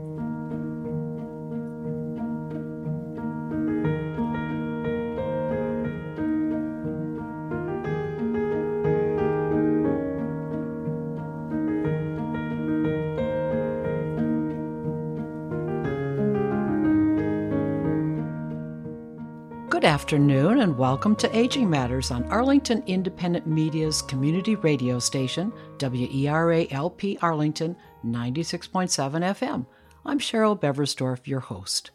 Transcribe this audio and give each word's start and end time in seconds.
afternoon, 19.84 20.60
and 20.60 20.78
welcome 20.78 21.14
to 21.18 21.38
Aging 21.38 21.70
Matters 21.70 22.10
on 22.10 22.24
Arlington 22.32 22.84
Independent 22.88 23.46
Media's 23.46 24.02
community 24.02 24.56
radio 24.56 24.98
station, 24.98 25.52
WERA 25.82 26.68
LP 26.72 27.18
Arlington 27.22 27.76
96.7 28.04 28.90
FM. 28.90 29.66
I'm 30.06 30.20
Cheryl 30.20 30.60
Beversdorf, 30.60 31.28
your 31.28 31.40
host. 31.40 31.92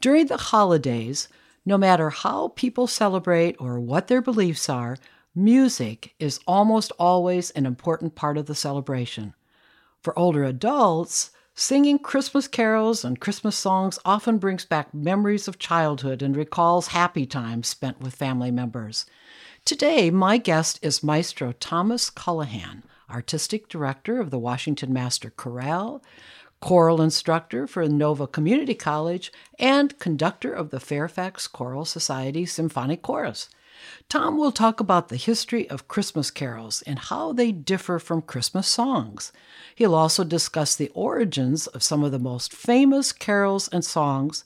During 0.00 0.26
the 0.26 0.36
holidays, 0.36 1.28
no 1.64 1.78
matter 1.78 2.10
how 2.10 2.48
people 2.48 2.86
celebrate 2.86 3.56
or 3.58 3.78
what 3.78 4.08
their 4.08 4.22
beliefs 4.22 4.68
are, 4.68 4.96
music 5.34 6.14
is 6.18 6.40
almost 6.46 6.92
always 6.98 7.50
an 7.50 7.66
important 7.66 8.14
part 8.14 8.36
of 8.36 8.46
the 8.46 8.54
celebration. 8.54 9.34
For 10.02 10.18
older 10.18 10.44
adults, 10.44 11.30
Singing 11.54 11.98
Christmas 11.98 12.48
carols 12.48 13.04
and 13.04 13.20
Christmas 13.20 13.54
songs 13.54 13.98
often 14.02 14.38
brings 14.38 14.64
back 14.64 14.94
memories 14.94 15.46
of 15.46 15.58
childhood 15.58 16.22
and 16.22 16.34
recalls 16.34 16.88
happy 16.88 17.26
times 17.26 17.68
spent 17.68 18.00
with 18.00 18.14
family 18.14 18.50
members. 18.50 19.04
Today, 19.66 20.10
my 20.10 20.38
guest 20.38 20.78
is 20.80 21.02
Maestro 21.02 21.52
Thomas 21.52 22.08
Colohan, 22.08 22.82
Artistic 23.10 23.68
Director 23.68 24.20
of 24.20 24.30
the 24.30 24.38
Washington 24.38 24.92
Master 24.92 25.30
Chorale, 25.30 26.02
choral 26.60 27.00
instructor 27.00 27.66
for 27.66 27.86
Nova 27.88 28.26
Community 28.26 28.74
College, 28.74 29.32
and 29.58 29.98
conductor 29.98 30.52
of 30.52 30.70
the 30.70 30.80
Fairfax 30.80 31.46
Choral 31.46 31.84
Society 31.84 32.46
Symphonic 32.46 33.02
Chorus. 33.02 33.48
Tom 34.08 34.36
will 34.36 34.52
talk 34.52 34.78
about 34.80 35.08
the 35.08 35.16
history 35.16 35.68
of 35.70 35.88
Christmas 35.88 36.30
carols 36.30 36.82
and 36.82 36.98
how 36.98 37.32
they 37.32 37.50
differ 37.50 37.98
from 37.98 38.20
Christmas 38.20 38.68
songs. 38.68 39.32
He'll 39.74 39.94
also 39.94 40.22
discuss 40.24 40.76
the 40.76 40.90
origins 40.94 41.66
of 41.68 41.82
some 41.82 42.04
of 42.04 42.12
the 42.12 42.18
most 42.18 42.52
famous 42.52 43.12
carols 43.12 43.68
and 43.68 43.84
songs, 43.84 44.44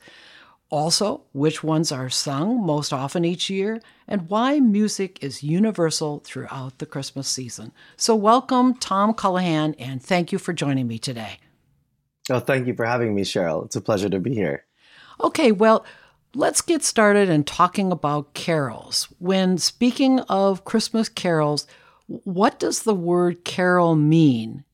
also, 0.75 1.23
which 1.33 1.63
ones 1.63 1.93
are 1.93 2.11
sung 2.11 2.61
most 2.67 2.93
often 2.93 3.25
each 3.25 3.49
year, 3.49 3.81
and 4.09 4.29
why 4.29 4.59
music 4.59 5.23
is 5.23 5.45
universal 5.45 6.21
throughout 6.25 6.79
the 6.79 6.87
Christmas 6.87 7.29
season. 7.29 7.71
So, 7.97 8.17
welcome, 8.17 8.75
Tom 8.75 9.15
Colohan, 9.15 9.77
and 9.79 10.03
thank 10.03 10.33
you 10.33 10.39
for 10.39 10.53
joining 10.53 10.89
me 10.89 10.99
today. 10.99 11.39
Oh, 12.29 12.41
thank 12.41 12.67
you 12.67 12.75
for 12.75 12.85
having 12.85 13.15
me, 13.15 13.23
Cheryl. 13.23 13.65
It's 13.65 13.77
a 13.77 13.81
pleasure 13.81 14.09
to 14.09 14.19
be 14.19 14.35
here. 14.35 14.65
Okay, 15.23 15.53
well, 15.53 15.87
let's 16.35 16.61
get 16.61 16.83
started 16.83 17.29
in 17.29 17.45
talking 17.45 17.93
about 17.93 18.35
carols. 18.35 19.07
When 19.21 19.59
speaking 19.59 20.19
of 20.23 20.65
Christmas 20.65 21.09
carols, 21.09 21.69
what 22.07 22.59
does 22.59 22.83
the 22.83 22.95
word 22.97 23.45
carol 23.45 23.95
mean 23.95 24.65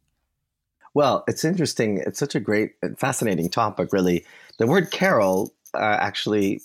well, 0.93 1.22
it's 1.28 1.44
interesting. 1.44 1.99
It's 1.99 2.19
such 2.19 2.34
a 2.34 2.41
great 2.41 2.72
and 2.82 2.99
fascinating 2.99 3.49
topic, 3.49 3.93
really. 3.93 4.25
The 4.59 4.67
word 4.67 4.91
carol 4.91 5.53
uh, 5.75 5.97
actually 6.00 6.60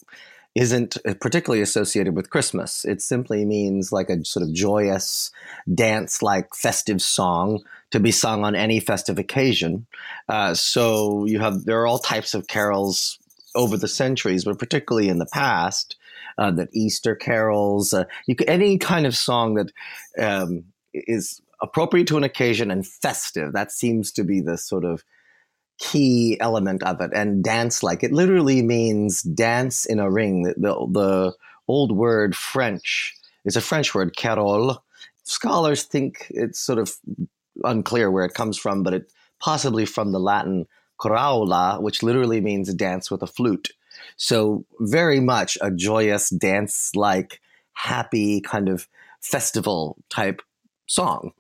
isn't 0.55 0.97
particularly 1.19 1.61
associated 1.61 2.15
with 2.15 2.29
Christmas. 2.29 2.85
It 2.85 3.01
simply 3.01 3.43
means 3.43 3.91
like 3.91 4.09
a 4.09 4.23
sort 4.23 4.43
of 4.43 4.53
joyous, 4.53 5.29
dance 5.73 6.21
like 6.21 6.55
festive 6.55 7.01
song 7.01 7.61
to 7.91 7.99
be 7.99 8.11
sung 8.11 8.45
on 8.45 8.55
any 8.55 8.79
festive 8.79 9.19
occasion. 9.19 9.85
Uh, 10.29 10.53
so 10.53 11.25
you 11.25 11.39
have, 11.39 11.65
there 11.65 11.81
are 11.81 11.87
all 11.87 11.99
types 11.99 12.33
of 12.33 12.47
carols 12.47 13.19
over 13.53 13.75
the 13.75 13.87
centuries, 13.87 14.45
but 14.45 14.57
particularly 14.57 15.09
in 15.09 15.19
the 15.19 15.27
past, 15.33 15.97
uh, 16.37 16.51
that 16.51 16.69
Easter 16.73 17.15
carols, 17.15 17.93
uh, 17.93 18.05
you 18.25 18.35
any 18.47 18.77
kind 18.77 19.05
of 19.05 19.15
song 19.15 19.55
that 19.55 19.71
um, 20.17 20.63
is 20.93 21.41
appropriate 21.61 22.07
to 22.07 22.17
an 22.17 22.23
occasion 22.23 22.71
and 22.71 22.87
festive. 22.87 23.53
That 23.53 23.71
seems 23.71 24.11
to 24.13 24.23
be 24.23 24.41
the 24.41 24.57
sort 24.57 24.85
of 24.85 25.03
key 25.79 26.37
element 26.39 26.83
of 26.83 27.01
it. 27.01 27.11
And 27.13 27.43
dance 27.43 27.83
like 27.83 28.03
it 28.03 28.11
literally 28.11 28.61
means 28.61 29.21
dance 29.21 29.85
in 29.85 29.99
a 29.99 30.09
ring. 30.09 30.43
The, 30.43 30.87
the, 30.91 31.33
old 31.67 31.91
word 31.91 32.35
French 32.35 33.15
is 33.43 33.55
a 33.55 33.61
French 33.61 33.93
word, 33.95 34.15
carole. 34.15 34.83
Scholars 35.23 35.83
think 35.83 36.27
it's 36.29 36.59
sort 36.59 36.79
of 36.79 36.93
unclear 37.63 38.11
where 38.11 38.25
it 38.25 38.33
comes 38.33 38.57
from, 38.57 38.83
but 38.83 38.93
it 38.93 39.11
possibly 39.39 39.85
from 39.85 40.11
the 40.11 40.19
Latin 40.19 40.67
choraula, 40.99 41.81
which 41.81 42.03
literally 42.03 42.41
means 42.41 42.73
dance 42.73 43.09
with 43.09 43.21
a 43.21 43.27
flute. 43.27 43.69
So 44.17 44.65
very 44.79 45.19
much 45.19 45.57
a 45.61 45.71
joyous 45.71 46.29
dance 46.29 46.91
like 46.95 47.41
happy 47.73 48.41
kind 48.41 48.69
of 48.69 48.87
festival 49.21 49.97
type 50.09 50.41
song. 50.87 51.31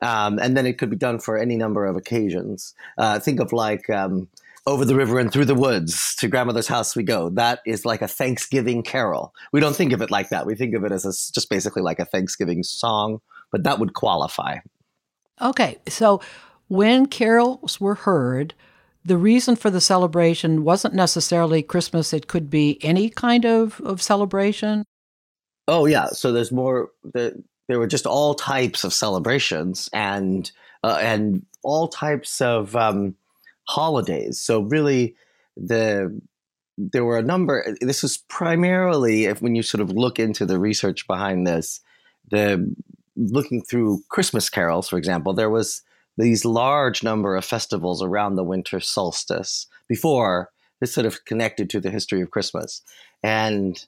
Um, 0.00 0.38
and 0.38 0.56
then 0.56 0.66
it 0.66 0.78
could 0.78 0.90
be 0.90 0.96
done 0.96 1.18
for 1.18 1.38
any 1.38 1.56
number 1.56 1.86
of 1.86 1.96
occasions. 1.96 2.74
Uh, 2.98 3.18
think 3.18 3.40
of 3.40 3.52
like 3.52 3.88
um, 3.90 4.28
Over 4.66 4.84
the 4.84 4.94
River 4.94 5.18
and 5.18 5.32
Through 5.32 5.46
the 5.46 5.54
Woods, 5.54 6.14
to 6.16 6.28
Grandmother's 6.28 6.68
House 6.68 6.94
We 6.94 7.02
Go. 7.02 7.30
That 7.30 7.60
is 7.66 7.84
like 7.84 8.02
a 8.02 8.08
Thanksgiving 8.08 8.82
carol. 8.82 9.34
We 9.52 9.60
don't 9.60 9.76
think 9.76 9.92
of 9.92 10.02
it 10.02 10.10
like 10.10 10.28
that. 10.30 10.46
We 10.46 10.54
think 10.54 10.74
of 10.74 10.84
it 10.84 10.92
as 10.92 11.04
a, 11.04 11.10
just 11.32 11.50
basically 11.50 11.82
like 11.82 11.98
a 11.98 12.04
Thanksgiving 12.04 12.62
song, 12.62 13.20
but 13.50 13.64
that 13.64 13.78
would 13.78 13.94
qualify. 13.94 14.58
Okay, 15.40 15.78
so 15.88 16.20
when 16.68 17.06
carols 17.06 17.80
were 17.80 17.96
heard, 17.96 18.54
the 19.04 19.16
reason 19.16 19.56
for 19.56 19.68
the 19.68 19.80
celebration 19.80 20.62
wasn't 20.62 20.94
necessarily 20.94 21.62
Christmas, 21.62 22.12
it 22.12 22.28
could 22.28 22.48
be 22.48 22.78
any 22.82 23.10
kind 23.10 23.44
of, 23.44 23.80
of 23.80 24.00
celebration. 24.00 24.84
Oh 25.66 25.86
yeah, 25.86 26.06
so 26.06 26.32
there's 26.32 26.52
more. 26.52 26.90
The, 27.02 27.42
there 27.72 27.78
were 27.78 27.86
just 27.86 28.06
all 28.06 28.34
types 28.34 28.84
of 28.84 28.92
celebrations 28.92 29.88
and 29.94 30.52
uh, 30.84 30.98
and 31.00 31.46
all 31.62 31.88
types 31.88 32.42
of 32.42 32.76
um, 32.76 33.14
holidays. 33.64 34.38
So 34.38 34.60
really, 34.60 35.14
the 35.56 36.20
there 36.76 37.04
were 37.04 37.16
a 37.16 37.22
number. 37.22 37.74
This 37.80 38.02
was 38.02 38.18
primarily, 38.18 39.24
if 39.24 39.40
when 39.40 39.54
you 39.54 39.62
sort 39.62 39.80
of 39.80 39.90
look 39.90 40.18
into 40.18 40.44
the 40.44 40.58
research 40.58 41.06
behind 41.06 41.46
this, 41.46 41.80
the 42.30 42.74
looking 43.16 43.62
through 43.62 44.02
Christmas 44.10 44.50
carols, 44.50 44.90
for 44.90 44.98
example, 44.98 45.32
there 45.32 45.50
was 45.50 45.82
these 46.18 46.44
large 46.44 47.02
number 47.02 47.36
of 47.36 47.44
festivals 47.44 48.02
around 48.02 48.36
the 48.36 48.44
winter 48.44 48.80
solstice 48.80 49.66
before 49.88 50.50
this 50.80 50.92
sort 50.92 51.06
of 51.06 51.24
connected 51.24 51.70
to 51.70 51.80
the 51.80 51.90
history 51.90 52.20
of 52.20 52.30
Christmas, 52.30 52.82
and 53.22 53.86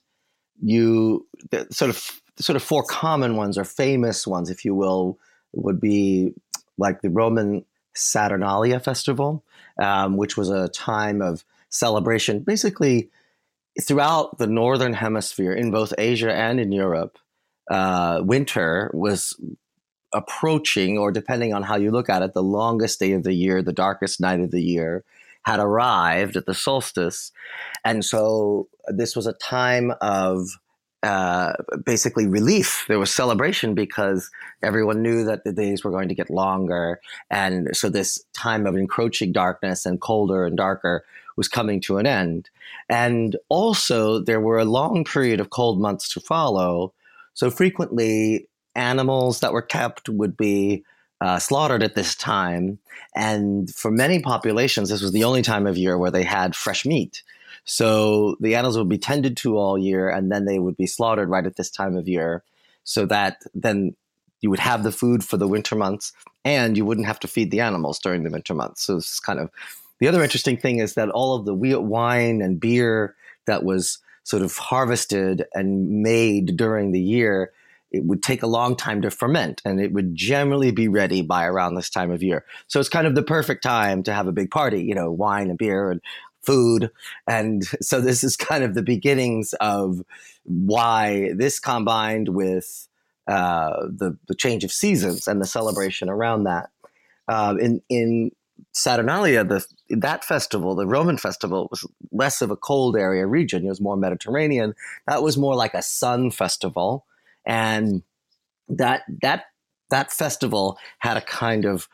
you 0.59 1.27
sort 1.69 1.91
of 1.91 2.19
the 2.37 2.43
sort 2.43 2.55
of 2.55 2.63
four 2.63 2.83
common 2.83 3.35
ones 3.35 3.57
or 3.57 3.63
famous 3.63 4.27
ones, 4.27 4.49
if 4.49 4.65
you 4.65 4.75
will, 4.75 5.17
would 5.53 5.79
be 5.79 6.33
like 6.77 7.01
the 7.01 7.09
Roman 7.09 7.65
Saturnalia 7.93 8.79
festival, 8.79 9.43
um, 9.81 10.17
which 10.17 10.35
was 10.35 10.49
a 10.49 10.69
time 10.69 11.21
of 11.21 11.45
celebration, 11.69 12.39
basically 12.39 13.09
throughout 13.81 14.37
the 14.37 14.47
northern 14.47 14.93
hemisphere, 14.93 15.53
in 15.53 15.71
both 15.71 15.93
Asia 15.97 16.33
and 16.33 16.59
in 16.59 16.71
Europe. 16.71 17.17
Uh, 17.69 18.21
winter 18.23 18.91
was 18.93 19.39
approaching, 20.13 20.97
or 20.97 21.11
depending 21.11 21.53
on 21.53 21.63
how 21.63 21.75
you 21.75 21.91
look 21.91 22.09
at 22.09 22.21
it, 22.21 22.33
the 22.33 22.43
longest 22.43 22.99
day 22.99 23.11
of 23.13 23.23
the 23.23 23.33
year, 23.33 23.61
the 23.61 23.73
darkest 23.73 24.21
night 24.21 24.39
of 24.39 24.51
the 24.51 24.61
year, 24.61 25.03
had 25.43 25.59
arrived 25.59 26.35
at 26.35 26.45
the 26.45 26.53
solstice. 26.53 27.31
And 27.83 28.03
so 28.03 28.67
this 28.87 29.15
was 29.15 29.27
a 29.27 29.33
time 29.33 29.93
of 30.01 30.47
uh, 31.05 31.53
basically 31.85 32.25
relief. 32.25 32.85
There 32.87 32.97
was 32.97 33.11
celebration 33.11 33.75
because 33.75 34.31
everyone 34.63 35.03
knew 35.03 35.23
that 35.25 35.43
the 35.43 35.53
days 35.53 35.83
were 35.83 35.91
going 35.91 36.09
to 36.09 36.15
get 36.15 36.31
longer. 36.31 36.99
And 37.29 37.77
so 37.77 37.89
this 37.89 38.25
time 38.33 38.65
of 38.65 38.75
encroaching 38.75 39.31
darkness 39.31 39.85
and 39.85 40.01
colder 40.01 40.45
and 40.45 40.57
darker 40.57 41.05
was 41.37 41.47
coming 41.47 41.79
to 41.81 41.97
an 41.99 42.07
end. 42.07 42.49
And 42.89 43.35
also, 43.49 44.19
there 44.19 44.41
were 44.41 44.57
a 44.57 44.65
long 44.65 45.03
period 45.03 45.39
of 45.39 45.51
cold 45.51 45.79
months 45.79 46.09
to 46.13 46.19
follow. 46.19 46.93
So 47.35 47.51
frequently, 47.51 48.47
animals 48.73 49.41
that 49.41 49.53
were 49.53 49.61
kept 49.61 50.09
would 50.09 50.35
be 50.35 50.83
uh, 51.21 51.37
slaughtered 51.37 51.83
at 51.83 51.95
this 51.95 52.15
time. 52.15 52.79
And 53.15 53.73
for 53.73 53.91
many 53.91 54.19
populations, 54.19 54.89
this 54.89 55.01
was 55.01 55.11
the 55.11 55.23
only 55.23 55.43
time 55.43 55.67
of 55.67 55.77
year 55.77 55.97
where 55.97 56.11
they 56.11 56.23
had 56.23 56.55
fresh 56.55 56.83
meat. 56.83 57.21
So 57.63 58.35
the 58.39 58.55
animals 58.55 58.77
would 58.77 58.89
be 58.89 58.97
tended 58.97 59.37
to 59.37 59.57
all 59.57 59.77
year, 59.77 60.09
and 60.09 60.31
then 60.31 60.45
they 60.45 60.59
would 60.59 60.77
be 60.77 60.87
slaughtered 60.87 61.29
right 61.29 61.45
at 61.45 61.55
this 61.55 61.69
time 61.69 61.95
of 61.95 62.07
year, 62.07 62.43
so 62.83 63.05
that 63.07 63.43
then 63.53 63.95
you 64.41 64.49
would 64.49 64.59
have 64.59 64.83
the 64.83 64.91
food 64.91 65.23
for 65.23 65.37
the 65.37 65.47
winter 65.47 65.75
months, 65.75 66.13
and 66.43 66.77
you 66.77 66.85
wouldn't 66.85 67.07
have 67.07 67.19
to 67.21 67.27
feed 67.27 67.51
the 67.51 67.61
animals 67.61 67.99
during 67.99 68.23
the 68.23 68.29
winter 68.29 68.53
months. 68.53 68.83
So 68.83 68.97
it's 68.97 69.19
kind 69.19 69.39
of 69.39 69.49
the 69.99 70.07
other 70.07 70.23
interesting 70.23 70.57
thing 70.57 70.79
is 70.79 70.95
that 70.95 71.09
all 71.09 71.35
of 71.35 71.45
the 71.45 71.53
wine 71.53 72.41
and 72.41 72.59
beer 72.59 73.15
that 73.45 73.63
was 73.63 73.99
sort 74.23 74.43
of 74.43 74.57
harvested 74.57 75.45
and 75.53 76.03
made 76.03 76.57
during 76.57 76.91
the 76.91 76.99
year 76.99 77.51
it 77.91 78.03
would 78.03 78.21
take 78.21 78.43
a 78.43 78.47
long 78.47 78.75
time 78.75 79.01
to 79.01 79.09
ferment 79.09 79.61
and 79.63 79.79
it 79.79 79.93
would 79.93 80.13
generally 80.15 80.71
be 80.71 80.89
ready 80.89 81.21
by 81.21 81.45
around 81.45 81.75
this 81.75 81.89
time 81.89 82.11
of 82.11 82.21
year. 82.21 82.43
So 82.67 82.79
it's 82.79 82.89
kind 82.89 83.07
of 83.07 83.15
the 83.15 83.23
perfect 83.23 83.63
time 83.63 84.03
to 84.03 84.13
have 84.13 84.27
a 84.27 84.33
big 84.33 84.51
party, 84.51 84.83
you 84.83 84.93
know, 84.93 85.11
wine 85.11 85.49
and 85.49 85.57
beer 85.57 85.91
and 85.91 86.01
food. 86.45 86.91
And 87.27 87.63
so 87.81 88.01
this 88.01 88.23
is 88.23 88.37
kind 88.37 88.63
of 88.63 88.73
the 88.73 88.83
beginnings 88.83 89.53
of 89.59 90.03
why 90.43 91.31
this 91.33 91.59
combined 91.59 92.29
with 92.29 92.87
uh, 93.27 93.87
the, 93.87 94.17
the 94.27 94.35
change 94.35 94.63
of 94.63 94.71
seasons 94.71 95.27
and 95.27 95.41
the 95.41 95.47
celebration 95.47 96.09
around 96.09 96.43
that. 96.43 96.69
Uh, 97.27 97.55
in, 97.59 97.81
in 97.89 98.31
Saturnalia, 98.71 99.43
the, 99.43 99.65
that 99.89 100.23
festival, 100.23 100.75
the 100.75 100.85
Roman 100.85 101.17
festival, 101.17 101.67
was 101.71 101.87
less 102.11 102.41
of 102.41 102.51
a 102.51 102.55
cold 102.55 102.95
area 102.95 103.25
region. 103.25 103.65
It 103.65 103.69
was 103.69 103.81
more 103.81 103.97
Mediterranean. 103.97 104.75
That 105.07 105.23
was 105.23 105.37
more 105.37 105.55
like 105.55 105.73
a 105.73 105.81
sun 105.81 106.29
festival 106.29 107.05
and 107.45 108.01
that 108.69 109.03
that 109.21 109.45
that 109.91 110.11
festival 110.11 110.77
had 110.99 111.17
a 111.17 111.21
kind 111.21 111.65
of 111.65 111.87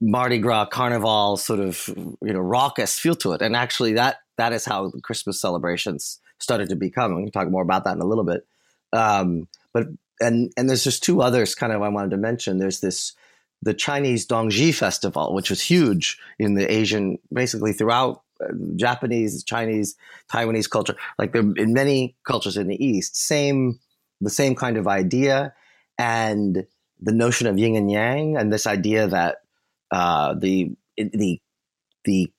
Mardi 0.00 0.38
Gras 0.38 0.66
carnival 0.66 1.36
sort 1.36 1.60
of 1.60 1.88
you 2.20 2.32
know 2.32 2.40
raucous 2.40 2.98
feel 2.98 3.14
to 3.16 3.32
it, 3.32 3.42
and 3.42 3.56
actually 3.56 3.94
that 3.94 4.18
that 4.36 4.52
is 4.52 4.64
how 4.64 4.88
the 4.88 5.00
Christmas 5.00 5.40
celebrations 5.40 6.20
started 6.38 6.68
to 6.68 6.76
become. 6.76 7.14
We 7.14 7.22
can 7.22 7.32
talk 7.32 7.50
more 7.50 7.62
about 7.62 7.84
that 7.84 7.94
in 7.94 8.00
a 8.00 8.06
little 8.06 8.24
bit. 8.24 8.46
Um, 8.92 9.48
but 9.72 9.86
and 10.20 10.52
and 10.56 10.68
there's 10.68 10.84
just 10.84 11.02
two 11.02 11.22
others 11.22 11.54
kind 11.54 11.72
of 11.72 11.82
I 11.82 11.88
wanted 11.88 12.10
to 12.10 12.16
mention. 12.16 12.58
There's 12.58 12.80
this 12.80 13.12
the 13.62 13.74
Chinese 13.74 14.26
Dongzhi 14.26 14.74
Festival, 14.74 15.34
which 15.34 15.48
was 15.48 15.62
huge 15.62 16.18
in 16.38 16.54
the 16.54 16.70
Asian, 16.70 17.18
basically 17.32 17.72
throughout 17.72 18.22
uh, 18.42 18.52
Japanese, 18.76 19.42
Chinese, 19.42 19.96
Taiwanese 20.30 20.68
culture, 20.68 20.96
like 21.18 21.32
there 21.32 21.42
in 21.56 21.72
many 21.72 22.14
cultures 22.24 22.56
in 22.56 22.68
the 22.68 22.84
East. 22.84 23.16
Same 23.16 23.78
the 24.20 24.30
same 24.30 24.54
kind 24.54 24.76
of 24.76 24.86
idea 24.86 25.52
and 25.98 26.66
the 27.00 27.12
notion 27.12 27.46
of 27.46 27.58
yin 27.58 27.76
and 27.76 27.90
yang 27.90 28.36
and 28.36 28.52
this 28.52 28.66
idea 28.66 29.06
that 29.06 29.43
uh, 29.94 30.34
the 30.34 30.72
the 30.96 31.40
the 32.04 32.32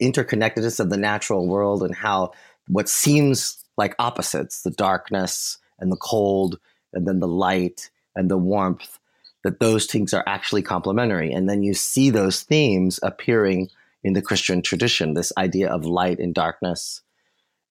interconnectedness 0.00 0.80
of 0.80 0.90
the 0.90 0.96
natural 0.96 1.46
world 1.46 1.82
and 1.82 1.94
how 1.94 2.32
what 2.68 2.88
seems 2.88 3.64
like 3.76 3.94
opposites 3.98 4.62
the 4.62 4.70
darkness 4.70 5.58
and 5.78 5.90
the 5.90 5.96
cold 5.96 6.58
and 6.92 7.06
then 7.06 7.20
the 7.20 7.28
light 7.28 7.90
and 8.14 8.30
the 8.30 8.38
warmth 8.38 8.98
that 9.44 9.60
those 9.60 9.86
things 9.86 10.12
are 10.12 10.24
actually 10.26 10.62
complementary 10.62 11.32
and 11.32 11.48
then 11.48 11.62
you 11.62 11.74
see 11.74 12.10
those 12.10 12.42
themes 12.42 13.00
appearing 13.02 13.68
in 14.02 14.14
the 14.14 14.22
christian 14.22 14.62
tradition 14.62 15.14
this 15.14 15.32
idea 15.36 15.68
of 15.68 15.84
light 15.84 16.18
and 16.18 16.34
darkness 16.34 17.02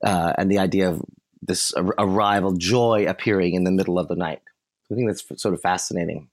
uh, 0.04 0.34
and 0.38 0.52
the 0.52 0.60
idea 0.60 0.90
of 0.90 1.02
this 1.42 1.74
arrival 1.98 2.54
joy 2.54 3.06
appearing 3.08 3.54
in 3.54 3.64
the 3.64 3.72
middle 3.72 3.98
of 3.98 4.08
the 4.08 4.16
night. 4.16 4.42
I 4.92 4.96
think 4.96 5.08
that's 5.08 5.42
sort 5.42 5.54
of 5.54 5.62
fascinating. 5.62 6.30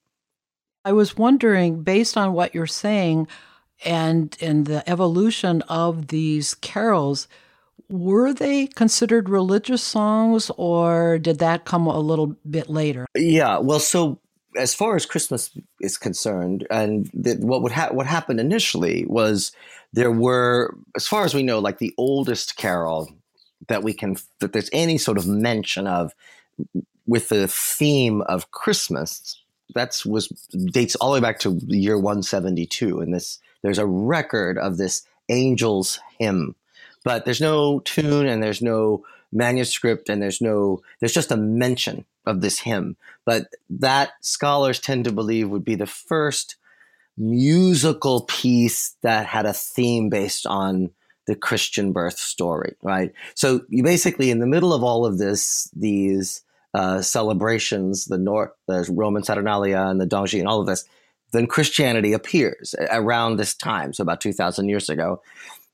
I 0.86 0.92
was 0.92 1.16
wondering, 1.16 1.82
based 1.82 2.16
on 2.16 2.32
what 2.32 2.54
you're 2.54 2.68
saying, 2.68 3.26
and 3.84 4.36
and 4.40 4.66
the 4.66 4.88
evolution 4.88 5.62
of 5.62 6.06
these 6.06 6.54
carols, 6.54 7.26
were 7.88 8.32
they 8.32 8.68
considered 8.68 9.28
religious 9.28 9.82
songs, 9.82 10.48
or 10.56 11.18
did 11.18 11.40
that 11.40 11.64
come 11.64 11.88
a 11.88 11.98
little 11.98 12.36
bit 12.48 12.70
later? 12.70 13.04
Yeah, 13.16 13.58
well, 13.58 13.80
so 13.80 14.20
as 14.56 14.76
far 14.76 14.94
as 14.94 15.06
Christmas 15.06 15.50
is 15.80 15.98
concerned, 15.98 16.68
and 16.70 17.10
the, 17.12 17.34
what 17.34 17.62
would 17.62 17.72
ha- 17.72 17.90
what 17.90 18.06
happened 18.06 18.38
initially 18.38 19.06
was 19.08 19.50
there 19.92 20.12
were, 20.12 20.72
as 20.94 21.08
far 21.08 21.24
as 21.24 21.34
we 21.34 21.42
know, 21.42 21.58
like 21.58 21.78
the 21.78 21.94
oldest 21.98 22.56
carol 22.56 23.08
that 23.66 23.82
we 23.82 23.92
can 23.92 24.14
that 24.38 24.52
there's 24.52 24.70
any 24.72 24.98
sort 24.98 25.18
of 25.18 25.26
mention 25.26 25.88
of 25.88 26.14
with 27.08 27.28
the 27.28 27.48
theme 27.48 28.22
of 28.22 28.52
Christmas. 28.52 29.42
That's 29.74 30.06
was 30.06 30.28
dates 30.28 30.94
all 30.96 31.10
the 31.10 31.14
way 31.14 31.20
back 31.20 31.38
to 31.40 31.50
the 31.50 31.78
year 31.78 31.96
172, 31.96 33.00
and 33.00 33.14
this 33.14 33.38
there's 33.62 33.78
a 33.78 33.86
record 33.86 34.58
of 34.58 34.76
this 34.76 35.06
angels 35.28 35.98
hymn, 36.18 36.54
but 37.04 37.24
there's 37.24 37.40
no 37.40 37.80
tune 37.80 38.26
and 38.26 38.42
there's 38.42 38.62
no 38.62 39.04
manuscript 39.32 40.08
and 40.08 40.22
there's 40.22 40.40
no 40.40 40.82
there's 41.00 41.12
just 41.12 41.32
a 41.32 41.36
mention 41.36 42.04
of 42.26 42.40
this 42.40 42.60
hymn. 42.60 42.96
But 43.24 43.48
that 43.70 44.12
scholars 44.20 44.80
tend 44.80 45.04
to 45.04 45.12
believe 45.12 45.48
would 45.48 45.64
be 45.64 45.74
the 45.74 45.86
first 45.86 46.56
musical 47.16 48.22
piece 48.22 48.96
that 49.02 49.26
had 49.26 49.46
a 49.46 49.52
theme 49.52 50.08
based 50.10 50.46
on 50.46 50.90
the 51.26 51.34
Christian 51.34 51.92
birth 51.92 52.18
story, 52.18 52.74
right? 52.82 53.12
So 53.34 53.62
you 53.68 53.82
basically, 53.82 54.30
in 54.30 54.38
the 54.38 54.46
middle 54.46 54.72
of 54.72 54.84
all 54.84 55.04
of 55.04 55.18
this, 55.18 55.70
these 55.74 56.42
uh, 56.76 57.00
celebrations, 57.00 58.04
the 58.04 58.18
North, 58.18 58.50
the 58.68 58.86
Roman 58.90 59.22
Saturnalia 59.22 59.80
and 59.80 59.98
the 59.98 60.06
Dongzhi 60.06 60.38
and 60.38 60.46
all 60.46 60.60
of 60.60 60.66
this, 60.66 60.84
then 61.32 61.46
Christianity 61.46 62.12
appears 62.12 62.74
around 62.92 63.36
this 63.36 63.54
time, 63.54 63.94
so 63.94 64.02
about 64.02 64.20
2,000 64.20 64.68
years 64.68 64.90
ago. 64.90 65.22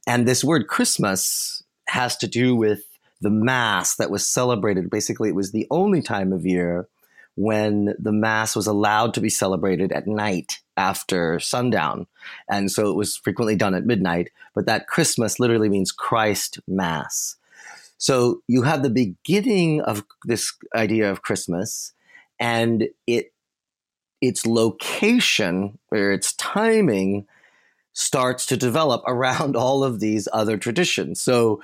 And 0.07 0.29
this 0.29 0.45
word 0.45 0.69
Christmas 0.69 1.65
has 1.89 2.17
to 2.19 2.29
do 2.29 2.55
with 2.55 2.85
the 3.21 3.31
Mass 3.31 3.97
that 3.97 4.13
was 4.13 4.25
celebrated. 4.25 4.91
Basically, 4.91 5.29
it 5.29 5.35
was 5.35 5.51
the 5.51 5.67
only 5.73 6.03
time 6.03 6.33
of 6.33 6.47
year 6.47 6.89
when 7.35 7.95
the 7.99 8.13
Mass 8.13 8.55
was 8.55 8.69
allowed 8.69 9.13
to 9.15 9.21
be 9.21 9.29
celebrated 9.29 9.91
at 9.91 10.07
night 10.07 10.61
after 10.77 11.41
sundown. 11.41 12.07
And 12.49 12.71
so 12.71 12.89
it 12.91 12.97
was 12.97 13.17
frequently 13.17 13.57
done 13.57 13.75
at 13.75 13.87
midnight. 13.87 14.31
But 14.55 14.67
that 14.67 14.87
Christmas 14.87 15.41
literally 15.41 15.69
means 15.69 15.91
Christ 15.91 16.61
Mass. 16.69 17.37
So 18.03 18.43
you 18.49 18.63
have 18.63 18.83
the 18.83 18.91
beginning 18.91 19.81
of 19.83 20.05
this 20.25 20.53
idea 20.75 21.09
of 21.09 21.23
Christmas 21.23 21.93
and 22.41 22.89
it 23.07 23.33
its 24.21 24.45
location 24.45 25.79
or 25.93 26.11
its 26.11 26.33
timing 26.33 27.29
starts 27.93 28.45
to 28.47 28.57
develop 28.57 29.05
around 29.07 29.55
all 29.55 29.85
of 29.85 30.01
these 30.01 30.27
other 30.33 30.57
traditions. 30.57 31.21
So 31.21 31.63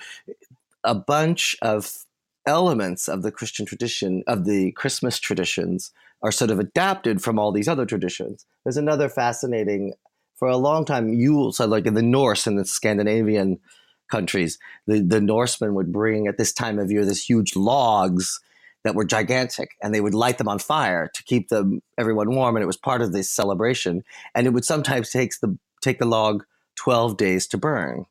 a 0.84 0.94
bunch 0.94 1.56
of 1.60 2.04
elements 2.46 3.08
of 3.08 3.22
the 3.22 3.32
Christian 3.32 3.66
tradition, 3.66 4.22
of 4.28 4.44
the 4.44 4.70
Christmas 4.72 5.18
traditions, 5.18 5.90
are 6.22 6.30
sort 6.30 6.52
of 6.52 6.60
adapted 6.60 7.20
from 7.20 7.40
all 7.40 7.50
these 7.50 7.66
other 7.66 7.84
traditions. 7.84 8.46
There's 8.62 8.76
another 8.76 9.08
fascinating, 9.08 9.94
for 10.36 10.46
a 10.46 10.56
long 10.56 10.84
time, 10.84 11.12
Yule, 11.12 11.50
so 11.50 11.66
like 11.66 11.86
in 11.86 11.94
the 11.94 12.02
Norse 12.02 12.46
and 12.46 12.56
the 12.56 12.64
Scandinavian 12.64 13.58
countries, 14.08 14.58
the, 14.86 15.00
the 15.00 15.20
Norsemen 15.20 15.74
would 15.74 15.92
bring 15.92 16.26
at 16.26 16.38
this 16.38 16.52
time 16.52 16.78
of 16.78 16.90
year 16.90 17.04
this 17.04 17.28
huge 17.28 17.56
logs 17.56 18.40
that 18.84 18.94
were 18.94 19.04
gigantic 19.04 19.70
and 19.82 19.94
they 19.94 20.00
would 20.00 20.14
light 20.14 20.38
them 20.38 20.48
on 20.48 20.58
fire 20.58 21.10
to 21.14 21.22
keep 21.24 21.48
them 21.48 21.82
everyone 21.98 22.34
warm 22.34 22.56
and 22.56 22.62
it 22.62 22.66
was 22.66 22.76
part 22.76 23.02
of 23.02 23.12
this 23.12 23.30
celebration 23.30 24.02
and 24.34 24.46
it 24.46 24.50
would 24.50 24.64
sometimes 24.64 25.10
take 25.10 25.32
the 25.40 25.58
take 25.82 25.98
the 25.98 26.06
log 26.06 26.44
12 26.76 27.16
days 27.16 27.46
to 27.48 27.58
burn 27.58 28.06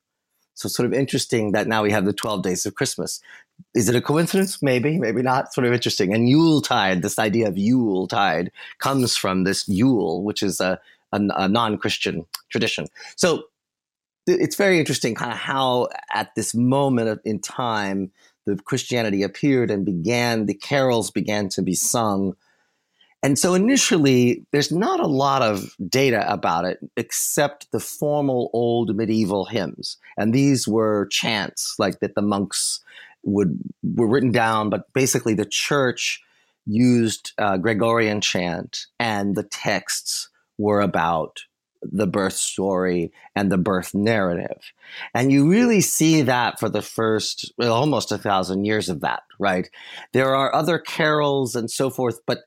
so 0.57 0.67
sort 0.67 0.87
of 0.87 0.93
interesting 0.93 1.51
that 1.51 1.67
now 1.67 1.83
we 1.83 1.91
have 1.91 2.05
the 2.05 2.13
12 2.13 2.41
days 2.41 2.65
of 2.65 2.73
Christmas. 2.73 3.21
Is 3.75 3.89
it 3.89 3.95
a 3.95 4.01
coincidence? 4.01 4.59
Maybe, 4.61 4.97
maybe 4.97 5.21
not. 5.21 5.53
Sort 5.53 5.67
of 5.67 5.73
interesting. 5.73 6.15
And 6.15 6.27
Yule 6.27 6.61
tide, 6.61 7.03
this 7.03 7.19
idea 7.19 7.47
of 7.47 7.59
Yule 7.59 8.07
tide 8.07 8.51
comes 8.79 9.15
from 9.15 9.43
this 9.43 9.67
Yule, 9.67 10.23
which 10.23 10.41
is 10.41 10.59
a, 10.59 10.79
a, 11.11 11.21
a 11.35 11.47
non-Christian 11.47 12.25
tradition. 12.49 12.87
So 13.15 13.43
it's 14.27 14.55
very 14.55 14.79
interesting 14.79 15.15
kind 15.15 15.31
of 15.31 15.37
how 15.37 15.89
at 16.13 16.35
this 16.35 16.53
moment 16.53 17.21
in 17.23 17.39
time, 17.39 18.11
the 18.45 18.55
Christianity 18.55 19.23
appeared 19.23 19.71
and 19.71 19.85
began, 19.85 20.45
the 20.45 20.53
carols 20.53 21.11
began 21.11 21.49
to 21.49 21.61
be 21.61 21.73
sung 21.73 22.35
and 23.23 23.37
so 23.37 23.55
initially, 23.55 24.45
there's 24.51 24.71
not 24.71 24.99
a 24.99 25.07
lot 25.07 25.41
of 25.41 25.75
data 25.89 26.31
about 26.31 26.65
it 26.65 26.79
except 26.95 27.71
the 27.71 27.79
formal 27.79 28.49
old 28.53 28.95
medieval 28.95 29.45
hymns. 29.45 29.97
And 30.17 30.33
these 30.33 30.67
were 30.67 31.07
chants 31.07 31.75
like 31.79 31.99
that 31.99 32.15
the 32.15 32.21
monks 32.21 32.79
would 33.23 33.59
were 33.83 34.07
written 34.07 34.31
down, 34.31 34.69
but 34.69 34.93
basically 34.93 35.33
the 35.33 35.47
church 35.49 36.21
used 36.65 37.33
uh, 37.37 37.57
Gregorian 37.57 38.21
chant, 38.21 38.85
and 38.99 39.35
the 39.35 39.43
texts 39.43 40.29
were 40.57 40.81
about 40.81 41.41
the 41.81 42.07
birth 42.07 42.33
story 42.33 43.11
and 43.35 43.51
the 43.51 43.57
birth 43.57 43.93
narrative. 43.93 44.71
And 45.13 45.31
you 45.31 45.49
really 45.49 45.81
see 45.81 46.21
that 46.23 46.59
for 46.59 46.69
the 46.69 46.81
first 46.81 47.51
well, 47.57 47.73
almost 47.73 48.11
a 48.11 48.17
thousand 48.17 48.65
years 48.65 48.89
of 48.89 49.01
that, 49.01 49.23
right? 49.39 49.69
There 50.13 50.35
are 50.35 50.53
other 50.53 50.79
carols 50.79 51.55
and 51.55 51.69
so 51.69 51.89
forth, 51.89 52.19
but 52.25 52.39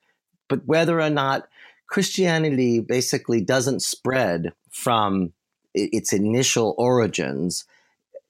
but 0.48 0.66
whether 0.66 1.00
or 1.00 1.10
not 1.10 1.48
Christianity 1.86 2.80
basically 2.80 3.40
doesn't 3.40 3.80
spread 3.80 4.52
from 4.70 5.32
its 5.74 6.12
initial 6.12 6.74
origins. 6.78 7.64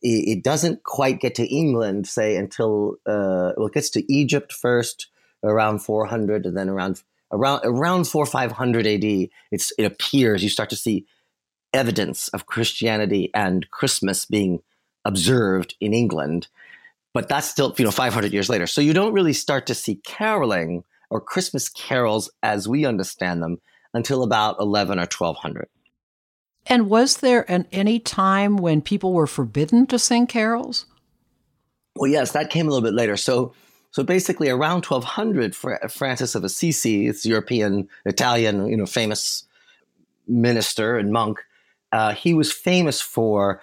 It 0.03 0.43
doesn't 0.43 0.85
quite 0.85 1.21
get 1.21 1.35
to 1.35 1.47
England, 1.47 2.07
say, 2.07 2.37
until 2.37 2.97
uh, 3.07 3.53
well, 3.57 3.67
it 3.67 3.75
gets 3.75 3.91
to 3.91 4.13
Egypt 4.13 4.51
first, 4.51 5.09
around 5.45 5.81
400, 5.81 6.47
and 6.47 6.57
then 6.57 6.71
around 6.71 7.03
around 7.33 7.63
around 7.65 8.05
4 8.05 8.27
500 8.27 8.87
AD. 8.87 9.29
It's 9.51 9.73
it 9.79 9.85
appears 9.85 10.43
you 10.43 10.49
start 10.49 10.71
to 10.71 10.77
see 10.77 11.07
evidence 11.73 12.29
of 12.29 12.47
Christianity 12.47 13.31
and 13.35 13.71
Christmas 13.71 14.25
being 14.25 14.61
observed 15.05 15.77
in 15.81 15.95
England, 15.95 16.49
but 17.15 17.29
that's 17.29 17.49
still 17.49 17.75
you 17.79 17.85
know 17.85 17.91
500 17.91 18.33
years 18.33 18.49
later. 18.49 18.67
So 18.67 18.81
you 18.81 18.93
don't 18.93 19.13
really 19.13 19.33
start 19.33 19.67
to 19.67 19.75
see 19.75 19.97
caroling 20.05 20.85
or 21.11 21.21
Christmas 21.21 21.69
carols 21.69 22.31
as 22.43 22.69
we 22.69 22.85
understand 22.85 23.43
them 23.43 23.61
until 23.93 24.23
about 24.23 24.57
11 24.61 24.99
or 24.99 25.03
1200. 25.03 25.69
And 26.67 26.89
was 26.89 27.19
there 27.19 27.51
an, 27.51 27.67
any 27.73 27.99
time 27.99 28.57
when 28.57 28.81
people 28.81 29.13
were 29.13 29.27
forbidden 29.27 29.87
to 29.89 29.99
sing 29.99 30.27
carols? 30.27 30.87
Well, 31.97 32.11
yes, 32.11 32.33
that 32.33 32.51
came 32.51 32.67
a 32.67 32.71
little 32.71 32.87
bit 32.87 32.95
later. 32.95 33.17
So, 33.17 33.55
so 33.93 34.05
basically, 34.05 34.49
around 34.49 34.85
1200, 34.85 35.55
Francis 35.91 36.35
of 36.35 36.45
Assisi, 36.45 37.09
this 37.09 37.27
European, 37.27 37.89
Italian, 38.05 38.69
you 38.69 38.77
know, 38.77 38.87
famous 38.87 39.45
minister 40.29 40.97
and 40.97 41.13
monk, 41.13 41.41
uh, 41.91 42.15
he 42.15 42.33
was 42.33 42.53
famous 42.53 43.01
for 43.01 43.61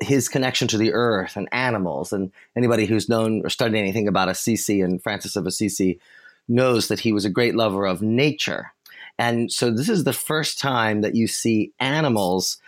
his 0.00 0.28
connection 0.28 0.68
to 0.68 0.78
the 0.78 0.92
earth 0.92 1.36
and 1.36 1.48
animals. 1.50 2.12
And 2.12 2.30
anybody 2.56 2.86
who's 2.86 3.08
known 3.08 3.44
or 3.44 3.50
studied 3.50 3.76
anything 3.76 4.06
about 4.06 4.28
Assisi 4.28 4.80
and 4.80 5.02
Francis 5.02 5.34
of 5.34 5.46
Assisi 5.46 5.98
knows 6.46 6.86
that 6.86 7.00
he 7.00 7.12
was 7.12 7.24
a 7.24 7.30
great 7.30 7.56
lover 7.56 7.84
of 7.84 8.00
nature. 8.00 8.72
And 9.18 9.50
so 9.50 9.72
this 9.72 9.88
is 9.88 10.04
the 10.04 10.12
first 10.12 10.60
time 10.60 11.00
that 11.00 11.16
you 11.16 11.26
see 11.26 11.72
animals 11.80 12.58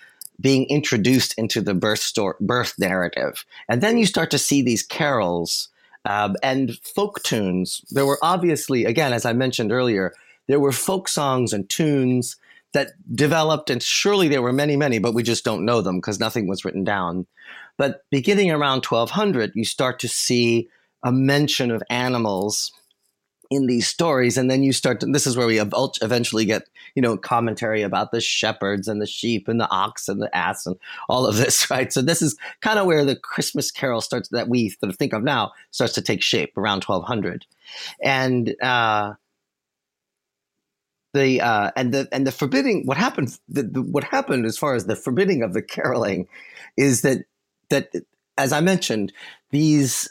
being 0.41 0.67
introduced 0.69 1.35
into 1.39 1.61
the 1.61 1.75
birth 1.75 2.01
story, 2.01 2.35
birth 2.41 2.75
narrative. 2.79 3.45
And 3.69 3.81
then 3.81 3.97
you 3.97 4.07
start 4.07 4.31
to 4.33 4.39
see 4.39 4.61
these 4.61 4.83
carols 4.83 5.69
um, 6.07 6.37
and 6.43 6.79
folk 6.79 7.23
tunes. 7.23 7.83
There 7.91 8.07
were 8.07 8.19
obviously, 8.23 8.85
again, 8.85 9.13
as 9.13 9.25
I 9.25 9.33
mentioned 9.33 9.73
earlier, 9.73 10.15
there 10.49 10.61
were 10.61 10.73
folk 10.73 11.09
songs 11.09 11.53
and 11.53 11.69
tunes 11.69 12.37
that 12.73 12.93
developed, 13.15 13.71
and 13.71 13.83
surely 13.83 14.29
there 14.29 14.43
were 14.43 14.53
many, 14.53 14.77
many, 14.77 14.99
but 14.99 15.15
we 15.15 15.23
just 15.23 15.45
don't 15.45 15.65
know 15.65 15.81
them 15.81 15.97
because 15.97 16.21
nothing 16.21 16.47
was 16.47 16.65
written 16.65 16.85
down. 16.85 17.27
But 17.77 18.03
beginning 18.11 18.51
around 18.51 18.85
1200, 18.85 19.53
you 19.55 19.65
start 19.65 19.99
to 20.01 20.09
see 20.09 20.69
a 21.03 21.13
mention 21.13 21.71
of 21.71 21.83
animals 21.91 22.73
in 23.51 23.67
these 23.67 23.87
stories 23.87 24.37
and 24.37 24.51
then 24.51 24.63
you 24.63 24.73
start 24.73 25.01
to, 25.01 25.07
this 25.07 25.27
is 25.27 25.37
where 25.37 25.47
we 25.47 25.61
eventually 25.61 26.45
get 26.45 26.69
you 26.95 27.03
know 27.03 27.17
commentary 27.17 27.83
about 27.83 28.11
the 28.11 28.21
shepherds 28.21 28.89
and 28.89 29.01
the 29.01 29.07
sheep 29.07 29.49
and 29.49 29.61
the 29.61 29.71
ox 29.71 30.09
and 30.09 30.21
the 30.21 30.35
ass 30.37 30.67
and 30.67 30.77
all 31.09 31.27
of 31.27 31.37
this 31.37 31.71
right? 31.71 31.93
So 31.93 32.03
this 32.03 32.23
is 32.23 32.37
kind 32.61 32.79
of 32.79 32.87
where 32.87 33.05
the 33.05 33.17
christmas 33.17 33.71
carol 33.71 34.01
starts 34.01 34.29
that 34.31 34.49
we 34.49 34.71
sort 34.71 34.91
of 34.91 34.97
think 34.97 35.13
of 35.13 35.23
now 35.23 35.53
starts 35.71 35.95
to 35.95 36.03
take 36.03 36.23
shape 36.23 36.57
around 36.57 36.85
1200 36.85 37.47
and 38.03 38.55
uh 38.63 39.15
the 41.17 41.41
uh, 41.41 41.71
and 41.77 41.93
the 41.93 42.09
and 42.13 42.27
the 42.27 42.33
forbidding 42.33 42.85
what 42.85 42.97
happened 42.97 43.37
the, 43.49 43.63
the, 43.63 43.83
what 43.83 44.05
happened 44.05 44.45
as 44.45 44.59
far 44.59 44.75
as 44.75 44.87
the 44.87 44.95
forbidding 44.95 45.43
of 45.43 45.55
the 45.55 45.63
caroling 45.63 46.29
is 46.77 47.03
that 47.03 47.25
that 47.71 47.91
as 48.37 48.53
I 48.53 48.61
mentioned 48.61 49.13
these 49.51 50.09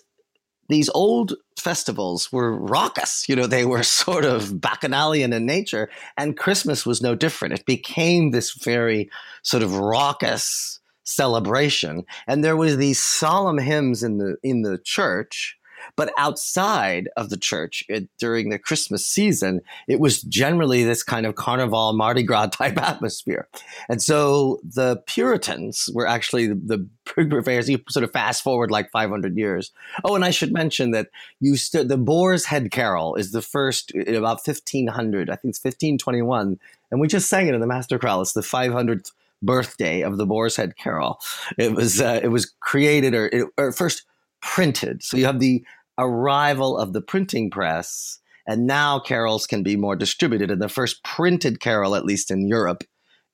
these 0.67 0.89
old 0.93 1.33
festivals 1.57 2.31
were 2.31 2.55
raucous. 2.57 3.27
You 3.29 3.35
know, 3.35 3.47
they 3.47 3.65
were 3.65 3.83
sort 4.03 4.25
of 4.25 4.59
bacchanalian 4.61 5.33
in 5.33 5.45
nature, 5.45 5.89
and 6.17 6.37
Christmas 6.37 6.85
was 6.85 7.01
no 7.01 7.15
different. 7.15 7.53
It 7.53 7.65
became 7.65 8.31
this 8.31 8.53
very 8.53 9.09
sort 9.43 9.63
of 9.63 9.75
raucous 9.75 10.79
celebration, 11.03 12.03
and 12.27 12.43
there 12.43 12.57
was 12.57 12.77
these 12.77 12.99
solemn 12.99 13.59
hymns 13.59 14.03
in 14.03 14.17
the 14.17 14.37
in 14.43 14.63
the 14.63 14.79
church 14.83 15.57
but 15.95 16.11
outside 16.17 17.09
of 17.15 17.29
the 17.29 17.37
church 17.37 17.83
it, 17.87 18.09
during 18.17 18.49
the 18.49 18.59
Christmas 18.59 19.05
season, 19.05 19.61
it 19.87 19.99
was 19.99 20.21
generally 20.23 20.83
this 20.83 21.03
kind 21.03 21.25
of 21.25 21.35
carnival, 21.35 21.93
Mardi 21.93 22.23
Gras 22.23 22.47
type 22.51 22.77
atmosphere. 22.77 23.47
And 23.89 24.01
so 24.01 24.59
the 24.63 25.01
Puritans 25.05 25.89
were 25.93 26.07
actually 26.07 26.47
the, 26.47 26.55
the 26.55 26.87
purveyors. 27.05 27.69
You 27.69 27.79
sort 27.89 28.03
of 28.03 28.11
fast 28.11 28.43
forward 28.43 28.71
like 28.71 28.91
500 28.91 29.37
years. 29.37 29.71
Oh, 30.03 30.15
and 30.15 30.25
I 30.25 30.31
should 30.31 30.51
mention 30.51 30.91
that 30.91 31.09
you 31.39 31.55
the 31.55 31.97
Boar's 31.97 32.45
Head 32.45 32.71
Carol 32.71 33.15
is 33.15 33.31
the 33.31 33.41
first 33.41 33.93
about 33.95 34.45
1500. 34.45 35.29
I 35.29 35.35
think 35.35 35.51
it's 35.51 35.63
1521. 35.63 36.59
And 36.91 36.99
we 36.99 37.07
just 37.07 37.29
sang 37.29 37.47
it 37.47 37.55
in 37.55 37.61
the 37.61 37.67
Master 37.67 37.97
Chorale. 37.97 38.21
It's 38.21 38.33
the 38.33 38.41
500th 38.41 39.11
birthday 39.41 40.01
of 40.01 40.17
the 40.17 40.25
Boar's 40.25 40.55
Head 40.55 40.75
Carol. 40.77 41.19
It 41.57 41.73
was 41.73 42.01
uh, 42.01 42.19
it 42.21 42.29
was 42.29 42.45
created 42.59 43.13
or, 43.13 43.27
it, 43.27 43.47
or 43.57 43.71
first 43.71 44.03
printed. 44.41 45.03
So 45.03 45.17
you 45.17 45.25
have 45.25 45.39
the 45.39 45.63
arrival 45.97 46.77
of 46.77 46.93
the 46.93 47.01
printing 47.01 47.49
press, 47.49 48.19
and 48.47 48.67
now 48.67 48.99
carols 48.99 49.47
can 49.47 49.63
be 49.63 49.75
more 49.75 49.95
distributed. 49.95 50.51
And 50.51 50.61
the 50.61 50.69
first 50.69 51.03
printed 51.03 51.59
carol, 51.59 51.95
at 51.95 52.05
least 52.05 52.31
in 52.31 52.47
Europe, 52.47 52.83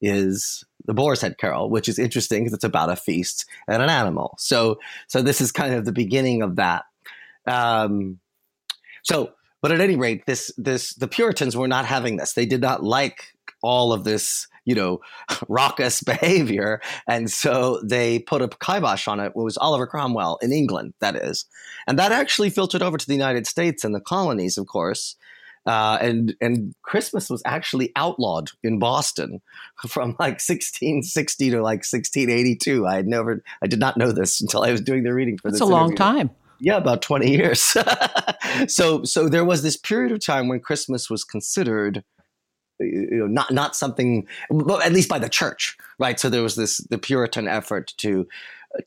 is 0.02 0.64
the 0.86 0.94
Boar's 0.94 1.22
Head 1.22 1.38
Carol, 1.38 1.70
which 1.70 1.88
is 1.88 2.00
interesting 2.00 2.44
because 2.44 2.54
it's 2.54 2.64
about 2.64 2.90
a 2.90 2.96
feast 2.96 3.46
and 3.68 3.84
an 3.84 3.90
animal. 3.90 4.36
So, 4.40 4.80
so 5.08 5.22
this 5.22 5.42
is 5.42 5.52
kind 5.52 5.74
of 5.74 5.86
the 5.86 5.92
beginning 5.92 6.42
of 6.42 6.56
that. 6.56 6.86
Um, 7.46 8.20
so, 9.04 9.34
but 9.62 9.72
at 9.72 9.82
any 9.82 9.96
rate, 9.96 10.26
this 10.26 10.52
this 10.58 10.96
the 10.96 11.08
Puritans 11.08 11.56
were 11.56 11.68
not 11.68 11.86
having 11.86 12.18
this. 12.18 12.34
They 12.34 12.48
did 12.48 12.62
not 12.62 12.84
like 12.84 13.34
all 13.62 13.94
of 13.94 14.04
this 14.04 14.48
you 14.66 14.76
know, 14.76 15.00
raucous 15.48 16.02
behavior. 16.04 16.82
And 17.08 17.30
so 17.32 17.82
they 17.84 18.20
put 18.20 18.42
a 18.42 18.48
kibosh 18.48 19.08
on 19.08 19.20
it. 19.20 19.28
It 19.28 19.36
was 19.36 19.58
Oliver 19.58 19.88
Cromwell 19.88 20.38
in 20.42 20.52
England, 20.52 20.94
that 21.00 21.16
is. 21.16 21.46
And 21.88 21.98
that 22.00 22.12
actually 22.12 22.50
filtered 22.50 22.82
over 22.82 22.98
to 22.98 23.08
the 23.08 23.14
United 23.14 23.48
States 23.48 23.84
and 23.84 23.94
the 23.96 24.02
colonies, 24.02 24.58
of 24.58 24.68
course. 24.68 25.16
Uh, 25.64 25.96
and 26.02 26.36
and 26.42 26.74
Christmas 26.82 27.30
was 27.30 27.44
actually 27.46 27.92
outlawed 27.96 28.50
in 28.64 28.80
Boston 28.80 29.42
from 29.88 30.16
like 30.20 30.42
1660 30.42 31.52
to 31.52 31.62
like 31.62 31.84
1682. 31.86 32.88
I 32.88 32.96
had 32.96 33.08
never, 33.08 33.44
I 33.62 33.68
did 33.68 33.80
not 33.80 33.96
know 33.96 34.12
this 34.12 34.42
until 34.42 34.64
I 34.64 34.72
was 34.72 34.82
doing 34.82 35.04
the 35.04 35.14
reading 35.14 35.38
for 35.38 35.50
That's 35.50 35.60
this. 35.60 35.68
That's 35.68 35.70
a 35.70 35.74
long 35.74 35.96
time. 35.96 36.32
Yeah, 36.60 36.78
about 36.78 37.04
20 37.04 37.30
years. 37.30 37.62
so 38.68 39.04
so 39.04 39.30
there 39.30 39.46
was 39.46 39.62
this 39.62 39.78
period 39.78 40.12
of 40.12 40.24
time 40.24 40.48
when 40.48 40.60
Christmas 40.62 41.12
was 41.12 41.24
considered 41.24 42.04
you 42.82 43.20
know, 43.20 43.28
not 43.28 43.52
not 43.52 43.76
something, 43.76 44.28
well, 44.50 44.82
at 44.82 44.94
least 44.94 45.10
by 45.10 45.20
the 45.20 45.30
church, 45.30 45.78
right? 46.00 46.20
So 46.20 46.30
there 46.30 46.44
was 46.44 46.56
this 46.56 46.78
the 46.90 46.98
Puritan 46.98 47.48
effort 47.48 47.94
to 47.98 48.28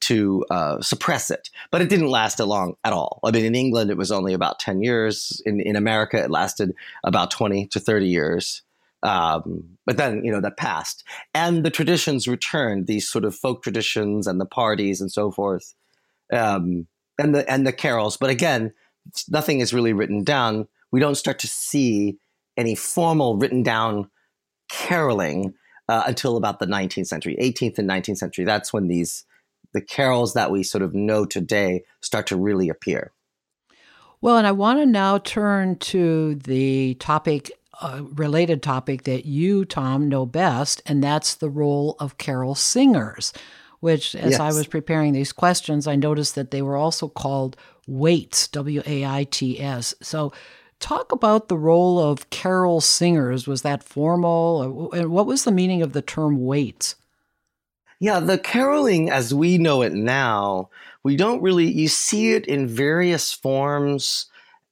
to 0.01 0.45
uh, 0.51 0.81
suppress 0.81 1.31
it, 1.31 1.51
but 1.71 1.83
it 1.83 1.89
didn't 1.89 2.09
last 2.09 2.41
long 2.41 2.75
at 2.85 2.93
all. 2.93 3.21
I 3.23 3.31
mean, 3.31 3.45
in 3.45 3.55
England, 3.55 3.91
it 3.91 3.99
was 3.99 4.11
only 4.11 4.35
about 4.35 4.59
ten 4.59 4.83
years. 4.83 5.43
In 5.45 5.61
in 5.61 5.77
America, 5.77 6.23
it 6.23 6.31
lasted 6.31 6.75
about 7.05 7.31
twenty 7.31 7.67
to 7.69 7.81
thirty 7.81 8.07
years. 8.09 8.63
Um, 9.03 9.77
but 9.85 9.99
then, 9.99 10.25
you 10.25 10.33
know, 10.33 10.41
that 10.41 10.57
passed, 10.57 11.05
and 11.35 11.63
the 11.63 11.71
traditions 11.71 12.27
returned. 12.27 12.87
These 12.87 13.11
sort 13.11 13.27
of 13.27 13.35
folk 13.35 13.63
traditions 13.63 14.27
and 14.27 14.41
the 14.41 14.47
parties 14.47 15.01
and 15.01 15.13
so 15.13 15.31
forth, 15.31 15.75
um, 16.33 16.87
and 17.19 17.35
the 17.35 17.51
and 17.51 17.67
the 17.67 17.73
carols. 17.73 18.17
But 18.17 18.31
again, 18.31 18.73
nothing 19.29 19.61
is 19.61 19.75
really 19.75 19.93
written 19.93 20.25
down. 20.25 20.69
We 20.91 21.01
don't 21.01 21.17
start 21.17 21.39
to 21.41 21.49
see 21.49 22.17
any 22.57 22.75
formal 22.75 23.37
written 23.37 23.63
down 23.63 24.11
caroling 24.71 25.55
uh, 25.89 26.05
until 26.07 26.37
about 26.37 26.59
the 26.59 26.67
19th 26.67 27.07
century, 27.07 27.37
18th 27.41 27.79
and 27.79 27.89
19th 27.89 28.19
century. 28.19 28.45
That's 28.45 28.73
when 28.73 28.89
these 28.89 29.25
the 29.73 29.81
carols 29.81 30.35
that 30.35 30.51
we 30.51 30.63
sort 30.63 30.83
of 30.83 30.95
know 30.95 31.27
today 31.27 31.83
start 32.01 32.29
to 32.29 32.37
really 32.37 32.69
appear. 32.69 33.13
Well, 34.21 34.39
and 34.39 34.47
I 34.47 34.53
want 34.53 34.79
to 34.79 34.87
now 34.87 35.19
turn 35.19 35.77
to 35.81 36.37
the 36.37 36.95
topic, 36.95 37.53
uh, 37.83 38.03
related 38.15 38.63
topic 38.63 39.03
that 39.03 39.27
you, 39.27 39.67
Tom, 39.67 40.09
know 40.09 40.25
best, 40.25 40.81
and 40.87 41.05
that's 41.05 41.35
the 41.35 41.51
role 41.51 41.97
of 41.99 42.17
carol 42.17 42.55
singers. 42.55 43.33
Which, 43.81 44.15
as 44.15 44.31
yes. 44.31 44.41
I 44.41 44.47
was 44.47 44.67
preparing 44.67 45.13
these 45.13 45.31
questions, 45.31 45.87
I 45.87 45.97
noticed 45.97 46.37
that 46.37 46.53
they 46.53 46.63
were 46.63 46.77
also 46.77 47.07
called 47.07 47.59
waits, 47.87 48.49
W 48.49 48.83
A 48.87 49.05
I 49.05 49.25
T 49.25 49.61
S. 49.61 49.95
So, 50.01 50.33
Talk 50.81 51.13
about 51.13 51.49
the 51.49 51.57
role 51.57 51.99
of 51.99 52.29
carol 52.31 52.81
singers. 52.81 53.47
Was 53.47 53.63
that 53.63 53.83
formal? 53.83 54.91
And 54.93 55.11
what 55.11 55.27
was 55.27 55.45
the 55.45 55.53
meaning 55.53 55.83
of 55.83 55.93
the 55.93 56.03
term 56.03 56.45
waits? 56.45 56.97
Yeah, 58.01 58.21
the 58.21 58.39
caroling 58.39 59.11
as 59.11 59.33
we 59.33 59.57
know 59.57 59.83
it 59.83 59.95
now, 59.95 60.69
we 61.03 61.17
don't 61.17 61.41
really, 61.41 61.71
you 61.71 61.89
see 61.89 62.33
it 62.33 62.47
in 62.47 62.67
various 62.67 63.33
forms. 63.33 64.27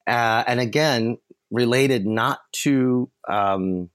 Uh, 0.07 0.45
and 0.47 0.61
again, 0.61 1.19
related 1.51 2.07
not 2.07 2.41
to 2.53 3.09
um, 3.29 3.89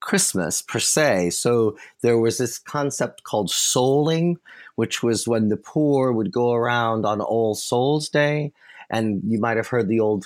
Christmas 0.00 0.62
per 0.62 0.78
se. 0.78 1.30
So 1.30 1.76
there 2.02 2.18
was 2.18 2.38
this 2.38 2.58
concept 2.58 3.22
called 3.24 3.50
souling, 3.50 4.36
which 4.76 5.02
was 5.02 5.28
when 5.28 5.48
the 5.48 5.56
poor 5.56 6.12
would 6.12 6.32
go 6.32 6.52
around 6.52 7.04
on 7.04 7.20
All 7.20 7.54
Souls 7.54 8.08
Day. 8.08 8.52
And 8.88 9.22
you 9.24 9.38
might 9.38 9.56
have 9.56 9.68
heard 9.68 9.88
the 9.88 10.00
old 10.00 10.24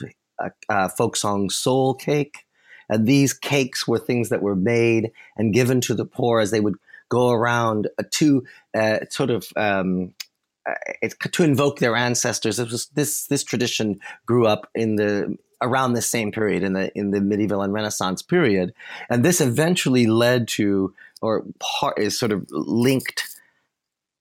uh, 0.68 0.88
folk 0.88 1.16
song 1.16 1.50
Soul 1.50 1.94
Cake. 1.94 2.44
And 2.88 3.06
these 3.06 3.32
cakes 3.32 3.88
were 3.88 3.98
things 3.98 4.28
that 4.28 4.42
were 4.42 4.56
made 4.56 5.10
and 5.36 5.54
given 5.54 5.80
to 5.82 5.94
the 5.94 6.04
poor 6.04 6.40
as 6.40 6.50
they 6.50 6.60
would 6.60 6.76
go 7.08 7.30
around 7.30 7.88
uh, 7.98 8.02
to 8.10 8.44
uh, 8.74 8.98
sort 9.10 9.30
of 9.30 9.46
um, 9.56 10.12
uh, 10.68 11.08
to 11.32 11.44
invoke 11.44 11.78
their 11.78 11.96
ancestors. 11.96 12.58
Was, 12.58 12.86
this 12.94 13.26
this 13.26 13.44
tradition 13.44 13.98
grew 14.26 14.46
up 14.46 14.68
in 14.74 14.96
the 14.96 15.36
around 15.62 15.94
the 15.94 16.02
same 16.02 16.32
period 16.32 16.62
in 16.62 16.72
the 16.74 16.90
in 16.98 17.10
the 17.10 17.20
medieval 17.20 17.62
and 17.62 17.72
Renaissance 17.72 18.22
period, 18.22 18.74
and 19.08 19.24
this 19.24 19.40
eventually 19.40 20.06
led 20.06 20.48
to 20.48 20.94
or 21.22 21.44
part 21.58 21.98
is 21.98 22.18
sort 22.18 22.32
of 22.32 22.46
linked 22.50 23.33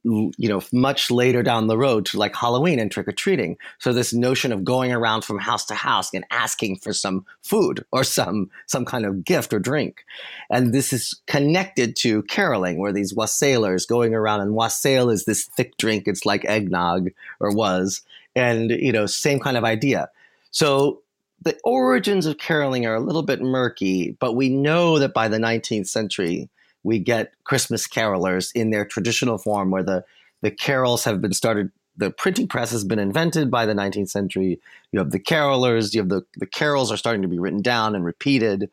you 0.04 0.34
know, 0.38 0.62
much 0.72 1.10
later 1.10 1.44
down 1.44 1.68
the 1.68 1.78
road 1.78 2.06
to 2.06 2.18
like 2.18 2.36
Halloween 2.36 2.80
and 2.80 2.92
trick 2.92 3.08
or 3.08 3.14
treating. 3.14 3.58
So 3.80 3.94
this 3.94 4.14
notion 4.14 4.52
of 4.52 4.64
going 4.64 4.92
around 4.92 5.24
from 5.24 5.40
house 5.40 5.66
to 5.66 5.76
house 5.76 6.14
and 6.14 6.26
asking 6.30 6.78
for 6.78 6.92
some 6.92 7.26
food 7.42 7.86
or 7.92 8.04
some 8.04 8.50
some 8.68 8.86
kind 8.86 9.06
of 9.06 9.24
gift 9.24 9.54
or 9.54 9.60
drink, 9.60 10.06
and 10.50 10.74
this 10.74 10.92
is 10.92 11.22
connected 11.28 11.96
to 11.98 12.24
caroling, 12.24 12.80
where 12.80 12.94
these 12.94 13.14
wassailers 13.14 13.88
going 13.88 14.14
around 14.14 14.42
and 14.42 14.56
wassail 14.56 15.10
is 15.10 15.26
this 15.26 15.46
thick 15.46 15.78
drink. 15.78 16.08
It's 16.08 16.26
like 16.26 16.44
eggnog 16.46 17.10
or 17.40 17.52
was, 17.52 18.02
and 18.36 18.72
you 18.72 18.92
know, 18.92 19.06
same 19.06 19.40
kind 19.40 19.58
of 19.58 19.64
idea. 19.64 20.10
So 20.52 21.02
the 21.42 21.58
origins 21.64 22.26
of 22.26 22.38
caroling 22.38 22.86
are 22.86 22.96
a 22.96 23.02
little 23.02 23.24
bit 23.24 23.42
murky, 23.42 24.16
but 24.20 24.34
we 24.34 24.50
know 24.50 25.00
that 25.00 25.14
by 25.14 25.28
the 25.28 25.38
19th 25.38 25.88
century 25.88 26.50
we 26.84 27.00
get 27.00 27.34
Christmas 27.44 27.88
carolers 27.88 28.52
in 28.54 28.70
their 28.70 28.86
traditional 28.86 29.38
form, 29.38 29.72
where 29.72 29.84
the 29.84 30.04
the 30.42 30.52
carols 30.52 31.04
have 31.06 31.22
been 31.22 31.34
started. 31.34 31.72
The 31.96 32.10
printing 32.10 32.48
press 32.48 32.72
has 32.72 32.84
been 32.84 32.98
invented 32.98 33.52
by 33.52 33.68
the 33.68 33.74
19th 33.74 34.10
century. 34.10 34.60
You 34.92 35.00
have 35.00 35.12
the 35.12 35.20
carolers. 35.20 35.94
You 35.94 36.02
have 36.02 36.10
the 36.10 36.24
the 36.38 36.46
carols 36.46 36.92
are 36.92 36.98
starting 36.98 37.22
to 37.22 37.28
be 37.28 37.40
written 37.40 37.62
down 37.62 37.96
and 37.96 38.04
repeated, 38.04 38.70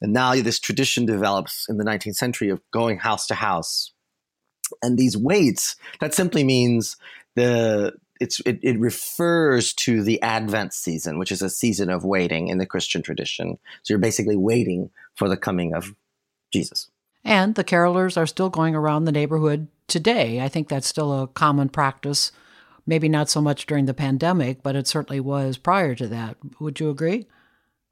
and 0.00 0.12
now 0.12 0.34
this 0.34 0.58
tradition 0.58 1.06
develops 1.06 1.68
in 1.68 1.78
the 1.78 1.84
19th 1.84 2.16
century 2.16 2.48
of 2.48 2.60
going 2.70 2.98
house 2.98 3.26
to 3.28 3.34
house. 3.34 3.92
And 4.82 4.98
these 4.98 5.16
waits 5.16 5.76
that 6.00 6.14
simply 6.14 6.44
means 6.44 6.96
the 7.36 7.94
it's 8.20 8.40
it, 8.40 8.58
it 8.62 8.78
refers 8.78 9.72
to 9.74 10.02
the 10.02 10.20
Advent 10.22 10.72
season, 10.72 11.18
which 11.18 11.32
is 11.32 11.42
a 11.42 11.50
season 11.50 11.90
of 11.90 12.04
waiting 12.04 12.48
in 12.48 12.58
the 12.58 12.66
Christian 12.66 13.02
tradition. 13.02 13.58
So 13.82 13.92
you're 13.92 13.98
basically 13.98 14.36
waiting 14.36 14.90
for 15.14 15.28
the 15.28 15.36
coming 15.36 15.74
of 15.74 15.94
Jesus. 16.52 16.88
And 17.24 17.54
the 17.54 17.64
carolers 17.64 18.16
are 18.16 18.26
still 18.26 18.50
going 18.50 18.74
around 18.74 19.04
the 19.04 19.12
neighborhood 19.12 19.68
today. 19.86 20.40
I 20.40 20.48
think 20.48 20.68
that's 20.68 20.86
still 20.86 21.22
a 21.22 21.26
common 21.28 21.68
practice. 21.68 22.32
Maybe 22.86 23.08
not 23.08 23.28
so 23.28 23.40
much 23.40 23.66
during 23.66 23.86
the 23.86 23.94
pandemic, 23.94 24.62
but 24.62 24.76
it 24.76 24.86
certainly 24.86 25.20
was 25.20 25.58
prior 25.58 25.94
to 25.94 26.06
that. 26.08 26.36
Would 26.58 26.80
you 26.80 26.90
agree? 26.90 27.26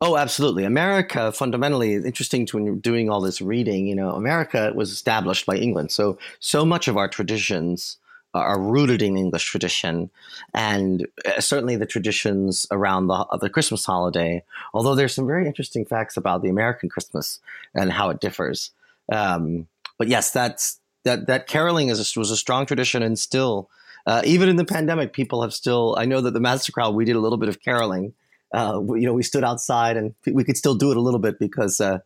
Oh, 0.00 0.16
absolutely. 0.16 0.64
America, 0.64 1.32
fundamentally, 1.32 1.94
interesting 1.94 2.44
to 2.46 2.56
when 2.56 2.66
you're 2.66 2.76
doing 2.76 3.08
all 3.08 3.22
this 3.22 3.40
reading, 3.40 3.86
you 3.86 3.94
know, 3.94 4.10
America 4.10 4.72
was 4.74 4.92
established 4.92 5.46
by 5.46 5.56
England. 5.56 5.90
So, 5.90 6.18
so 6.38 6.66
much 6.66 6.86
of 6.86 6.98
our 6.98 7.08
traditions 7.08 7.96
are 8.34 8.60
rooted 8.60 9.00
in 9.00 9.16
English 9.16 9.44
tradition, 9.44 10.10
and 10.52 11.06
uh, 11.24 11.40
certainly 11.40 11.76
the 11.76 11.86
traditions 11.86 12.66
around 12.70 13.06
the, 13.06 13.24
the 13.40 13.48
Christmas 13.48 13.86
holiday. 13.86 14.42
Although 14.74 14.94
there's 14.94 15.14
some 15.14 15.26
very 15.26 15.46
interesting 15.46 15.86
facts 15.86 16.18
about 16.18 16.42
the 16.42 16.50
American 16.50 16.90
Christmas 16.90 17.40
and 17.74 17.90
how 17.90 18.10
it 18.10 18.20
differs. 18.20 18.72
Um, 19.12 19.68
but 19.98 20.08
yes, 20.08 20.30
that's 20.30 20.80
that 21.04 21.26
that 21.26 21.46
caroling 21.46 21.88
is 21.88 22.16
a, 22.16 22.18
was 22.18 22.30
a 22.30 22.36
strong 22.36 22.66
tradition, 22.66 23.02
and 23.02 23.18
still, 23.18 23.70
uh, 24.06 24.22
even 24.24 24.48
in 24.48 24.56
the 24.56 24.64
pandemic, 24.64 25.12
people 25.12 25.42
have 25.42 25.54
still. 25.54 25.96
I 25.98 26.04
know 26.04 26.20
that 26.20 26.32
the 26.32 26.40
Master 26.40 26.72
Chorale 26.72 26.94
we 26.94 27.04
did 27.04 27.16
a 27.16 27.20
little 27.20 27.38
bit 27.38 27.48
of 27.48 27.62
caroling. 27.62 28.12
Uh, 28.52 28.78
we, 28.82 29.00
you 29.00 29.06
know, 29.06 29.12
we 29.12 29.22
stood 29.22 29.44
outside, 29.44 29.96
and 29.96 30.14
we 30.26 30.44
could 30.44 30.56
still 30.56 30.74
do 30.74 30.90
it 30.90 30.96
a 30.96 31.00
little 31.00 31.20
bit 31.20 31.38
because 31.38 31.80
uh, 31.80 31.98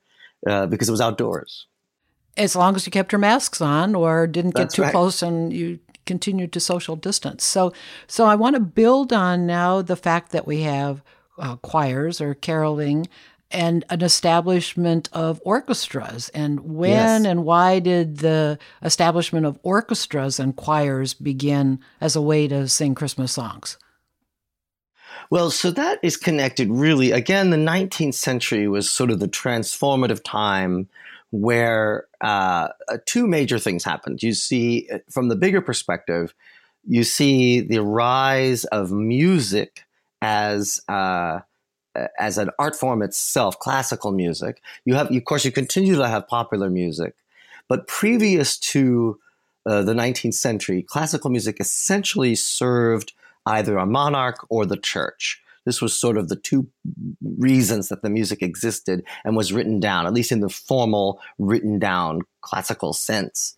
uh 0.47 0.67
because 0.67 0.89
it 0.89 0.93
was 0.93 1.01
outdoors. 1.01 1.67
As 2.37 2.55
long 2.55 2.77
as 2.77 2.87
you 2.87 2.93
kept 2.93 3.13
your 3.13 3.19
masks 3.19 3.61
on 3.61 3.95
or 3.95 4.27
didn't 4.27 4.55
get 4.55 4.63
That's 4.63 4.75
too 4.75 4.83
right. 4.83 4.93
close, 4.93 5.23
and 5.23 5.53
you 5.53 5.81
continued 6.07 6.53
to 6.53 6.61
social 6.61 6.97
distance. 6.97 7.45
So, 7.45 7.73
so 8.07 8.27
I 8.27 8.35
want 8.35 8.57
to 8.57 8.61
build 8.61 9.13
on 9.13 9.47
now 9.47 9.83
the 9.83 9.97
fact 9.97 10.33
that 10.33 10.47
we 10.47 10.63
have 10.63 11.03
uh, 11.39 11.57
choirs 11.57 12.21
or 12.21 12.35
caroling 12.35 13.09
and 13.51 13.85
an 13.91 14.03
establishment 14.03 15.09
of 15.13 15.41
orchestras. 15.45 16.29
And 16.31 16.61
when 16.61 17.25
Yes. 17.25 17.27
and 17.27 17.45
why 17.45 17.81
did 17.81 18.19
the 18.19 18.59
establishment 18.83 19.47
of 19.47 19.59
orchestras 19.63 20.39
and 20.39 20.55
choirs 20.57 21.15
begin 21.15 21.81
as 22.01 22.17
a 22.17 22.23
way 22.23 22.47
to 22.49 22.69
sing 22.69 22.95
Christmas 22.95 23.33
songs? 23.33 23.77
Well, 25.31 25.51
so 25.51 25.71
that 25.73 25.99
is 26.03 26.17
connected 26.17 26.71
really. 26.71 27.13
Again, 27.13 27.51
the 27.51 27.57
19th 27.57 28.15
century 28.15 28.69
was 28.69 28.91
sort 28.91 29.11
of 29.11 29.21
the 29.21 29.29
transformative 29.29 30.23
time 30.25 30.89
where 31.31 32.07
uh, 32.21 32.69
two 33.07 33.27
major 33.29 33.59
things 33.59 33.85
happened. 33.85 34.23
You 34.23 34.35
see, 34.35 34.89
from 35.09 35.29
the 35.29 35.37
bigger 35.37 35.61
perspective, 35.61 36.35
you 36.85 37.05
see 37.05 37.61
the 37.61 37.83
rise 37.83 38.65
of 38.67 38.91
music 38.91 39.85
as 40.23 40.81
uh, 40.89 41.41
as 42.19 42.39
an 42.39 42.51
art 42.59 42.77
form 42.77 43.03
itself, 43.03 43.59
classical 43.59 44.13
music. 44.13 44.63
You 44.85 44.95
have, 44.95 45.11
of 45.11 45.25
course, 45.25 45.45
you 45.45 45.53
continue 45.53 45.97
to 45.97 46.09
have 46.09 46.29
popular 46.29 46.71
music, 46.71 47.15
but 47.69 47.87
previous 47.87 48.59
to 48.59 49.19
uh, 49.67 49.83
the 49.83 49.93
19th 49.93 50.35
century, 50.35 50.83
classical 50.83 51.31
music 51.31 51.59
essentially 51.61 52.35
served 52.35 53.13
either 53.47 53.77
a 53.77 53.87
monarch 53.87 54.47
or 54.49 54.67
the 54.67 54.77
church. 54.77 55.43
This 55.67 55.83
was 55.83 55.99
sort 55.99 56.17
of 56.17 56.29
the 56.29 56.37
two 56.37 56.69
reasons 57.23 57.89
that 57.89 58.03
the 58.03 58.11
music 58.11 58.43
existed 58.43 59.05
and 59.25 59.37
was 59.37 59.53
written 59.53 59.79
down, 59.79 60.07
at 60.07 60.15
least 60.15 60.33
in 60.33 60.41
the 60.41 60.49
formal 60.49 61.21
written 61.39 61.79
down 61.79 62.23
classical 62.41 62.93
sense. 62.93 63.57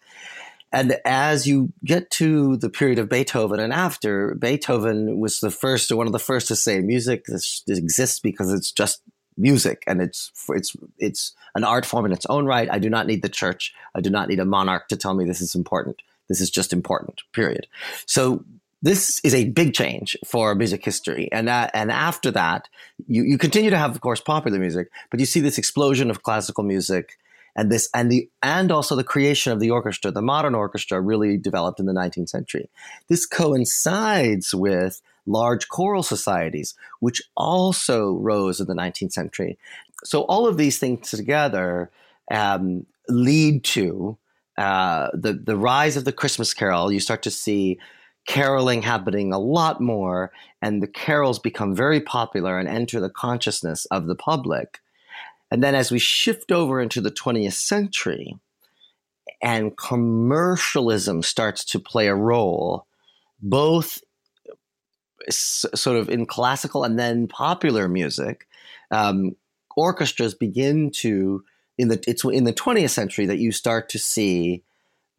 And 0.72 0.96
as 1.04 1.46
you 1.46 1.72
get 1.84 2.10
to 2.12 2.56
the 2.56 2.70
period 2.70 2.98
of 2.98 3.08
Beethoven 3.08 3.60
and 3.60 3.72
after, 3.72 4.34
Beethoven 4.34 5.18
was 5.18 5.40
the 5.40 5.50
first 5.50 5.90
or 5.90 5.96
one 5.96 6.06
of 6.06 6.12
the 6.12 6.18
first 6.18 6.48
to 6.48 6.56
say 6.56 6.80
music 6.80 7.26
this, 7.26 7.62
this 7.66 7.78
exists 7.78 8.20
because 8.20 8.52
it's 8.52 8.72
just 8.72 9.02
music 9.36 9.82
and 9.86 10.02
it's 10.02 10.30
it's 10.50 10.76
it's 10.98 11.34
an 11.54 11.64
art 11.64 11.86
form 11.86 12.06
in 12.06 12.12
its 12.12 12.26
own 12.26 12.46
right. 12.46 12.70
I 12.70 12.78
do 12.78 12.90
not 12.90 13.06
need 13.06 13.22
the 13.22 13.28
church. 13.28 13.74
I 13.94 14.00
do 14.00 14.10
not 14.10 14.28
need 14.28 14.40
a 14.40 14.44
monarch 14.44 14.88
to 14.88 14.96
tell 14.96 15.14
me 15.14 15.24
this 15.24 15.40
is 15.40 15.54
important. 15.54 16.00
This 16.28 16.40
is 16.40 16.50
just 16.50 16.72
important. 16.72 17.22
Period. 17.32 17.66
So 18.06 18.44
this 18.82 19.20
is 19.22 19.34
a 19.34 19.48
big 19.50 19.74
change 19.74 20.16
for 20.26 20.54
music 20.54 20.84
history. 20.84 21.30
And 21.32 21.48
uh, 21.48 21.68
and 21.72 21.90
after 21.90 22.30
that, 22.32 22.68
you, 23.06 23.22
you 23.22 23.38
continue 23.38 23.70
to 23.70 23.78
have, 23.78 23.94
of 23.94 24.00
course, 24.00 24.20
popular 24.20 24.58
music, 24.58 24.90
but 25.10 25.20
you 25.20 25.26
see 25.26 25.40
this 25.40 25.58
explosion 25.58 26.10
of 26.10 26.22
classical 26.22 26.64
music 26.64 27.18
and 27.56 27.70
this 27.70 27.88
and 27.94 28.10
the 28.10 28.28
and 28.42 28.72
also 28.72 28.96
the 28.96 29.04
creation 29.04 29.52
of 29.52 29.60
the 29.60 29.70
orchestra 29.70 30.10
the 30.10 30.22
modern 30.22 30.54
orchestra 30.54 31.00
really 31.00 31.36
developed 31.36 31.80
in 31.80 31.86
the 31.86 31.92
19th 31.92 32.28
century. 32.28 32.68
This 33.08 33.26
coincides 33.26 34.54
with 34.54 35.00
large 35.26 35.68
choral 35.68 36.02
societies 36.02 36.74
which 37.00 37.22
also 37.36 38.14
rose 38.14 38.60
in 38.60 38.66
the 38.66 38.74
19th 38.74 39.12
century. 39.12 39.58
So 40.04 40.22
all 40.22 40.46
of 40.46 40.56
these 40.56 40.78
things 40.78 41.10
together 41.10 41.90
um, 42.30 42.86
lead 43.08 43.64
to 43.64 44.16
uh, 44.58 45.08
the 45.14 45.32
the 45.32 45.56
rise 45.56 45.96
of 45.96 46.04
the 46.04 46.12
christmas 46.12 46.54
carol. 46.54 46.92
You 46.92 47.00
start 47.00 47.22
to 47.22 47.30
see 47.30 47.78
caroling 48.26 48.82
happening 48.82 49.32
a 49.32 49.38
lot 49.38 49.80
more 49.80 50.30
and 50.60 50.80
the 50.80 50.86
carols 50.86 51.38
become 51.38 51.74
very 51.74 52.00
popular 52.00 52.58
and 52.58 52.68
enter 52.68 53.00
the 53.00 53.10
consciousness 53.10 53.84
of 53.86 54.06
the 54.06 54.14
public 54.14 54.80
and 55.52 55.62
then 55.62 55.74
as 55.74 55.92
we 55.92 55.98
shift 55.98 56.50
over 56.50 56.80
into 56.80 57.02
the 57.02 57.10
20th 57.10 57.52
century 57.52 58.34
and 59.42 59.76
commercialism 59.76 61.22
starts 61.22 61.62
to 61.66 61.78
play 61.78 62.08
a 62.08 62.14
role, 62.14 62.86
both 63.42 64.00
sort 65.28 65.98
of 65.98 66.08
in 66.08 66.24
classical 66.24 66.84
and 66.84 66.98
then 66.98 67.28
popular 67.28 67.86
music, 67.86 68.46
um, 68.90 69.36
orchestras 69.76 70.32
begin 70.32 70.90
to 70.90 71.44
in 71.76 71.88
the 71.88 72.02
it's 72.06 72.24
in 72.24 72.44
the 72.44 72.54
20th 72.54 72.88
century 72.88 73.26
that 73.26 73.38
you 73.38 73.52
start 73.52 73.90
to 73.90 73.98
see 73.98 74.62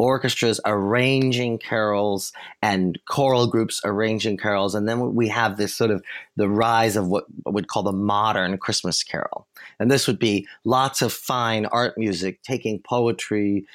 orchestras 0.03 0.59
arranging 0.65 1.57
carols 1.57 2.33
and 2.61 2.99
choral 3.07 3.47
groups 3.47 3.79
arranging 3.85 4.35
carols. 4.35 4.75
And 4.75 4.87
then 4.87 5.15
we 5.15 5.29
have 5.29 5.55
this 5.55 5.73
sort 5.73 5.91
of 5.91 6.03
the 6.35 6.49
rise 6.49 6.97
of 6.97 7.07
what 7.07 7.23
would 7.45 7.69
call 7.69 7.83
the 7.83 7.93
modern 7.93 8.57
christmas 8.57 9.01
carol. 9.01 9.47
And 9.79 9.89
this 9.89 10.05
would 10.05 10.19
be 10.19 10.45
lots 10.65 11.01
of 11.01 11.13
fine 11.13 11.65
art 11.67 11.97
music 11.97 12.43
taking 12.43 12.79
poetry 12.79 13.65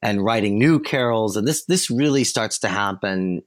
and 0.00 0.24
writing 0.24 0.56
new 0.56 0.78
carols. 0.78 1.36
And 1.36 1.48
this 1.48 1.64
this 1.64 1.90
really 1.90 2.22
starts 2.22 2.60
to 2.60 2.68
happen 2.68 3.42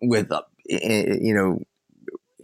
with 0.00 0.30
uh, 0.30 0.42
you 0.68 1.34
know 1.34 1.60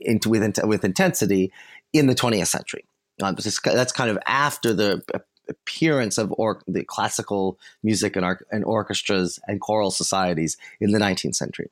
into 0.00 0.28
with 0.28 0.58
with 0.64 0.84
intensity 0.84 1.52
in 1.92 2.08
the 2.08 2.16
20th 2.16 2.48
century. 2.48 2.84
Um, 3.22 3.36
that's 3.36 3.92
kind 3.92 4.10
of 4.10 4.18
after 4.26 4.72
the 4.72 5.02
appearance 5.50 6.16
of 6.16 6.32
or- 6.38 6.62
the 6.66 6.84
classical 6.84 7.58
music 7.82 8.16
and, 8.16 8.24
or- 8.24 8.46
and 8.50 8.64
orchestras 8.64 9.38
and 9.46 9.60
choral 9.60 9.90
societies 9.90 10.56
in 10.80 10.92
the 10.92 10.98
19th 10.98 11.34
century. 11.34 11.70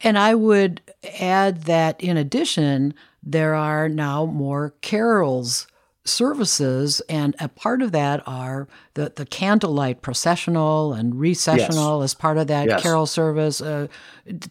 And 0.00 0.18
I 0.18 0.34
would 0.34 0.80
add 1.20 1.62
that 1.62 2.00
in 2.00 2.16
addition, 2.16 2.94
there 3.22 3.54
are 3.54 3.88
now 3.88 4.26
more 4.26 4.74
carols 4.82 5.66
services, 6.08 7.02
and 7.08 7.34
a 7.40 7.48
part 7.48 7.82
of 7.82 7.92
that 7.92 8.22
are 8.26 8.68
the, 8.94 9.12
the 9.16 9.26
candlelight 9.26 10.02
processional 10.02 10.92
and 10.92 11.18
recessional 11.18 12.00
yes. 12.00 12.04
as 12.04 12.14
part 12.14 12.38
of 12.38 12.46
that 12.46 12.68
yes. 12.68 12.82
carol 12.82 13.06
service. 13.06 13.60
Uh, 13.60 13.88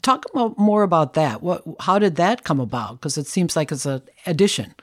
talk 0.02 0.26
more 0.58 0.84
about 0.84 1.14
that. 1.14 1.42
What, 1.42 1.64
how 1.80 2.00
did 2.00 2.16
that 2.18 2.44
come 2.44 2.60
about? 2.60 3.00
Because 3.00 3.18
it 3.18 3.28
seems 3.28 3.56
like 3.56 3.72
it's 3.72 3.86
an 3.86 4.02
addition. 4.26 4.76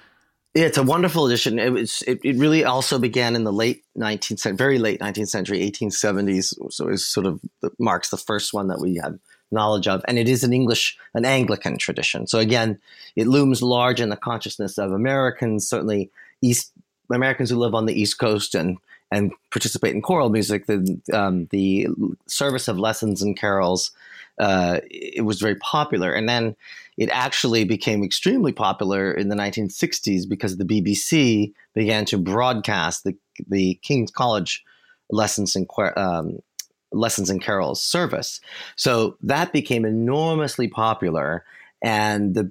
It's 0.55 0.77
a 0.77 0.83
wonderful 0.83 1.27
addition. 1.27 1.59
It 1.59 1.73
was. 1.73 2.03
It, 2.07 2.21
it, 2.23 2.37
really 2.37 2.65
also 2.65 2.99
began 2.99 3.35
in 3.37 3.45
the 3.45 3.53
late 3.53 3.85
19th 3.97 4.39
century, 4.39 4.57
very 4.57 4.79
late 4.79 5.01
19th 5.01 5.29
century, 5.29 5.61
1870s. 5.61 6.73
So 6.73 6.89
it 6.89 6.99
sort 6.99 7.27
of 7.27 7.41
marks 7.79 8.11
the 8.11 8.19
first 8.19 8.53
one 8.53 8.69
that 8.69 8.79
we 8.79 8.97
have 8.97 9.19
knowledge 9.51 9.89
of, 9.89 10.03
and 10.07 10.19
it 10.19 10.29
is 10.29 10.45
an 10.45 10.53
English, 10.53 10.99
an 11.15 11.25
Anglican 11.25 11.79
tradition. 11.79 12.27
So 12.27 12.39
again, 12.39 12.79
it 13.17 13.27
looms 13.27 13.63
large 13.63 14.01
in 14.01 14.11
the 14.11 14.17
consciousness 14.17 14.79
of 14.79 14.93
Americans, 14.93 15.69
certainly 15.69 16.11
East 16.43 16.73
Americans 17.11 17.51
who 17.51 17.57
live 17.57 17.75
on 17.75 17.87
the 17.87 17.99
East 17.99 18.19
Coast 18.19 18.55
and 18.55 18.77
and 19.13 19.33
participate 19.51 19.95
in 19.95 20.03
choral 20.03 20.31
music. 20.31 20.67
The 20.67 21.01
um, 21.13 21.47
the 21.51 21.89
service 22.27 22.69
of 22.69 22.79
lessons 22.79 23.23
and 23.23 23.39
carols 23.39 23.93
uh, 24.39 24.81
it 24.91 25.25
was 25.25 25.41
very 25.41 25.57
popular, 25.57 26.13
and 26.13 26.29
then 26.29 26.57
it 26.97 27.11
actually 27.11 27.65
became 27.65 28.03
extremely 28.03 28.53
popular 28.53 29.13
in 29.13 29.29
the 29.29 29.37
1960s 29.37 30.29
because 30.29 30.57
the 30.57 30.65
BBC 30.65 31.53
began 31.75 32.05
to 32.07 32.19
broadcast 32.19 33.05
the 33.05 33.17
the 33.49 33.75
King's 33.83 34.11
College 34.11 34.65
lessons 35.11 35.55
and 35.55 35.69
um, 35.97 36.39
lessons 36.93 37.31
and 37.31 37.43
carols 37.43 37.83
service. 37.83 38.41
So 38.77 39.17
that 39.23 39.53
became 39.53 39.85
enormously 39.85 40.69
popular, 40.69 41.45
and 41.83 42.35
the 42.35 42.51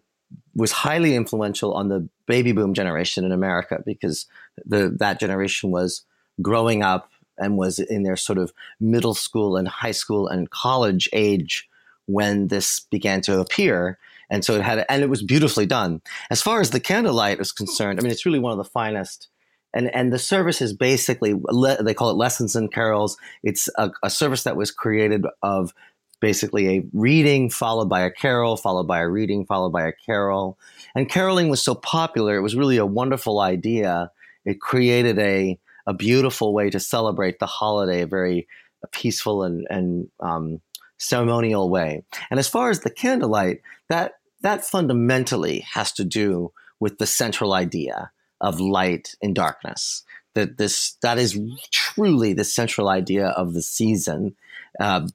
was 0.56 0.72
highly 0.72 1.16
influential 1.16 1.74
on 1.74 1.90
the 1.90 2.08
baby 2.28 2.52
boom 2.52 2.74
generation 2.74 3.26
in 3.26 3.32
America 3.32 3.82
because 3.86 4.28
the 4.66 4.96
that 5.00 5.20
generation 5.20 5.72
was 5.72 6.04
growing 6.42 6.84
up 6.84 7.10
and 7.38 7.58
was 7.58 7.80
in 7.80 8.04
their 8.04 8.18
sort 8.18 8.38
of 8.38 8.54
middle 8.80 9.14
school 9.14 9.58
and 9.58 9.68
high 9.68 9.92
school 9.92 10.28
and 10.28 10.50
college 10.50 11.10
age 11.14 11.68
when 12.06 12.48
this 12.48 12.80
began 12.80 13.22
to 13.22 13.40
appear. 13.40 13.98
And 14.30 14.46
so 14.46 14.56
it 14.56 14.62
had, 14.62 14.86
and 14.90 15.04
it 15.04 15.10
was 15.10 15.24
beautifully 15.24 15.66
done. 15.66 16.02
As 16.30 16.42
far 16.42 16.62
as 16.62 16.70
the 16.70 16.80
candlelight 16.80 17.40
is 17.40 17.52
concerned, 17.52 18.00
I 18.00 18.04
mean, 18.04 18.12
it's 18.12 18.26
really 18.26 18.40
one 18.40 18.52
of 18.52 18.58
the 18.58 18.64
finest. 18.64 19.28
And, 19.74 19.94
and 19.96 20.12
the 20.12 20.20
service 20.20 20.62
is 20.62 20.74
basically, 20.74 21.34
they 21.34 21.94
call 21.94 22.10
it 22.10 22.18
Lessons 22.18 22.56
and 22.56 22.72
Carols. 22.72 23.18
It's 23.44 23.70
a, 23.78 23.92
a 24.04 24.10
service 24.10 24.44
that 24.44 24.58
was 24.58 24.72
created 24.72 25.26
of 25.42 25.74
basically 26.20 26.78
a 26.78 26.84
reading 26.94 27.50
followed 27.50 27.90
by 27.90 28.02
a 28.02 28.12
carol, 28.12 28.56
followed 28.56 28.88
by 28.88 29.00
a 29.00 29.10
reading, 29.10 29.46
followed 29.46 29.72
by 29.72 29.88
a 29.88 29.94
carol. 30.06 30.58
And 30.94 31.10
caroling 31.10 31.50
was 31.50 31.62
so 31.62 31.74
popular, 31.74 32.36
it 32.36 32.42
was 32.42 32.56
really 32.56 32.78
a 32.78 32.86
wonderful 32.86 33.40
idea. 33.40 34.12
It 34.46 34.62
created 34.62 35.18
a, 35.20 35.58
a 35.88 35.94
beautiful 35.94 36.54
way 36.54 36.70
to 36.70 36.80
celebrate 36.80 37.40
the 37.40 37.46
holiday, 37.46 38.02
a 38.02 38.08
very 38.08 38.48
peaceful 38.92 39.44
and, 39.44 39.68
and 39.70 40.10
um, 40.20 40.62
ceremonial 40.98 41.70
way. 41.70 42.04
And 42.30 42.40
as 42.40 42.48
far 42.48 42.70
as 42.70 42.82
the 42.82 42.90
candlelight, 42.90 43.62
that, 43.90 44.14
that 44.42 44.66
fundamentally 44.66 45.60
has 45.72 45.92
to 45.94 46.04
do 46.04 46.52
with 46.80 46.98
the 46.98 47.08
central 47.08 47.54
idea 47.54 48.12
of 48.40 48.60
light 48.60 49.16
and 49.22 49.36
darkness. 49.36 50.04
That 50.34 50.58
this 50.58 50.98
that 51.02 51.18
is 51.18 51.38
truly 51.72 52.34
the 52.34 52.46
central 52.46 52.88
idea 52.88 53.28
of 53.28 53.54
the 53.54 53.62
season. 53.62 54.36
Uh, 54.80 55.08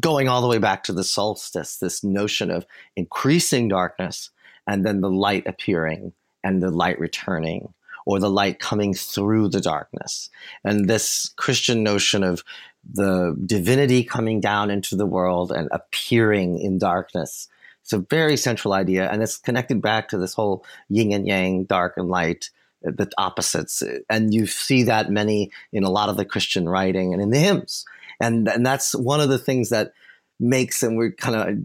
going 0.00 0.28
all 0.28 0.42
the 0.42 0.48
way 0.48 0.58
back 0.58 0.82
to 0.84 0.92
the 0.92 1.04
solstice, 1.04 1.76
this 1.76 2.02
notion 2.02 2.50
of 2.50 2.66
increasing 2.96 3.68
darkness 3.68 4.30
and 4.66 4.84
then 4.84 5.00
the 5.00 5.10
light 5.10 5.46
appearing 5.46 6.12
and 6.42 6.62
the 6.62 6.70
light 6.70 6.98
returning 6.98 7.72
or 8.04 8.18
the 8.18 8.30
light 8.30 8.58
coming 8.58 8.94
through 8.94 9.48
the 9.48 9.60
darkness. 9.60 10.30
And 10.64 10.88
this 10.88 11.32
Christian 11.36 11.82
notion 11.82 12.22
of 12.22 12.44
the 12.92 13.36
divinity 13.46 14.04
coming 14.04 14.40
down 14.40 14.70
into 14.70 14.94
the 14.94 15.06
world 15.06 15.50
and 15.50 15.68
appearing 15.72 16.58
in 16.58 16.78
darkness. 16.78 17.48
It's 17.82 17.92
a 17.92 17.98
very 17.98 18.36
central 18.36 18.74
idea, 18.74 19.10
and 19.10 19.22
it's 19.22 19.36
connected 19.36 19.82
back 19.82 20.08
to 20.08 20.18
this 20.18 20.34
whole 20.34 20.64
yin 20.88 21.12
and 21.12 21.26
yang, 21.26 21.64
dark 21.64 21.94
and 21.96 22.08
light, 22.08 22.50
the 22.82 23.10
opposites. 23.18 23.82
And 24.08 24.32
you 24.32 24.46
see 24.46 24.84
that 24.84 25.10
many 25.10 25.50
in 25.72 25.84
a 25.84 25.90
lot 25.90 26.08
of 26.08 26.16
the 26.16 26.24
Christian 26.24 26.68
writing 26.68 27.12
and 27.12 27.22
in 27.22 27.30
the 27.30 27.38
hymns 27.38 27.84
and 28.20 28.48
and 28.48 28.64
that's 28.64 28.94
one 28.94 29.20
of 29.20 29.28
the 29.28 29.38
things 29.38 29.70
that 29.70 29.92
makes 30.38 30.82
and 30.82 30.96
we 30.96 31.10
kind 31.10 31.36
of 31.36 31.64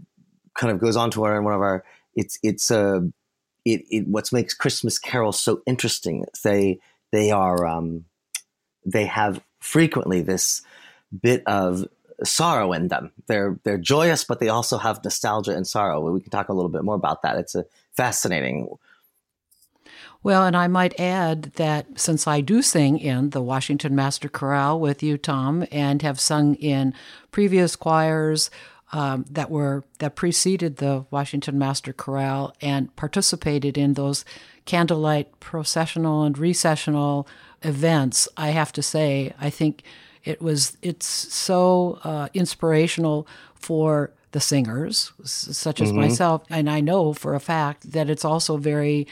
kind 0.58 0.72
of 0.72 0.78
goes 0.78 0.96
on 0.96 1.10
to 1.10 1.24
our 1.24 1.40
one 1.42 1.54
of 1.54 1.60
our 1.60 1.84
it's 2.14 2.38
it's 2.42 2.70
a 2.70 2.96
uh, 2.96 3.00
it, 3.64 3.82
it 3.90 4.08
what 4.08 4.32
makes 4.32 4.54
Christmas 4.54 4.98
carols 4.98 5.40
so 5.40 5.62
interesting. 5.66 6.24
They 6.42 6.78
they 7.12 7.30
are 7.30 7.66
um, 7.66 8.04
they 8.84 9.06
have 9.06 9.40
frequently 9.60 10.22
this 10.22 10.62
bit 11.22 11.42
of 11.46 11.86
sorrow 12.24 12.72
in 12.72 12.88
them. 12.88 13.12
They're 13.26 13.58
they're 13.64 13.78
joyous, 13.78 14.24
but 14.24 14.40
they 14.40 14.48
also 14.48 14.78
have 14.78 15.04
nostalgia 15.04 15.52
and 15.52 15.66
sorrow. 15.66 16.10
We 16.10 16.20
can 16.20 16.30
talk 16.30 16.48
a 16.48 16.54
little 16.54 16.70
bit 16.70 16.84
more 16.84 16.94
about 16.94 17.22
that. 17.22 17.36
It's 17.36 17.54
a 17.54 17.64
fascinating 17.92 18.68
well, 20.22 20.44
and 20.44 20.54
I 20.54 20.66
might 20.66 21.00
add 21.00 21.44
that 21.54 21.98
since 21.98 22.26
I 22.26 22.42
do 22.42 22.60
sing 22.60 22.98
in 22.98 23.30
the 23.30 23.40
Washington 23.40 23.94
Master 23.94 24.28
Chorale 24.28 24.78
with 24.78 25.02
you, 25.02 25.16
Tom, 25.16 25.64
and 25.72 26.02
have 26.02 26.20
sung 26.20 26.56
in 26.56 26.92
previous 27.30 27.74
choirs 27.74 28.50
um, 28.92 29.24
that 29.30 29.50
were 29.50 29.84
that 29.98 30.16
preceded 30.16 30.76
the 30.76 31.04
Washington 31.10 31.58
Master 31.58 31.92
Chorale 31.92 32.54
and 32.60 32.94
participated 32.96 33.78
in 33.78 33.94
those 33.94 34.24
candlelight 34.64 35.38
processional 35.40 36.24
and 36.24 36.36
recessional 36.36 37.26
events, 37.62 38.28
I 38.36 38.50
have 38.50 38.72
to 38.72 38.82
say, 38.82 39.34
I 39.40 39.50
think 39.50 39.82
it 40.24 40.42
was 40.42 40.76
it's 40.82 41.06
so 41.06 41.98
uh, 42.04 42.28
inspirational 42.34 43.26
for 43.54 44.12
the 44.32 44.40
singers, 44.40 45.12
such 45.24 45.80
as 45.80 45.88
mm-hmm. 45.88 46.00
myself, 46.00 46.44
and 46.48 46.70
I 46.70 46.80
know 46.80 47.12
for 47.12 47.34
a 47.34 47.40
fact 47.40 47.92
that 47.92 48.08
it's 48.08 48.24
also 48.24 48.56
very 48.56 49.06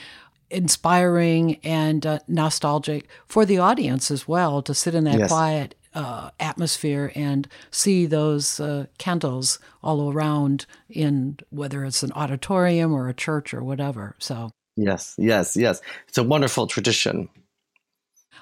inspiring 0.51 1.59
and 1.63 2.07
uh, 2.07 2.19
nostalgic 2.29 3.07
for 3.27 3.45
the 3.45 3.59
audience 3.59 4.11
as 4.11 4.27
well 4.27 4.63
to 4.63 4.75
sit 4.75 4.95
in 4.95 5.05
that 5.05 5.19
yes. 5.19 5.29
quiet 5.29 5.75
uh, 5.99 6.31
atmosphere 6.39 7.11
and 7.17 7.49
see 7.73 8.07
those 8.07 8.61
uh, 8.61 8.87
candles 8.99 9.59
all 9.83 10.13
around 10.13 10.65
in 10.89 11.37
whether 11.51 11.85
it's 11.85 12.05
an 12.05 12.13
auditorium 12.13 12.95
or 12.95 13.09
a 13.09 13.15
church 13.15 13.53
or 13.53 13.65
whatever. 13.65 14.15
So, 14.21 14.53
yes, 14.77 15.17
yes, 15.19 15.57
yes. 15.57 15.81
It's 16.07 16.17
a 16.17 16.23
wonderful 16.23 16.69
tradition. 16.69 17.29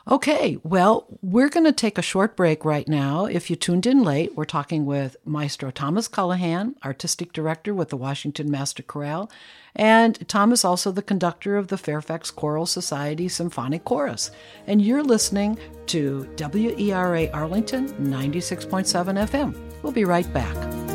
Okay, 0.09 0.57
well, 0.63 1.09
we're 1.21 1.49
going 1.49 1.65
to 1.65 1.73
take 1.73 1.99
a 1.99 2.03
short 2.03 2.37
break 2.37 2.65
right 2.65 2.87
now. 2.87 3.25
If 3.25 3.51
you 3.51 3.57
tuned 3.57 3.87
in 3.87 4.05
late, 4.05 4.37
we're 4.37 4.45
talking 4.45 4.87
with 4.87 5.17
Maestro 5.25 5.73
Thomas 5.73 6.09
Colohan, 6.09 6.75
Artistic 6.85 7.33
Director 7.33 7.75
with 7.75 7.89
the 7.89 7.97
Washington 7.97 8.49
Master 8.49 8.85
Chorale, 8.85 9.29
and 9.75 10.29
Tom 10.29 10.53
is 10.53 10.65
also 10.65 10.93
the 10.93 11.03
conductor 11.03 11.57
of 11.57 11.67
the 11.69 11.77
Fairfax 11.77 12.31
Choral 12.31 12.67
Society 12.67 13.29
Symphonic 13.29 13.85
Chorus. 13.85 14.31
And 14.69 14.81
you're 14.81 15.03
listening 15.03 15.59
to 15.87 16.29
WERA 16.39 17.29
Arlington 17.33 17.89
96.7 17.89 18.87
FM. 19.29 19.83
We'll 19.83 19.93
be 19.93 20.05
right 20.05 20.33
back. 20.33 20.86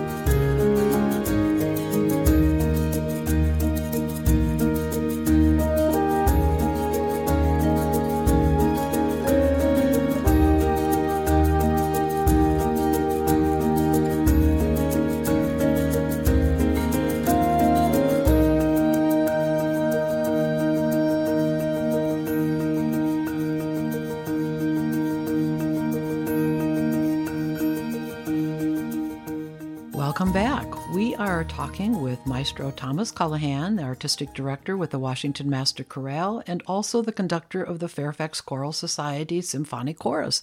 Talking 31.72 32.02
with 32.02 32.28
Maestro 32.28 32.72
Thomas 32.72 33.14
Colohan, 33.14 33.78
the 33.78 33.84
artistic 33.84 34.34
director 34.34 34.76
with 34.76 34.90
the 34.90 35.00
Washington 35.00 35.50
Master 35.50 35.86
Chorale, 35.86 36.44
and 36.46 36.62
also 36.68 37.02
the 37.02 37.14
conductor 37.14 37.64
of 37.64 37.80
the 37.80 37.88
Fairfax 37.88 38.42
Choral 38.42 38.74
Society 38.74 39.42
Symphonic 39.42 39.98
Chorus. 39.98 40.42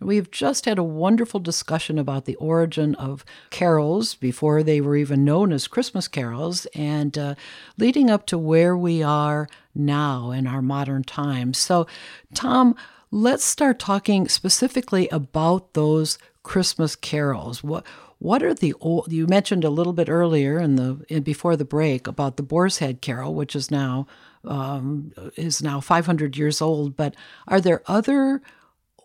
We've 0.00 0.30
just 0.30 0.66
had 0.66 0.76
a 0.76 0.84
wonderful 0.84 1.40
discussion 1.40 1.98
about 1.98 2.26
the 2.26 2.34
origin 2.34 2.94
of 2.96 3.24
carols 3.48 4.16
before 4.16 4.62
they 4.62 4.82
were 4.82 4.96
even 4.96 5.24
known 5.24 5.50
as 5.50 5.66
Christmas 5.66 6.08
carols 6.08 6.66
and 6.74 7.16
uh, 7.16 7.36
leading 7.78 8.10
up 8.10 8.26
to 8.26 8.36
where 8.36 8.76
we 8.76 9.02
are 9.02 9.48
now 9.74 10.30
in 10.30 10.46
our 10.46 10.60
modern 10.60 11.04
times. 11.04 11.56
So, 11.56 11.86
Tom, 12.34 12.76
let's 13.10 13.46
start 13.46 13.78
talking 13.78 14.28
specifically 14.28 15.08
about 15.08 15.72
those 15.72 16.18
Christmas 16.42 16.94
carols. 16.94 17.64
What 17.64 17.86
what 18.18 18.42
are 18.42 18.54
the 18.54 18.72
old? 18.80 19.12
You 19.12 19.26
mentioned 19.26 19.64
a 19.64 19.70
little 19.70 19.92
bit 19.92 20.08
earlier 20.08 20.58
in 20.58 20.76
the 20.76 21.04
in, 21.08 21.22
before 21.22 21.56
the 21.56 21.64
break 21.64 22.06
about 22.06 22.36
the 22.36 22.42
Boar's 22.42 22.78
Head 22.78 23.00
Carol, 23.00 23.34
which 23.34 23.54
is 23.54 23.70
now 23.70 24.06
um, 24.44 25.12
is 25.36 25.62
now 25.62 25.80
500 25.80 26.36
years 26.36 26.62
old. 26.62 26.96
But 26.96 27.14
are 27.46 27.60
there 27.60 27.82
other 27.86 28.42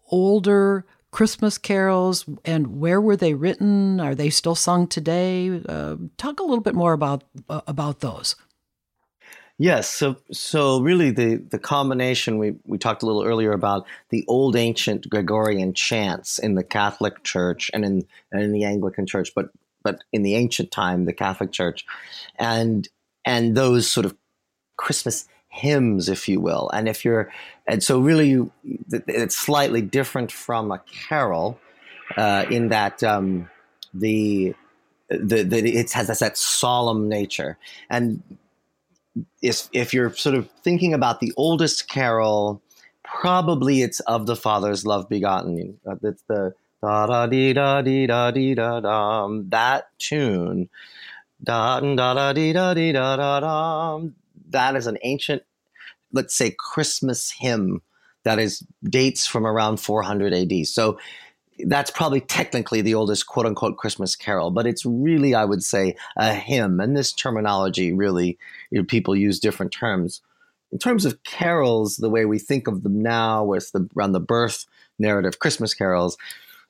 older 0.10 0.86
Christmas 1.12 1.58
carols, 1.58 2.26
and 2.46 2.80
where 2.80 3.02
were 3.02 3.18
they 3.18 3.34
written? 3.34 4.00
Are 4.00 4.16
they 4.16 4.30
still 4.30 4.56
sung 4.56 4.88
today? 4.88 5.62
Uh, 5.68 5.98
talk 6.18 6.40
a 6.40 6.44
little 6.44 6.64
bit 6.64 6.76
more 6.76 6.94
about 6.94 7.26
uh, 7.50 7.62
about 7.68 8.00
those. 8.00 8.36
Yes, 9.58 9.90
so 9.90 10.16
so 10.32 10.82
really 10.82 11.12
the 11.12 11.36
the 11.36 11.60
combination 11.60 12.38
we 12.38 12.56
we 12.66 12.78
talked 12.78 13.04
a 13.04 13.06
little 13.06 13.24
earlier 13.24 13.52
about 13.52 13.86
the 14.10 14.26
old 14.28 14.56
ancient 14.56 15.10
Gregorian 15.10 15.74
chants 15.74 16.40
in 16.40 16.56
the 16.56 16.64
Catholic 16.64 17.24
Church 17.24 17.70
and 17.74 17.86
in 17.86 18.06
and 18.32 18.42
in 18.42 18.52
the 18.54 18.64
Anglican 18.64 19.06
Church, 19.06 19.32
but 19.36 19.50
but 19.84 20.04
in 20.12 20.24
the 20.24 20.36
ancient 20.36 20.72
time 20.72 21.06
the 21.06 21.14
Catholic 21.14 21.52
Church, 21.52 21.86
and 22.38 22.88
and 23.24 23.56
those 23.56 23.90
sort 23.90 24.06
of 24.06 24.16
Christmas 24.78 25.28
hymns, 25.50 26.10
if 26.10 26.28
you 26.28 26.40
will, 26.40 26.70
and 26.74 26.88
if 26.88 27.06
you're 27.06 27.32
and 27.68 27.84
so 27.84 28.00
really 28.00 28.50
it's 28.90 29.36
slightly 29.36 29.82
different 29.82 30.32
from 30.32 30.72
a 30.72 30.82
carol 31.08 31.60
uh, 32.18 32.46
in 32.50 32.70
that 32.70 33.04
um, 33.04 33.50
the 33.94 34.56
the, 35.10 35.44
the 35.44 35.58
it 35.58 35.92
has 35.92 36.20
that 36.20 36.38
solemn 36.38 37.10
nature. 37.10 37.58
And 37.90 38.24
if 39.42 39.70
if 39.74 39.94
you're 39.94 40.14
sort 40.14 40.36
of 40.36 40.50
thinking 40.64 40.94
about 40.94 41.20
the 41.20 41.34
oldest 41.38 41.88
carol, 41.88 42.62
probably 43.04 43.82
it's 43.82 44.00
of 44.02 44.26
the 44.26 44.36
Father's 44.36 44.86
love 44.86 45.10
begotten. 45.10 45.80
Uh, 45.86 45.96
it's 46.04 46.24
the 46.28 46.54
da 46.82 47.08
da 47.08 47.28
dee 47.28 47.54
da 47.54 47.82
dee 47.82 48.08
da 48.08 48.32
dee 48.32 48.56
da 48.56 48.80
dum. 48.80 49.50
That 49.50 49.88
tune, 49.98 50.70
da 51.44 51.80
da 51.80 52.14
da 52.14 52.34
dee 52.34 52.54
da 52.54 52.74
dee 52.74 52.92
da 52.92 53.16
da 53.16 53.40
dum. 53.40 54.16
That 54.50 54.76
is 54.76 54.88
an 54.88 54.98
ancient, 55.04 55.44
let's 56.12 56.36
say, 56.36 56.54
Christmas 56.58 57.32
hymn 57.32 57.82
that 58.24 58.38
is 58.38 58.64
dates 58.84 59.26
from 59.26 59.48
around 59.48 59.78
400 59.78 60.34
AD. 60.34 60.68
So 60.68 61.00
that's 61.66 61.92
probably 61.92 62.22
technically 62.22 62.82
the 62.82 62.96
oldest 62.96 63.28
quote 63.28 63.46
unquote 63.46 63.78
Christmas 63.78 64.16
carol, 64.16 64.52
but 64.52 64.66
it's 64.66 64.86
really, 64.86 65.36
I 65.36 65.46
would 65.46 65.64
say, 65.64 65.96
a 66.18 66.34
hymn. 66.34 66.80
And 66.80 66.96
this 66.96 67.12
terminology 67.12 67.94
really, 67.94 68.38
you 68.70 68.80
know, 68.80 68.86
people 68.86 69.16
use 69.16 69.40
different 69.40 69.72
terms. 69.72 70.22
In 70.72 70.80
terms 70.80 71.06
of 71.06 71.24
carols, 71.24 71.98
the 71.98 72.10
way 72.10 72.26
we 72.26 72.40
think 72.40 72.68
of 72.68 72.84
them 72.84 73.02
now, 73.02 73.44
with 73.44 73.72
the 73.74 73.90
around 73.96 74.14
the 74.14 74.22
birth 74.22 74.66
narrative, 74.98 75.40
Christmas 75.40 75.74
carols, 75.74 76.18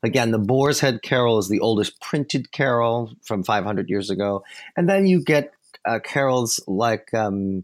again, 0.04 0.32
the 0.32 0.40
Boar's 0.40 0.80
Head 0.80 1.02
Carol 1.04 1.38
is 1.38 1.50
the 1.50 1.60
oldest 1.60 2.00
printed 2.02 2.52
carol 2.52 3.12
from 3.22 3.44
500 3.44 3.90
years 3.90 4.10
ago. 4.10 4.44
And 4.76 4.90
then 4.90 5.06
you 5.06 5.24
get 5.24 5.54
uh, 5.86 6.00
carols 6.00 6.60
like, 6.68 7.14
um, 7.14 7.64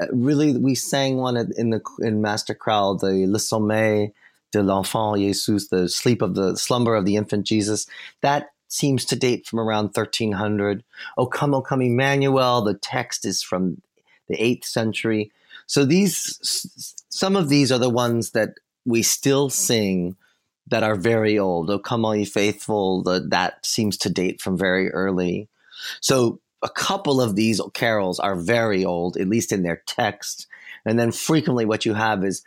uh, 0.00 0.06
really, 0.12 0.56
we 0.56 0.74
sang 0.74 1.16
one 1.16 1.36
in 1.36 1.70
the 1.70 1.80
in 2.00 2.20
Master 2.20 2.54
Chorale, 2.54 2.96
the 2.96 3.26
Le 3.26 3.38
Sommeil 3.38 4.12
de 4.56 4.62
l'enfant 4.62 5.16
Jesus, 5.16 5.68
the 5.68 5.88
sleep 5.88 6.22
of 6.22 6.34
the 6.34 6.56
slumber 6.56 6.94
of 6.94 7.04
the 7.04 7.16
infant 7.16 7.46
Jesus, 7.46 7.86
that 8.22 8.50
seems 8.68 9.04
to 9.04 9.16
date 9.16 9.46
from 9.46 9.60
around 9.60 9.86
1300. 9.86 10.82
O 11.18 11.26
come, 11.26 11.54
O 11.54 11.60
come, 11.60 11.82
Emmanuel, 11.82 12.62
the 12.62 12.74
text 12.74 13.26
is 13.26 13.42
from 13.42 13.82
the 14.28 14.36
8th 14.36 14.64
century. 14.64 15.30
So 15.66 15.84
these, 15.84 16.96
some 17.10 17.36
of 17.36 17.48
these 17.48 17.70
are 17.70 17.78
the 17.78 17.90
ones 17.90 18.30
that 18.30 18.54
we 18.84 19.02
still 19.02 19.50
sing 19.50 20.16
that 20.68 20.82
are 20.82 20.96
very 20.96 21.38
old. 21.38 21.70
O 21.70 21.78
come, 21.78 22.04
all 22.04 22.16
ye 22.16 22.24
faithful, 22.24 23.02
the, 23.02 23.20
that 23.28 23.64
seems 23.64 23.96
to 23.98 24.10
date 24.10 24.40
from 24.40 24.56
very 24.56 24.90
early. 24.90 25.48
So 26.00 26.40
a 26.62 26.70
couple 26.70 27.20
of 27.20 27.36
these 27.36 27.60
carols 27.74 28.18
are 28.18 28.36
very 28.36 28.84
old, 28.84 29.18
at 29.18 29.28
least 29.28 29.52
in 29.52 29.62
their 29.62 29.82
text. 29.86 30.46
And 30.86 30.98
then 30.98 31.12
frequently 31.12 31.66
what 31.66 31.84
you 31.84 31.94
have 31.94 32.24
is 32.24 32.42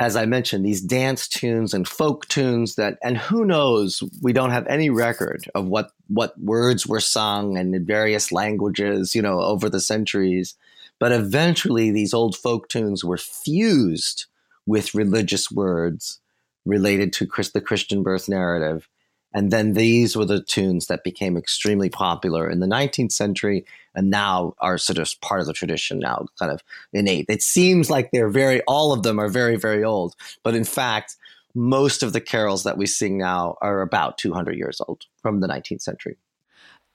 as 0.00 0.16
I 0.16 0.24
mentioned, 0.24 0.64
these 0.64 0.80
dance 0.80 1.28
tunes 1.28 1.74
and 1.74 1.86
folk 1.86 2.26
tunes 2.28 2.76
that, 2.76 2.98
and 3.04 3.18
who 3.18 3.44
knows, 3.44 4.02
we 4.22 4.32
don't 4.32 4.50
have 4.50 4.66
any 4.66 4.88
record 4.88 5.44
of 5.54 5.66
what, 5.66 5.92
what 6.08 6.40
words 6.40 6.86
were 6.86 7.00
sung 7.00 7.58
and 7.58 7.74
in 7.74 7.84
various 7.84 8.32
languages, 8.32 9.14
you 9.14 9.20
know, 9.20 9.42
over 9.42 9.68
the 9.68 9.78
centuries. 9.78 10.56
But 10.98 11.12
eventually 11.12 11.90
these 11.90 12.14
old 12.14 12.34
folk 12.34 12.70
tunes 12.70 13.04
were 13.04 13.18
fused 13.18 14.24
with 14.64 14.94
religious 14.94 15.50
words 15.50 16.18
related 16.64 17.12
to 17.14 17.26
the 17.52 17.60
Christian 17.60 18.02
birth 18.02 18.26
narrative. 18.26 18.88
And 19.32 19.50
then 19.52 19.74
these 19.74 20.16
were 20.16 20.24
the 20.24 20.42
tunes 20.42 20.86
that 20.86 21.04
became 21.04 21.36
extremely 21.36 21.88
popular 21.88 22.50
in 22.50 22.60
the 22.60 22.66
19th 22.66 23.12
century 23.12 23.64
and 23.94 24.10
now 24.10 24.54
are 24.58 24.78
sort 24.78 24.98
of 24.98 25.08
part 25.20 25.40
of 25.40 25.46
the 25.46 25.52
tradition 25.52 25.98
now, 25.98 26.26
kind 26.38 26.50
of 26.50 26.62
innate. 26.92 27.26
It 27.28 27.42
seems 27.42 27.90
like 27.90 28.10
they're 28.10 28.28
very, 28.28 28.60
all 28.62 28.92
of 28.92 29.02
them 29.02 29.18
are 29.18 29.28
very, 29.28 29.56
very 29.56 29.84
old. 29.84 30.14
But 30.42 30.54
in 30.54 30.64
fact, 30.64 31.16
most 31.54 32.02
of 32.02 32.12
the 32.12 32.20
carols 32.20 32.64
that 32.64 32.78
we 32.78 32.86
sing 32.86 33.18
now 33.18 33.56
are 33.60 33.82
about 33.82 34.18
200 34.18 34.56
years 34.56 34.80
old 34.86 35.06
from 35.22 35.40
the 35.40 35.48
19th 35.48 35.82
century. 35.82 36.16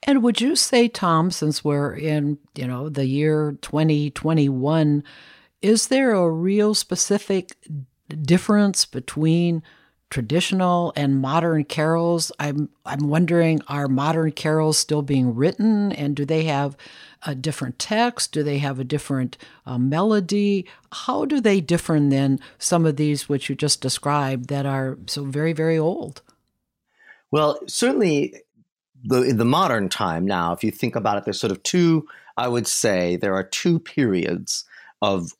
And 0.03 0.21
would 0.23 0.39
you 0.39 0.55
say, 0.55 0.87
Tom, 0.87 1.31
since 1.31 1.63
we're 1.63 1.95
in, 1.95 2.37
you 2.53 2.67
know, 2.67 2.89
the 2.89 3.07
year 3.07 3.57
2021, 3.61 5.03
is 5.61 5.87
there 5.87 6.13
a 6.13 6.29
real 6.29 6.75
specific 6.75 7.57
difference 8.21 8.85
between 8.85 9.63
traditional 10.15 10.93
and 10.95 11.19
modern 11.19 11.65
carols. 11.65 12.31
I'm 12.39 12.69
I'm 12.85 13.09
wondering 13.09 13.61
are 13.67 13.89
modern 13.89 14.31
carols 14.31 14.77
still 14.77 15.01
being 15.01 15.35
written 15.35 15.91
and 15.91 16.15
do 16.15 16.23
they 16.23 16.45
have 16.45 16.77
a 17.23 17.35
different 17.35 17.79
text? 17.79 18.31
Do 18.31 18.41
they 18.41 18.59
have 18.59 18.79
a 18.79 18.85
different 18.85 19.37
uh, 19.65 19.77
melody? 19.77 20.65
How 20.93 21.25
do 21.25 21.41
they 21.41 21.59
differ 21.59 21.99
than 21.99 22.39
some 22.57 22.85
of 22.85 22.95
these 22.95 23.27
which 23.27 23.49
you 23.49 23.55
just 23.55 23.81
described 23.81 24.47
that 24.47 24.65
are 24.65 24.97
so 25.05 25.25
very 25.25 25.51
very 25.51 25.77
old? 25.77 26.21
Well, 27.29 27.59
certainly 27.67 28.35
the 29.03 29.21
in 29.21 29.35
the 29.35 29.43
modern 29.43 29.89
time 29.89 30.25
now, 30.25 30.53
if 30.53 30.63
you 30.63 30.71
think 30.71 30.95
about 30.95 31.17
it, 31.17 31.25
there's 31.25 31.41
sort 31.41 31.51
of 31.51 31.61
two. 31.63 32.07
I 32.37 32.47
would 32.47 32.67
say 32.67 33.17
there 33.17 33.33
are 33.33 33.43
two 33.43 33.79
periods 33.79 34.63
of 35.01 35.33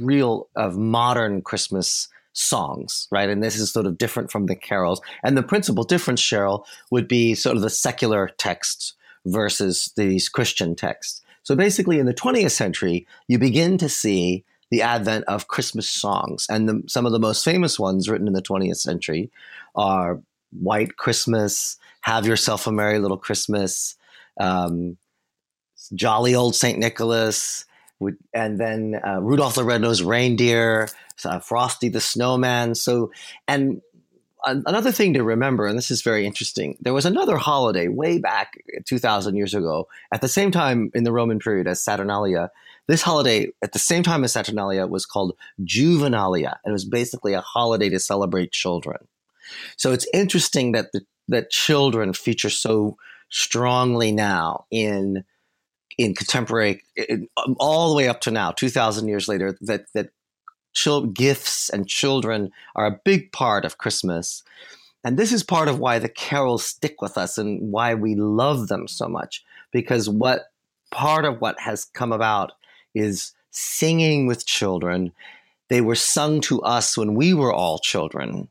real 0.00 0.48
of 0.56 0.76
modern 0.76 1.42
Christmas 1.42 2.08
songs, 2.36 3.08
right? 3.10 3.28
And 3.28 3.42
this 3.42 3.56
is 3.56 3.72
sort 3.72 3.86
of 3.86 3.98
different 3.98 4.30
from 4.30 4.46
the 4.46 4.56
carols. 4.56 5.00
And 5.22 5.36
the 5.36 5.42
principal 5.42 5.84
difference, 5.84 6.20
Cheryl, 6.20 6.64
would 6.90 7.08
be 7.08 7.34
sort 7.34 7.56
of 7.56 7.62
the 7.62 7.70
secular 7.70 8.28
texts 8.38 8.94
versus 9.24 9.92
these 9.96 10.28
Christian 10.28 10.76
texts. 10.76 11.22
So 11.42 11.56
basically, 11.56 11.98
in 11.98 12.06
the 12.06 12.14
20th 12.14 12.50
century, 12.50 13.06
you 13.28 13.38
begin 13.38 13.78
to 13.78 13.88
see 13.88 14.44
the 14.70 14.82
advent 14.82 15.24
of 15.26 15.48
Christmas 15.48 15.88
songs. 15.88 16.46
And 16.50 16.68
the, 16.68 16.82
some 16.86 17.06
of 17.06 17.12
the 17.12 17.18
most 17.18 17.44
famous 17.44 17.78
ones 17.78 18.08
written 18.08 18.26
in 18.26 18.32
the 18.32 18.42
20th 18.42 18.78
century 18.78 19.30
are 19.74 20.20
White 20.50 20.96
Christmas, 20.96 21.78
Have 22.02 22.26
Yourself 22.26 22.66
a 22.66 22.72
Merry 22.72 22.98
Little 22.98 23.16
Christmas, 23.16 23.96
um, 24.38 24.96
Jolly 25.94 26.34
Old 26.34 26.54
St. 26.54 26.78
Nicholas, 26.78 27.64
and 28.34 28.60
then 28.60 29.00
uh, 29.06 29.20
Rudolph 29.20 29.54
the 29.54 29.64
Red-Nosed 29.64 30.02
Reindeer, 30.02 30.88
uh, 31.24 31.38
Frosty 31.38 31.88
the 31.88 32.00
Snowman. 32.00 32.74
So, 32.74 33.10
and 33.48 33.80
another 34.44 34.92
thing 34.92 35.14
to 35.14 35.22
remember, 35.22 35.66
and 35.66 35.76
this 35.76 35.90
is 35.90 36.02
very 36.02 36.26
interesting, 36.26 36.76
there 36.80 36.94
was 36.94 37.06
another 37.06 37.36
holiday 37.36 37.88
way 37.88 38.18
back 38.18 38.62
2,000 38.84 39.36
years 39.36 39.54
ago, 39.54 39.88
at 40.12 40.20
the 40.20 40.28
same 40.28 40.50
time 40.50 40.90
in 40.94 41.04
the 41.04 41.12
Roman 41.12 41.38
period 41.38 41.66
as 41.66 41.82
Saturnalia. 41.82 42.50
This 42.86 43.02
holiday, 43.02 43.48
at 43.62 43.72
the 43.72 43.78
same 43.78 44.02
time 44.02 44.22
as 44.22 44.32
Saturnalia, 44.32 44.86
was 44.86 45.06
called 45.06 45.36
Juvenalia, 45.62 46.58
and 46.64 46.70
it 46.70 46.72
was 46.72 46.84
basically 46.84 47.32
a 47.32 47.40
holiday 47.40 47.88
to 47.88 47.98
celebrate 47.98 48.52
children. 48.52 49.08
So 49.76 49.92
it's 49.92 50.06
interesting 50.14 50.72
that 50.72 50.92
the, 50.92 51.04
that 51.28 51.50
children 51.50 52.12
feature 52.12 52.50
so 52.50 52.96
strongly 53.28 54.12
now 54.12 54.66
in 54.70 55.24
in 55.98 56.14
contemporary, 56.14 56.82
in, 56.96 57.28
um, 57.36 57.56
all 57.58 57.88
the 57.90 57.96
way 57.96 58.08
up 58.08 58.20
to 58.22 58.30
now, 58.30 58.50
two 58.50 58.68
thousand 58.68 59.08
years 59.08 59.28
later, 59.28 59.56
that 59.60 59.86
that 59.94 60.10
gifts 61.14 61.70
and 61.70 61.88
children 61.88 62.50
are 62.74 62.86
a 62.86 63.00
big 63.04 63.32
part 63.32 63.64
of 63.64 63.78
Christmas. 63.78 64.42
And 65.02 65.16
this 65.16 65.32
is 65.32 65.42
part 65.42 65.68
of 65.68 65.78
why 65.78 65.98
the 65.98 66.08
carols 66.08 66.66
stick 66.66 67.00
with 67.00 67.16
us 67.16 67.38
and 67.38 67.72
why 67.72 67.94
we 67.94 68.14
love 68.14 68.68
them 68.68 68.86
so 68.88 69.08
much. 69.08 69.44
Because 69.72 70.08
what 70.08 70.50
part 70.90 71.24
of 71.24 71.40
what 71.40 71.58
has 71.60 71.84
come 71.84 72.12
about 72.12 72.52
is 72.94 73.32
singing 73.50 74.26
with 74.26 74.46
children. 74.46 75.12
They 75.68 75.80
were 75.80 75.94
sung 75.94 76.40
to 76.42 76.60
us 76.62 76.96
when 76.96 77.14
we 77.14 77.32
were 77.34 77.52
all 77.52 77.78
children 77.78 78.48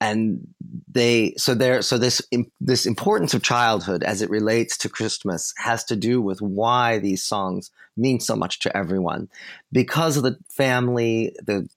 and 0.00 0.46
they 0.90 1.34
so 1.36 1.54
there 1.54 1.82
so 1.82 1.98
this 1.98 2.22
this 2.60 2.86
importance 2.86 3.34
of 3.34 3.42
childhood 3.42 4.02
as 4.02 4.22
it 4.22 4.30
relates 4.30 4.76
to 4.78 4.88
Christmas 4.88 5.52
has 5.58 5.84
to 5.84 5.96
do 5.96 6.20
with 6.20 6.40
why 6.40 6.98
these 6.98 7.22
songs 7.22 7.70
mean 7.96 8.20
so 8.20 8.34
much 8.34 8.60
to 8.60 8.76
everyone 8.76 9.28
because 9.72 10.16
of 10.16 10.22
the 10.22 10.38
family 10.48 11.34
the 11.44 11.68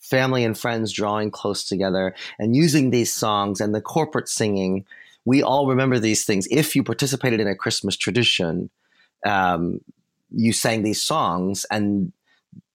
family 0.00 0.44
and 0.44 0.58
friends 0.58 0.92
drawing 0.92 1.30
close 1.30 1.64
together 1.64 2.14
and 2.38 2.56
using 2.56 2.90
these 2.90 3.12
songs 3.12 3.60
and 3.60 3.74
the 3.74 3.80
corporate 3.80 4.28
singing 4.28 4.84
we 5.24 5.42
all 5.42 5.66
remember 5.66 5.98
these 5.98 6.24
things. 6.24 6.48
If 6.50 6.74
you 6.74 6.82
participated 6.82 7.40
in 7.40 7.46
a 7.46 7.54
Christmas 7.54 7.96
tradition, 7.96 8.70
um, 9.24 9.80
you 10.30 10.52
sang 10.52 10.82
these 10.82 11.02
songs 11.02 11.64
and 11.70 12.12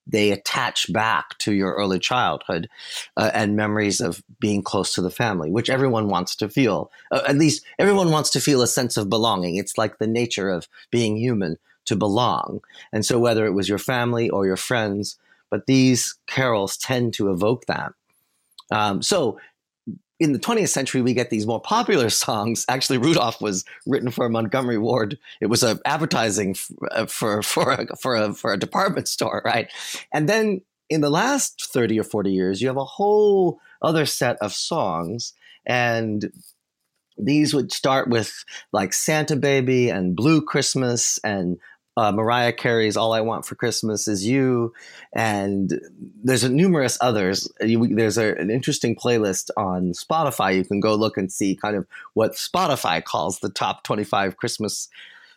they 0.07 0.31
attach 0.31 0.91
back 0.91 1.37
to 1.39 1.53
your 1.53 1.73
early 1.73 1.99
childhood 1.99 2.69
uh, 3.17 3.31
and 3.33 3.55
memories 3.55 3.99
of 3.99 4.23
being 4.39 4.61
close 4.61 4.93
to 4.93 5.01
the 5.01 5.11
family, 5.11 5.51
which 5.51 5.69
everyone 5.69 6.07
wants 6.07 6.35
to 6.37 6.49
feel. 6.49 6.91
Uh, 7.11 7.21
at 7.27 7.37
least 7.37 7.63
everyone 7.77 8.11
wants 8.11 8.29
to 8.31 8.39
feel 8.39 8.61
a 8.61 8.67
sense 8.67 8.97
of 8.97 9.09
belonging. 9.09 9.55
It's 9.55 9.77
like 9.77 9.97
the 9.97 10.07
nature 10.07 10.49
of 10.49 10.67
being 10.91 11.17
human 11.17 11.57
to 11.85 11.95
belong. 11.95 12.61
And 12.93 13.05
so, 13.05 13.19
whether 13.19 13.45
it 13.45 13.53
was 13.53 13.67
your 13.67 13.77
family 13.77 14.29
or 14.29 14.45
your 14.45 14.57
friends, 14.57 15.17
but 15.49 15.65
these 15.65 16.15
carols 16.27 16.77
tend 16.77 17.13
to 17.15 17.31
evoke 17.31 17.65
that. 17.65 17.93
Um, 18.71 19.01
so, 19.01 19.39
in 20.19 20.33
the 20.33 20.39
20th 20.39 20.69
century, 20.69 21.01
we 21.01 21.13
get 21.13 21.29
these 21.29 21.45
more 21.45 21.61
popular 21.61 22.09
songs. 22.09 22.65
Actually, 22.67 22.97
Rudolph 22.97 23.41
was 23.41 23.65
written 23.85 24.09
for 24.09 24.27
Montgomery 24.29 24.77
Ward. 24.77 25.17
It 25.41 25.47
was 25.47 25.63
a 25.63 25.79
advertising 25.85 26.55
uh, 26.91 27.05
for 27.05 27.43
for 27.43 27.73
a, 27.73 27.95
for 27.97 28.15
a, 28.15 28.33
for 28.33 28.53
a 28.53 28.57
department 28.57 29.07
store, 29.07 29.41
right? 29.45 29.71
And 30.11 30.27
then 30.27 30.61
in 30.89 31.01
the 31.01 31.09
last 31.09 31.69
30 31.71 31.99
or 31.99 32.03
40 32.03 32.31
years, 32.31 32.61
you 32.61 32.67
have 32.67 32.77
a 32.77 32.85
whole 32.85 33.59
other 33.81 34.05
set 34.05 34.37
of 34.37 34.53
songs, 34.53 35.33
and 35.65 36.31
these 37.17 37.53
would 37.53 37.71
start 37.71 38.09
with 38.09 38.43
like 38.71 38.93
Santa 38.93 39.35
Baby 39.35 39.89
and 39.89 40.15
Blue 40.15 40.41
Christmas 40.41 41.19
and 41.23 41.57
uh, 41.97 42.11
Mariah 42.11 42.53
Carey's 42.53 42.95
"All 42.95 43.11
I 43.11 43.21
Want 43.21 43.43
for 43.43 43.55
Christmas 43.55 44.07
Is 44.07 44.25
You," 44.25 44.71
and 45.13 45.81
there's 46.23 46.43
a, 46.43 46.49
numerous 46.49 46.97
others. 47.01 47.51
You, 47.59 47.87
there's 47.95 48.19
a, 48.19 48.35
an 48.35 48.51
interesting 48.51 48.95
playlist 48.95 49.49
on 49.57 49.93
Spotify. 49.93 50.55
You 50.55 50.63
can 50.63 50.79
go 50.79 50.93
look 50.93 51.17
and 51.17 51.31
see 51.33 51.55
kind 51.55 51.75
of 51.75 51.87
what 52.13 52.33
Spotify 52.33 53.03
calls 53.03 53.39
the 53.39 53.49
top 53.49 53.83
25 53.83 54.37
Christmas 54.37 54.89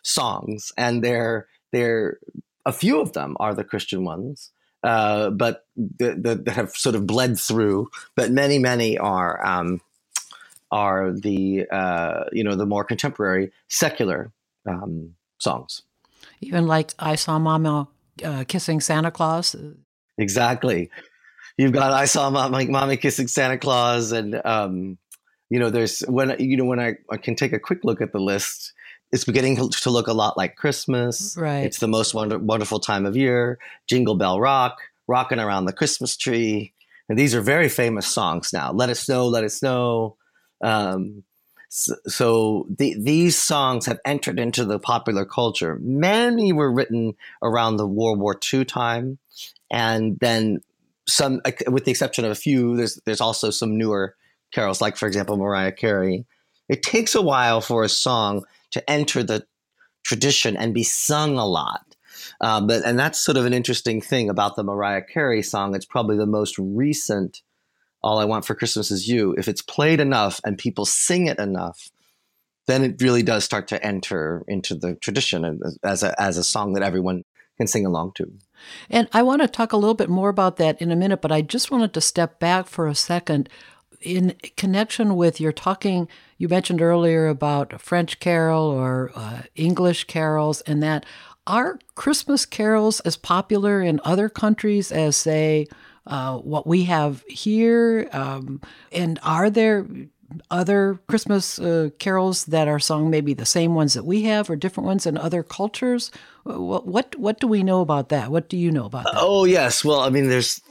songs, 0.03 0.71
and 0.77 1.03
there, 1.03 1.47
there, 1.71 2.19
a 2.63 2.71
few 2.71 3.01
of 3.01 3.13
them 3.13 3.35
are 3.39 3.55
the 3.55 3.63
Christian 3.63 4.05
ones. 4.05 4.51
Uh, 4.83 5.29
but 5.29 5.65
that 5.99 6.47
have 6.47 6.71
sort 6.71 6.95
of 6.95 7.05
bled 7.05 7.39
through, 7.39 7.89
but 8.15 8.31
many, 8.31 8.57
many 8.59 8.97
are 8.97 9.43
um, 9.45 9.81
are 10.71 11.11
the 11.11 11.67
uh, 11.71 12.25
you 12.31 12.43
know 12.43 12.55
the 12.55 12.67
more 12.67 12.83
contemporary 12.83 13.51
secular 13.67 14.31
um, 14.67 15.15
songs 15.39 15.83
even 16.41 16.67
like 16.67 16.93
I 16.99 17.15
saw 17.15 17.39
Mama 17.39 17.87
uh, 18.23 18.43
kissing 18.47 18.81
Santa 18.81 19.11
Claus. 19.11 19.55
Exactly. 20.17 20.89
You've 21.57 21.71
got 21.71 21.91
I 21.91 22.05
saw 22.05 22.29
Mama, 22.29 22.65
Mommy 22.65 22.97
kissing 22.97 23.27
Santa 23.27 23.57
Claus, 23.57 24.11
and 24.11 24.41
um, 24.45 24.97
you 25.49 25.59
know, 25.59 25.69
there's 25.69 25.99
when 26.01 26.35
you 26.39 26.57
know 26.57 26.65
when 26.65 26.79
I, 26.79 26.95
I 27.09 27.17
can 27.17 27.35
take 27.35 27.53
a 27.53 27.59
quick 27.59 27.79
look 27.83 28.01
at 28.01 28.11
the 28.11 28.19
list. 28.19 28.73
It's 29.11 29.25
beginning 29.25 29.57
to 29.57 29.89
look 29.89 30.07
a 30.07 30.13
lot 30.13 30.37
like 30.37 30.55
Christmas. 30.55 31.35
Right. 31.37 31.65
It's 31.65 31.79
the 31.79 31.87
most 31.87 32.13
wonder, 32.13 32.39
wonderful 32.39 32.79
time 32.79 33.05
of 33.05 33.17
year. 33.17 33.59
Jingle 33.89 34.15
Bell 34.15 34.39
Rock, 34.39 34.77
rocking 35.07 35.39
around 35.39 35.65
the 35.65 35.73
Christmas 35.73 36.15
tree. 36.15 36.73
And 37.09 37.19
these 37.19 37.35
are 37.35 37.41
very 37.41 37.67
famous 37.67 38.07
songs 38.07 38.53
now. 38.53 38.71
Let 38.71 38.89
it 38.89 38.95
snow, 38.95 39.27
let 39.27 39.43
it 39.43 39.49
snow. 39.49 40.15
Um, 40.63 41.23
so, 41.73 41.95
so 42.05 42.67
the, 42.69 42.97
these 42.99 43.41
songs 43.41 43.85
have 43.85 43.97
entered 44.03 44.37
into 44.37 44.65
the 44.65 44.77
popular 44.77 45.23
culture. 45.23 45.79
Many 45.81 46.51
were 46.51 46.69
written 46.69 47.13
around 47.41 47.77
the 47.77 47.87
World 47.87 48.19
War 48.19 48.37
II 48.53 48.65
time, 48.65 49.19
and 49.71 50.19
then 50.19 50.59
some, 51.07 51.39
with 51.67 51.85
the 51.85 51.91
exception 51.91 52.25
of 52.25 52.31
a 52.31 52.35
few, 52.35 52.75
there's 52.75 52.99
there's 53.05 53.21
also 53.21 53.51
some 53.51 53.77
newer 53.77 54.15
carols, 54.53 54.81
like 54.81 54.97
for 54.97 55.07
example 55.07 55.37
Mariah 55.37 55.71
Carey. 55.71 56.25
It 56.67 56.83
takes 56.83 57.15
a 57.15 57.21
while 57.21 57.61
for 57.61 57.85
a 57.85 57.89
song 57.89 58.43
to 58.71 58.89
enter 58.89 59.23
the 59.23 59.45
tradition 60.03 60.57
and 60.57 60.73
be 60.73 60.83
sung 60.83 61.37
a 61.37 61.47
lot. 61.47 61.95
Uh, 62.41 62.59
but 62.59 62.85
and 62.85 62.99
that's 62.99 63.17
sort 63.17 63.37
of 63.37 63.45
an 63.45 63.53
interesting 63.53 64.01
thing 64.01 64.29
about 64.29 64.57
the 64.57 64.63
Mariah 64.65 65.03
Carey 65.03 65.41
song. 65.41 65.73
It's 65.73 65.85
probably 65.85 66.17
the 66.17 66.25
most 66.25 66.57
recent 66.57 67.41
all 68.03 68.19
I 68.19 68.25
Want 68.25 68.45
for 68.45 68.55
Christmas 68.55 68.91
Is 68.91 69.07
You, 69.07 69.33
if 69.37 69.47
it's 69.47 69.61
played 69.61 69.99
enough 69.99 70.39
and 70.43 70.57
people 70.57 70.85
sing 70.85 71.27
it 71.27 71.39
enough, 71.39 71.89
then 72.67 72.83
it 72.83 73.01
really 73.01 73.23
does 73.23 73.43
start 73.43 73.67
to 73.69 73.83
enter 73.85 74.43
into 74.47 74.75
the 74.75 74.95
tradition 74.95 75.59
as 75.83 76.03
a, 76.03 76.19
as 76.21 76.37
a 76.37 76.43
song 76.43 76.73
that 76.73 76.83
everyone 76.83 77.23
can 77.57 77.67
sing 77.67 77.85
along 77.85 78.13
to. 78.15 78.31
And 78.89 79.07
I 79.13 79.23
want 79.23 79.41
to 79.41 79.47
talk 79.47 79.73
a 79.73 79.77
little 79.77 79.95
bit 79.95 80.09
more 80.09 80.29
about 80.29 80.57
that 80.57 80.81
in 80.81 80.91
a 80.91 80.95
minute, 80.95 81.21
but 81.21 81.31
I 81.31 81.41
just 81.41 81.71
wanted 81.71 81.93
to 81.93 82.01
step 82.01 82.39
back 82.39 82.67
for 82.67 82.87
a 82.87 82.95
second 82.95 83.49
in 83.99 84.35
connection 84.57 85.15
with 85.15 85.39
your 85.39 85.51
talking. 85.51 86.07
You 86.37 86.47
mentioned 86.47 86.81
earlier 86.81 87.27
about 87.27 87.81
French 87.81 88.19
carol 88.19 88.63
or 88.63 89.11
uh, 89.15 89.43
English 89.55 90.05
carols, 90.05 90.61
and 90.61 90.81
that 90.81 91.05
are 91.45 91.79
Christmas 91.95 92.45
carols 92.45 92.99
as 93.01 93.17
popular 93.17 93.81
in 93.81 93.99
other 94.03 94.29
countries 94.29 94.91
as, 94.91 95.15
say, 95.15 95.67
uh, 96.07 96.37
what 96.37 96.65
we 96.65 96.85
have 96.85 97.23
here? 97.27 98.09
Um, 98.11 98.61
and 98.91 99.19
are 99.23 99.49
there 99.49 99.85
other 100.49 100.99
Christmas 101.07 101.59
uh, 101.59 101.89
carols 101.99 102.45
that 102.45 102.67
are 102.67 102.79
sung, 102.79 103.09
maybe 103.09 103.33
the 103.33 103.45
same 103.45 103.75
ones 103.75 103.93
that 103.93 104.05
we 104.05 104.23
have, 104.23 104.49
or 104.49 104.55
different 104.55 104.87
ones 104.87 105.05
in 105.05 105.17
other 105.17 105.43
cultures? 105.43 106.11
What 106.43 106.87
what, 106.87 107.15
what 107.17 107.39
do 107.39 107.47
we 107.47 107.63
know 107.63 107.81
about 107.81 108.09
that? 108.09 108.31
What 108.31 108.49
do 108.49 108.57
you 108.57 108.71
know 108.71 108.85
about 108.85 109.03
that? 109.05 109.15
Oh 109.17 109.45
yes, 109.45 109.83
well, 109.83 109.99
I 109.99 110.09
mean, 110.09 110.29
there's 110.29 110.61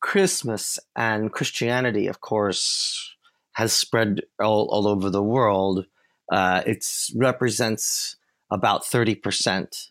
Christmas 0.00 0.78
and 0.94 1.32
Christianity, 1.32 2.06
of 2.06 2.20
course, 2.20 3.16
has 3.54 3.72
spread 3.72 4.20
all, 4.38 4.68
all 4.70 4.86
over 4.86 5.10
the 5.10 5.22
world. 5.22 5.86
Uh, 6.30 6.62
it 6.66 6.84
represents 7.16 8.16
about 8.50 8.86
thirty 8.86 9.14
percent 9.14 9.90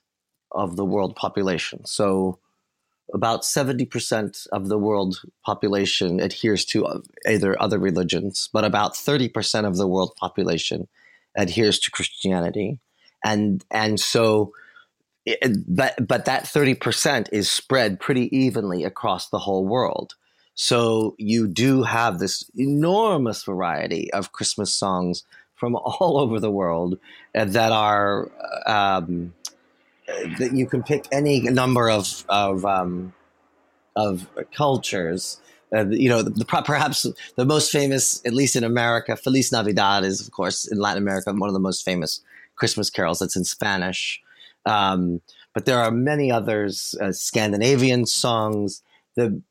of 0.52 0.76
the 0.76 0.86
world 0.86 1.16
population. 1.16 1.86
So 1.86 2.40
about 3.14 3.44
70% 3.44 4.48
of 4.52 4.70
the 4.70 4.78
world 4.78 5.22
population 5.46 6.20
adheres 6.20 6.66
to 6.66 6.86
uh, 6.86 7.00
either 7.28 7.62
other 7.62 7.78
religions, 7.78 8.50
but 8.52 8.64
about 8.64 8.96
30% 8.96 9.66
of 9.68 9.78
the 9.78 9.88
world 9.88 10.16
population 10.16 10.88
adheres 11.38 11.80
to 11.80 11.92
Christianity. 11.92 12.80
And, 13.24 13.64
and 13.70 14.00
so, 14.00 14.54
it, 15.26 15.58
but, 15.68 16.08
but 16.08 16.26
that 16.26 16.46
30% 16.46 17.30
is 17.32 17.50
spread 17.50 18.00
pretty 18.00 18.36
evenly 18.36 18.84
across 18.84 19.30
the 19.30 19.40
whole 19.40 19.66
world. 19.66 20.16
So 20.56 21.16
you 21.18 21.48
do 21.48 21.84
have 21.84 22.20
this 22.20 22.50
enormous 22.56 23.44
variety 23.44 24.12
of 24.12 24.32
Christmas 24.32 24.74
songs 24.74 25.24
from 25.56 25.76
all 25.76 26.18
over 26.20 26.40
the 26.40 26.52
world 26.52 26.98
that 27.34 27.72
are 27.72 28.30
um, 28.68 29.34
that 30.08 30.52
you 30.54 30.66
can 30.66 30.84
pick 30.84 31.06
any 31.12 31.42
number 31.42 31.90
of 31.90 32.26
of 32.30 32.66
um, 32.66 33.14
of 33.96 34.28
cultures. 34.56 35.40
Uh, 35.76 35.88
you 35.88 36.08
know, 36.08 36.22
the, 36.22 36.30
the, 36.30 36.46
perhaps 36.46 37.08
the 37.36 37.46
most 37.46 37.72
famous, 37.72 38.22
at 38.26 38.34
least 38.34 38.56
in 38.56 38.64
America, 38.64 39.16
Feliz 39.16 39.52
Navidad 39.52 40.04
is, 40.04 40.22
of 40.22 40.32
course, 40.32 40.68
in 40.68 40.78
Latin 40.78 41.02
America, 41.02 41.34
one 41.34 41.50
of 41.50 41.54
the 41.54 41.60
most 41.60 41.84
famous 41.84 42.22
Christmas 42.56 42.92
carols. 42.92 43.18
that's 43.18 43.36
in 43.36 43.44
Spanish. 43.44 44.22
Um, 44.68 45.22
but 45.56 45.66
there 45.66 45.80
are 45.80 45.90
many 45.90 46.32
others, 46.32 46.94
uh, 47.02 47.12
Scandinavian 47.12 48.06
songs. 48.06 48.84
The 49.16 49.42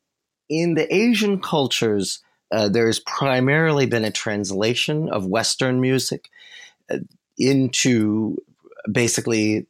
in 0.49 0.75
the 0.75 0.93
Asian 0.93 1.39
cultures, 1.39 2.21
uh, 2.51 2.69
has 2.73 2.99
primarily 2.99 3.85
been 3.85 4.05
a 4.05 4.11
translation 4.11 5.09
of 5.09 5.25
Western 5.25 5.81
music 5.81 6.29
uh, 6.89 6.99
into 7.37 8.37
basically 8.91 9.65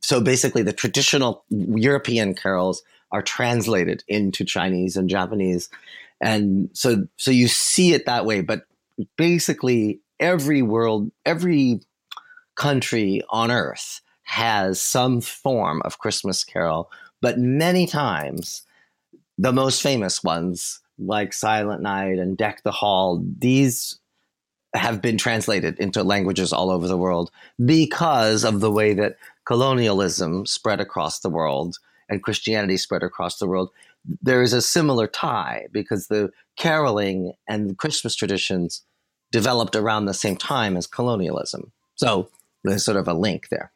so 0.00 0.20
basically 0.20 0.62
the 0.62 0.72
traditional 0.72 1.44
European 1.50 2.34
carols 2.34 2.82
are 3.10 3.22
translated 3.22 4.04
into 4.08 4.44
Chinese 4.44 4.96
and 4.96 5.08
Japanese. 5.08 5.68
And 6.20 6.70
so 6.72 7.06
so 7.16 7.30
you 7.30 7.48
see 7.48 7.92
it 7.92 8.06
that 8.06 8.26
way, 8.26 8.40
but 8.40 8.62
basically 9.16 10.00
every 10.20 10.62
world 10.62 11.10
every 11.24 11.80
country 12.56 13.22
on 13.30 13.50
earth 13.50 14.00
has 14.24 14.80
some 14.80 15.20
form 15.20 15.80
of 15.84 15.98
Christmas 15.98 16.44
carol, 16.44 16.90
but 17.20 17.38
many 17.38 17.86
times 17.86 18.62
the 19.38 19.52
most 19.52 19.80
famous 19.80 20.22
ones 20.22 20.80
like 20.98 21.32
Silent 21.32 21.80
Night 21.80 22.18
and 22.18 22.36
Deck 22.36 22.62
the 22.64 22.72
Hall, 22.72 23.24
these 23.38 23.98
have 24.74 25.00
been 25.00 25.16
translated 25.16 25.78
into 25.78 26.02
languages 26.02 26.52
all 26.52 26.70
over 26.70 26.86
the 26.86 26.96
world 26.96 27.30
because 27.64 28.44
of 28.44 28.60
the 28.60 28.70
way 28.70 28.94
that 28.94 29.16
colonialism 29.44 30.44
spread 30.44 30.80
across 30.80 31.20
the 31.20 31.30
world 31.30 31.78
and 32.08 32.22
Christianity 32.22 32.76
spread 32.76 33.02
across 33.02 33.38
the 33.38 33.46
world, 33.46 33.70
there 34.22 34.42
is 34.42 34.52
a 34.52 34.62
similar 34.62 35.06
tie 35.06 35.66
because 35.72 36.08
the 36.08 36.30
caroling 36.56 37.32
and 37.46 37.70
the 37.70 37.74
Christmas 37.74 38.14
traditions 38.14 38.82
developed 39.30 39.76
around 39.76 40.06
the 40.06 40.14
same 40.14 40.36
time 40.36 40.76
as 40.76 40.86
colonialism. 40.86 41.72
So 41.94 42.30
there's 42.64 42.84
sort 42.84 42.96
of 42.96 43.08
a 43.08 43.14
link 43.14 43.48
there. 43.50 43.72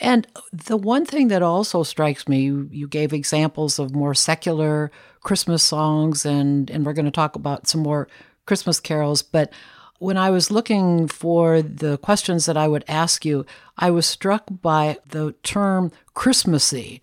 And 0.00 0.26
the 0.52 0.76
one 0.76 1.06
thing 1.06 1.28
that 1.28 1.42
also 1.42 1.82
strikes 1.82 2.26
me, 2.28 2.40
you, 2.42 2.88
gave 2.88 3.12
examples 3.12 3.78
of 3.78 3.94
more 3.94 4.14
secular 4.14 4.90
Christmas 5.20 5.62
songs, 5.62 6.26
and, 6.26 6.68
and 6.68 6.84
we're 6.84 6.94
going 6.94 7.04
to 7.04 7.12
talk 7.12 7.36
about 7.36 7.68
some 7.68 7.82
more 7.82 8.08
Christmas 8.46 8.80
carols, 8.80 9.22
but 9.22 9.52
when 9.98 10.16
I 10.16 10.30
was 10.30 10.50
looking 10.50 11.08
for 11.08 11.62
the 11.62 11.98
questions 11.98 12.46
that 12.46 12.56
I 12.56 12.68
would 12.68 12.84
ask 12.88 13.24
you, 13.24 13.46
I 13.78 13.90
was 13.90 14.06
struck 14.06 14.44
by 14.50 14.98
the 15.08 15.32
term 15.42 15.92
Christmassy. 16.14 17.00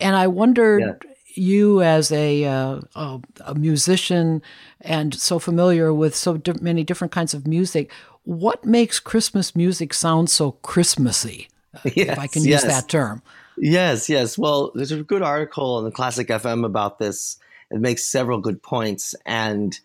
And 0.00 0.16
I 0.16 0.28
wondered, 0.28 0.80
yeah. 0.80 1.12
you 1.34 1.82
as 1.82 2.12
a, 2.12 2.44
uh, 2.44 2.80
a, 2.94 3.20
a, 3.44 3.54
musician 3.54 4.40
and 4.80 5.14
so 5.14 5.38
familiar 5.38 5.92
with 5.92 6.14
so 6.14 6.36
di- 6.36 6.54
many 6.60 6.84
different 6.84 7.12
kinds 7.12 7.34
of 7.34 7.46
music, 7.46 7.90
what 8.22 8.64
makes 8.64 9.00
Christmas 9.00 9.56
music 9.56 9.92
sound 9.92 10.30
so 10.30 10.52
Christmassy? 10.52 11.48
Yes, 11.84 12.08
if 12.08 12.18
I 12.18 12.26
can 12.26 12.44
yes. 12.44 12.62
use 12.62 12.72
that 12.72 12.88
term. 12.88 13.22
Yes, 13.56 14.08
yes. 14.08 14.38
Well, 14.38 14.72
there's 14.74 14.92
a 14.92 15.02
good 15.02 15.22
article 15.22 15.78
in 15.78 15.84
the 15.84 15.90
Classic 15.90 16.26
FM 16.28 16.64
about 16.64 16.98
this. 16.98 17.38
It 17.70 17.80
makes 17.80 18.04
several 18.04 18.40
good 18.40 18.62
points, 18.62 19.14
and 19.26 19.78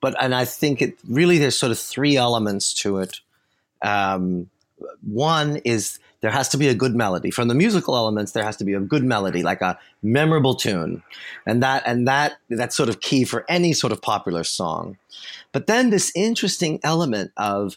but 0.00 0.14
and 0.22 0.34
I 0.34 0.44
think 0.44 0.82
it 0.82 0.98
really 1.08 1.38
there's 1.38 1.58
sort 1.58 1.72
of 1.72 1.78
three 1.78 2.16
elements 2.16 2.72
to 2.82 2.98
it. 2.98 3.20
Um, 3.82 4.48
one 5.02 5.56
is 5.64 5.98
there 6.22 6.30
has 6.30 6.48
to 6.50 6.56
be 6.56 6.68
a 6.68 6.74
good 6.74 6.94
melody. 6.94 7.30
From 7.30 7.48
the 7.48 7.54
musical 7.54 7.96
elements, 7.96 8.32
there 8.32 8.44
has 8.44 8.56
to 8.58 8.64
be 8.64 8.74
a 8.74 8.80
good 8.80 9.02
melody, 9.02 9.42
like 9.42 9.60
a 9.60 9.78
memorable 10.02 10.54
tune, 10.54 11.02
and 11.46 11.62
that 11.62 11.82
and 11.84 12.06
that 12.08 12.34
that's 12.48 12.76
sort 12.76 12.88
of 12.88 13.00
key 13.00 13.24
for 13.24 13.44
any 13.48 13.72
sort 13.72 13.92
of 13.92 14.00
popular 14.00 14.44
song. 14.44 14.96
But 15.50 15.66
then 15.66 15.90
this 15.90 16.12
interesting 16.14 16.80
element 16.82 17.32
of 17.36 17.76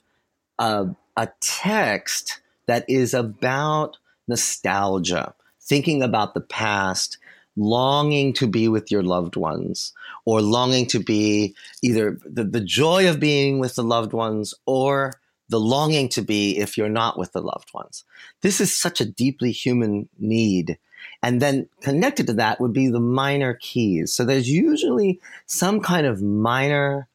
a, 0.59 0.87
a 1.17 1.29
text 1.41 2.39
that 2.67 2.85
is 2.87 3.13
about 3.13 3.97
nostalgia, 4.27 5.33
thinking 5.61 6.01
about 6.01 6.33
the 6.33 6.41
past, 6.41 7.17
longing 7.55 8.33
to 8.33 8.47
be 8.47 8.67
with 8.67 8.91
your 8.91 9.03
loved 9.03 9.35
ones, 9.35 9.93
or 10.25 10.41
longing 10.41 10.85
to 10.87 10.99
be 10.99 11.55
either 11.81 12.17
the, 12.25 12.43
the 12.43 12.61
joy 12.61 13.09
of 13.09 13.19
being 13.19 13.59
with 13.59 13.75
the 13.75 13.83
loved 13.83 14.13
ones 14.13 14.53
or 14.65 15.13
the 15.49 15.59
longing 15.59 16.09
to 16.09 16.21
be 16.21 16.57
if 16.57 16.77
you're 16.77 16.89
not 16.89 17.17
with 17.17 17.31
the 17.31 17.41
loved 17.41 17.71
ones. 17.73 18.03
This 18.41 18.59
is 18.59 18.75
such 18.75 18.99
a 18.99 19.05
deeply 19.05 19.51
human 19.51 20.09
need. 20.17 20.77
And 21.21 21.41
then 21.41 21.69
connected 21.81 22.27
to 22.27 22.33
that 22.33 22.59
would 22.59 22.73
be 22.73 22.87
the 22.87 22.99
minor 22.99 23.53
keys. 23.61 24.11
So 24.13 24.25
there's 24.25 24.49
usually 24.49 25.19
some 25.45 25.79
kind 25.79 26.07
of 26.07 26.21
minor 26.21 27.07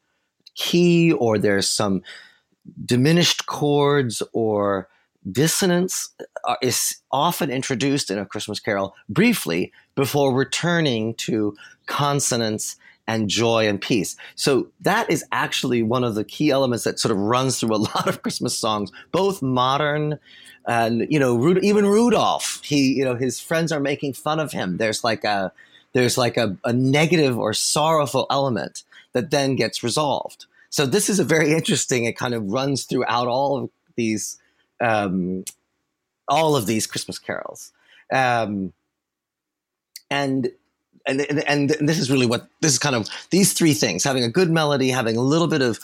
key, 0.55 1.11
or 1.11 1.37
there's 1.37 1.69
some 1.69 2.01
diminished 2.85 3.45
chords 3.47 4.23
or 4.33 4.87
dissonance 5.29 6.09
uh, 6.45 6.55
is 6.61 6.97
often 7.11 7.51
introduced 7.51 8.09
in 8.09 8.17
a 8.17 8.25
Christmas 8.25 8.59
carol 8.59 8.95
briefly 9.09 9.71
before 9.95 10.33
returning 10.33 11.13
to 11.15 11.55
consonance 11.85 12.77
and 13.07 13.29
joy 13.29 13.67
and 13.67 13.81
peace. 13.81 14.15
So 14.35 14.67
that 14.81 15.09
is 15.09 15.25
actually 15.31 15.83
one 15.83 16.03
of 16.03 16.15
the 16.15 16.23
key 16.23 16.49
elements 16.49 16.85
that 16.85 16.99
sort 16.99 17.11
of 17.11 17.17
runs 17.17 17.59
through 17.59 17.75
a 17.75 17.77
lot 17.95 18.07
of 18.07 18.21
Christmas 18.21 18.57
songs, 18.57 18.91
both 19.11 19.41
modern 19.41 20.19
and 20.67 21.07
you 21.09 21.19
know 21.19 21.57
even 21.61 21.85
Rudolph. 21.85 22.61
He 22.63 22.93
you 22.93 23.03
know 23.03 23.15
his 23.15 23.39
friends 23.39 23.71
are 23.71 23.79
making 23.79 24.13
fun 24.13 24.39
of 24.39 24.51
him. 24.51 24.77
There's 24.77 25.03
like 25.03 25.23
a 25.23 25.51
there's 25.93 26.17
like 26.17 26.37
a, 26.37 26.57
a 26.63 26.71
negative 26.71 27.37
or 27.37 27.53
sorrowful 27.53 28.27
element 28.29 28.83
that 29.13 29.31
then 29.31 29.55
gets 29.55 29.83
resolved. 29.83 30.45
So 30.69 30.85
this 30.85 31.09
is 31.09 31.19
a 31.19 31.25
very 31.25 31.51
interesting. 31.57 32.05
It 32.05 32.17
kind 32.17 32.33
of 32.33 32.51
runs 32.51 32.85
throughout 32.85 33.27
all 33.27 33.57
of 33.57 33.69
these 33.95 34.37
um, 34.81 35.45
all 36.27 36.55
of 36.55 36.65
these 36.65 36.87
Christmas 36.87 37.19
carols. 37.19 37.71
Um, 38.11 38.73
and, 40.09 40.51
and, 41.05 41.21
and 41.47 41.69
this 41.69 41.99
is 41.99 42.11
really 42.11 42.25
what 42.25 42.47
this 42.59 42.73
is 42.73 42.79
kind 42.79 42.95
of 42.95 43.07
these 43.29 43.53
three 43.53 43.73
things 43.73 44.03
having 44.03 44.23
a 44.23 44.29
good 44.29 44.51
melody, 44.51 44.89
having 44.89 45.15
a 45.15 45.21
little 45.21 45.47
bit 45.47 45.61
of 45.61 45.79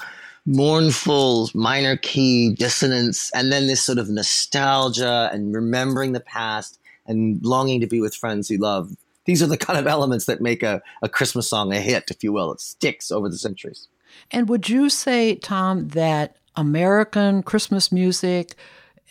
mournful 0.45 1.49
minor 1.53 1.97
key 1.97 2.53
dissonance, 2.53 3.31
and 3.33 3.51
then 3.51 3.67
this 3.67 3.81
sort 3.81 3.97
of 3.97 4.09
nostalgia 4.09 5.29
and 5.33 5.53
remembering 5.53 6.13
the 6.13 6.19
past 6.19 6.79
and 7.05 7.43
longing 7.43 7.81
to 7.81 7.87
be 7.87 8.01
with 8.01 8.15
friends 8.15 8.49
you 8.49 8.57
love. 8.57 8.95
These 9.25 9.43
are 9.43 9.47
the 9.47 9.57
kind 9.57 9.77
of 9.77 9.87
elements 9.87 10.25
that 10.25 10.39
make 10.39 10.63
a, 10.63 10.81
a 11.01 11.09
Christmas 11.09 11.49
song 11.49 11.73
a 11.73 11.81
hit, 11.81 12.09
if 12.09 12.23
you 12.23 12.31
will. 12.31 12.53
It 12.53 12.61
sticks 12.61 13.11
over 13.11 13.27
the 13.27 13.37
centuries. 13.37 13.89
And 14.31 14.47
would 14.47 14.69
you 14.69 14.89
say, 14.89 15.35
Tom, 15.35 15.89
that 15.89 16.37
American 16.55 17.43
Christmas 17.43 17.91
music 17.91 18.55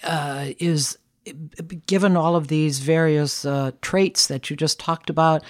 uh, 0.02 0.48
is 0.58 0.98
given 1.86 2.16
all 2.16 2.36
of 2.36 2.48
these 2.48 2.78
various 2.78 3.44
uh, 3.44 3.72
traits 3.82 4.28
that 4.28 4.48
you 4.48 4.56
just 4.56 4.78
talked 4.78 5.10
about 5.10 5.42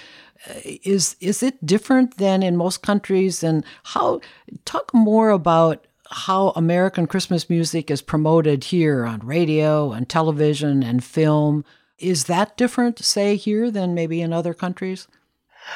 uh, 0.48 0.54
is 0.64 1.16
is 1.20 1.42
it 1.42 1.64
different 1.64 2.18
than 2.18 2.42
in 2.42 2.56
most 2.56 2.82
countries? 2.82 3.42
And 3.42 3.64
how 3.84 4.20
talk 4.64 4.92
more 4.94 5.30
about 5.30 5.86
how 6.10 6.50
American 6.50 7.06
Christmas 7.06 7.50
music 7.50 7.90
is 7.90 8.00
promoted 8.00 8.64
here 8.64 9.04
on 9.04 9.20
radio 9.20 9.92
and 9.92 10.08
television 10.08 10.82
and 10.82 11.02
film. 11.02 11.64
Is 11.98 12.24
that 12.24 12.56
different 12.56 13.02
say 13.02 13.36
here 13.36 13.70
than 13.70 13.94
maybe 13.94 14.20
in 14.20 14.32
other 14.32 14.54
countries? 14.54 15.08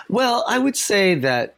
Well 0.08 0.44
i 0.46 0.58
would 0.58 0.76
say 0.76 1.16
that 1.16 1.56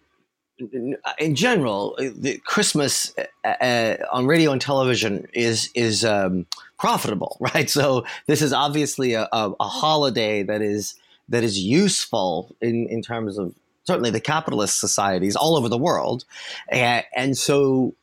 in 1.19 1.35
general, 1.35 1.97
the 1.99 2.39
Christmas 2.45 3.15
uh, 3.45 3.49
uh, 3.49 3.97
on 4.13 4.27
radio 4.27 4.53
and 4.53 4.61
television 4.61 5.27
is 5.33 5.71
is 5.75 6.05
um, 6.05 6.47
profitable, 6.83 7.37
right? 7.55 7.71
So 7.71 8.05
this 8.27 8.43
is 8.43 8.53
obviously 8.53 9.15
a, 9.15 9.29
a, 9.33 9.53
a, 9.59 9.69
holiday 9.69 10.43
that 10.43 10.61
is 10.61 10.97
that 11.29 11.45
is 11.45 11.59
useful 11.59 12.55
in 12.61 12.89
in 12.89 13.01
terms 13.01 13.39
of 13.39 13.55
certainly 13.85 14.11
the 14.11 14.21
capitalist 14.21 14.81
societies 14.81 15.37
all 15.37 15.57
over 15.57 15.69
the 15.69 15.79
world, 15.79 16.25
and, 16.69 17.05
and 17.15 17.39
so 17.39 17.95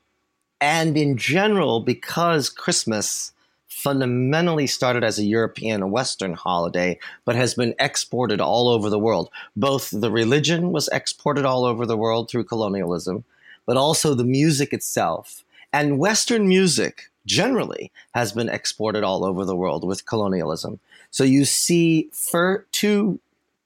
and 0.61 0.97
in 0.97 1.17
general 1.17 1.82
because 1.82 2.49
Christmas 2.49 3.34
fundamentally 3.67 4.67
started 4.67 5.03
as 5.03 5.19
a 5.19 5.23
European, 5.23 5.91
Western 5.91 6.34
holiday, 6.34 6.99
but 7.23 7.36
has 7.36 7.53
been 7.53 7.73
exported 7.80 8.41
all 8.41 8.67
over 8.67 8.89
the 8.89 8.99
world. 8.99 9.30
Both 9.55 9.89
the 9.91 10.11
religion 10.11 10.71
was 10.71 10.89
exported 10.89 11.45
all 11.45 11.63
over 11.63 11.86
the 11.86 11.97
world 11.97 12.30
through 12.30 12.43
colonialism, 12.45 13.23
but 13.65 13.77
also 13.77 14.13
the 14.13 14.25
music 14.25 14.73
itself. 14.73 15.43
And 15.71 15.97
Western 15.97 16.47
music 16.47 17.09
generally 17.30 17.91
has 18.15 18.32
been 18.32 18.49
exported 18.49 19.03
all 19.03 19.23
over 19.23 19.45
the 19.45 19.55
world 19.55 19.86
with 19.86 20.07
colonialism. 20.07 20.80
So 21.11 21.23
you 21.23 21.45
see 21.45 22.09
for 22.11 22.65
two, 22.71 23.19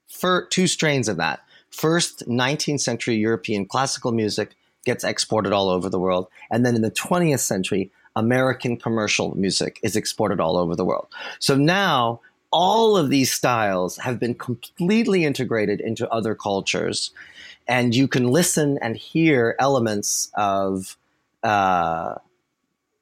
for 0.10 0.46
two 0.48 0.68
strains 0.68 1.08
of 1.08 1.16
that. 1.18 1.40
First, 1.70 2.28
19th 2.28 2.82
century 2.82 3.16
European 3.16 3.66
classical 3.66 4.12
music 4.12 4.56
gets 4.86 5.06
exported 5.06 5.54
all 5.54 5.70
over 5.70 5.90
the 5.90 6.00
world. 6.00 6.28
And 6.52 6.66
then 6.66 6.76
in 6.76 6.82
the 6.82 6.92
20th 6.92 7.40
century, 7.40 7.90
American 8.18 8.76
commercial 8.76 9.36
music 9.36 9.80
is 9.82 9.96
exported 9.96 10.42
all 10.42 10.58
over 10.58 10.76
the 10.76 10.86
world. 10.86 11.08
So 11.40 11.56
now 11.56 12.20
all 12.52 12.98
of 12.98 13.10
these 13.10 13.32
styles 13.32 13.98
have 13.98 14.20
been 14.20 14.36
completely 14.36 15.24
integrated 15.24 15.80
into 15.80 16.08
other 16.10 16.36
cultures. 16.36 17.12
And 17.66 17.96
you 17.96 18.10
can 18.10 18.28
listen 18.28 18.78
and 18.82 18.98
hear 18.98 19.56
elements 19.58 20.30
of, 20.36 20.98
uh, 21.44 22.16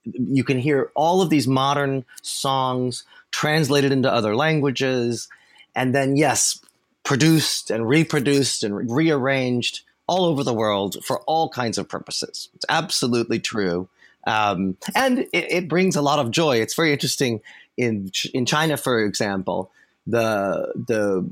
you 0.04 0.44
can 0.44 0.60
hear 0.60 0.92
all 0.96 1.22
of 1.22 1.30
these 1.30 1.48
modern 1.48 2.06
songs 2.22 3.04
translated 3.32 3.92
into 3.92 4.12
other 4.12 4.36
languages. 4.36 5.28
And 5.76 5.96
then, 5.96 6.16
yes, 6.16 6.60
produced 7.04 7.72
and 7.72 7.88
reproduced 7.88 8.64
and 8.64 8.92
rearranged 8.92 9.82
all 10.08 10.26
over 10.26 10.44
the 10.44 10.54
world 10.54 11.04
for 11.04 11.22
all 11.22 11.50
kinds 11.50 11.78
of 11.78 11.88
purposes. 11.88 12.50
It's 12.56 12.66
absolutely 12.70 13.40
true. 13.40 13.88
Um, 14.28 14.78
and 14.94 15.20
it, 15.20 15.52
it, 15.52 15.68
brings 15.68 15.96
a 15.96 16.02
lot 16.02 16.20
of 16.20 16.32
joy. 16.32 16.58
It's 16.58 16.76
very 16.76 16.92
interesting 16.92 17.42
in 17.78 18.12
in 18.34 18.46
China, 18.46 18.78
for 18.78 19.04
example, 19.04 19.72
the 20.06 20.72
the 20.76 21.28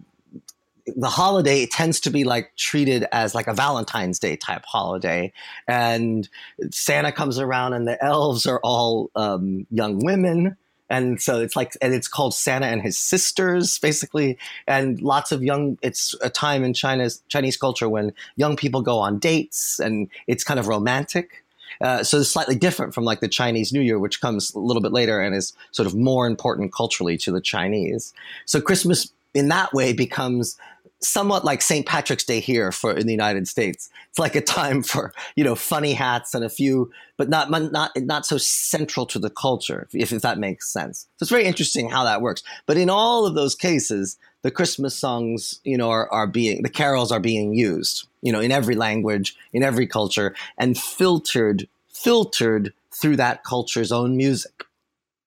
the 0.96 1.10
holiday 1.10 1.66
tends 1.66 2.00
to 2.02 2.10
be 2.10 2.24
like 2.24 2.52
treated 2.56 3.06
as 3.12 3.36
like 3.36 3.48
a 3.48 3.54
Valentine's 3.54 4.20
Day 4.20 4.36
type 4.36 4.66
holiday, 4.66 5.32
and 5.68 6.28
Santa 6.72 7.12
comes 7.12 7.40
around, 7.40 7.74
and 7.74 7.88
the 7.88 8.04
elves 8.04 8.46
are 8.46 8.60
all 8.64 9.12
um, 9.16 9.66
young 9.72 10.00
women. 10.00 10.58
And 10.90 11.22
so 11.22 11.40
it's 11.40 11.56
like, 11.56 11.78
and 11.82 11.94
it's 11.94 12.08
called 12.08 12.34
Santa 12.34 12.66
and 12.66 12.82
his 12.82 12.98
sisters, 12.98 13.78
basically. 13.78 14.40
And 14.68 15.00
lots 15.02 15.32
of 15.32 15.44
young, 15.44 15.78
it's 15.84 16.16
a 16.22 16.32
time 16.32 16.64
in 16.64 16.74
China's 16.74 17.22
Chinese 17.28 17.58
culture 17.58 17.88
when 17.88 18.12
young 18.38 18.56
people 18.56 18.82
go 18.82 18.98
on 18.98 19.20
dates 19.20 19.80
and 19.80 20.10
it's 20.26 20.44
kind 20.44 20.60
of 20.60 20.68
romantic. 20.68 21.44
Uh, 21.80 22.04
so 22.04 22.20
it's 22.20 22.30
slightly 22.30 22.56
different 22.56 22.96
from 22.96 23.04
like 23.04 23.20
the 23.20 23.28
Chinese 23.28 23.72
New 23.72 23.82
Year, 23.82 24.00
which 24.00 24.20
comes 24.20 24.54
a 24.56 24.60
little 24.60 24.82
bit 24.82 24.92
later 24.92 25.22
and 25.22 25.36
is 25.36 25.54
sort 25.72 25.86
of 25.86 25.94
more 25.94 26.26
important 26.26 26.74
culturally 26.74 27.18
to 27.20 27.32
the 27.32 27.40
Chinese. 27.40 28.12
So 28.46 28.60
Christmas 28.60 29.12
in 29.34 29.50
that 29.50 29.74
way 29.74 29.94
becomes 29.94 30.58
somewhat 31.02 31.46
like 31.46 31.62
St. 31.62 31.86
Patrick's 31.86 32.24
Day 32.24 32.40
here 32.40 32.72
for 32.72 32.92
in 32.92 33.08
the 33.08 33.14
United 33.14 33.48
States. 33.48 33.90
It's 34.10 34.20
like 34.20 34.36
a 34.36 34.42
time 34.42 34.84
for 34.84 35.14
you 35.36 35.44
know 35.44 35.56
funny 35.56 35.94
hats 35.94 36.34
and 36.34 36.44
a 36.44 36.50
few, 36.50 36.92
but 37.18 37.30
not 37.30 37.50
not 37.50 37.92
not 37.98 38.26
so 38.26 38.38
central 38.38 39.06
to 39.08 39.20
the 39.20 39.30
culture, 39.30 39.88
if, 39.94 40.14
if 40.14 40.22
that 40.22 40.38
makes 40.38 40.72
sense. 40.72 41.08
So 41.18 41.24
it's 41.24 41.32
very 41.32 41.46
interesting 41.46 41.90
how 41.90 42.04
that 42.04 42.22
works. 42.22 42.44
But 42.66 42.78
in 42.78 42.90
all 42.90 43.26
of 43.26 43.36
those 43.36 43.56
cases, 43.56 44.18
the 44.42 44.52
Christmas 44.52 44.96
songs, 44.96 45.60
you 45.64 45.78
know, 45.78 45.90
are, 45.90 46.12
are 46.12 46.28
being 46.28 46.64
the 46.64 46.70
carols 46.70 47.12
are 47.12 47.20
being 47.20 47.54
used, 47.54 48.08
you 48.22 48.32
know, 48.32 48.40
in 48.40 48.52
every 48.52 48.76
language, 48.76 49.36
in 49.54 49.64
every 49.64 49.88
culture, 49.88 50.36
and 50.58 50.78
filtered 50.78 51.68
filtered 51.88 52.74
through 52.92 53.18
that 53.18 53.44
culture's 53.44 53.92
own 53.92 54.16
music. 54.18 54.64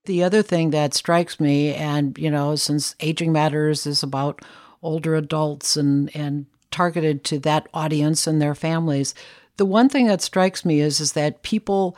The 0.04 0.24
other 0.24 0.42
thing 0.42 0.70
that 0.70 0.94
strikes 0.94 1.38
me, 1.38 1.74
and 1.74 2.18
you 2.18 2.30
know, 2.30 2.56
since 2.56 2.96
Aging 3.00 3.32
Matters 3.32 3.86
is 3.86 4.02
about 4.02 4.42
older 4.82 5.14
adults 5.14 5.76
and, 5.76 6.14
and 6.14 6.46
targeted 6.70 7.24
to 7.24 7.38
that 7.40 7.68
audience 7.72 8.26
and 8.26 8.40
their 8.40 8.54
families, 8.54 9.14
the 9.56 9.66
one 9.66 9.88
thing 9.88 10.06
that 10.06 10.22
strikes 10.22 10.64
me 10.64 10.80
is, 10.80 11.00
is 11.00 11.12
that 11.12 11.42
people 11.42 11.96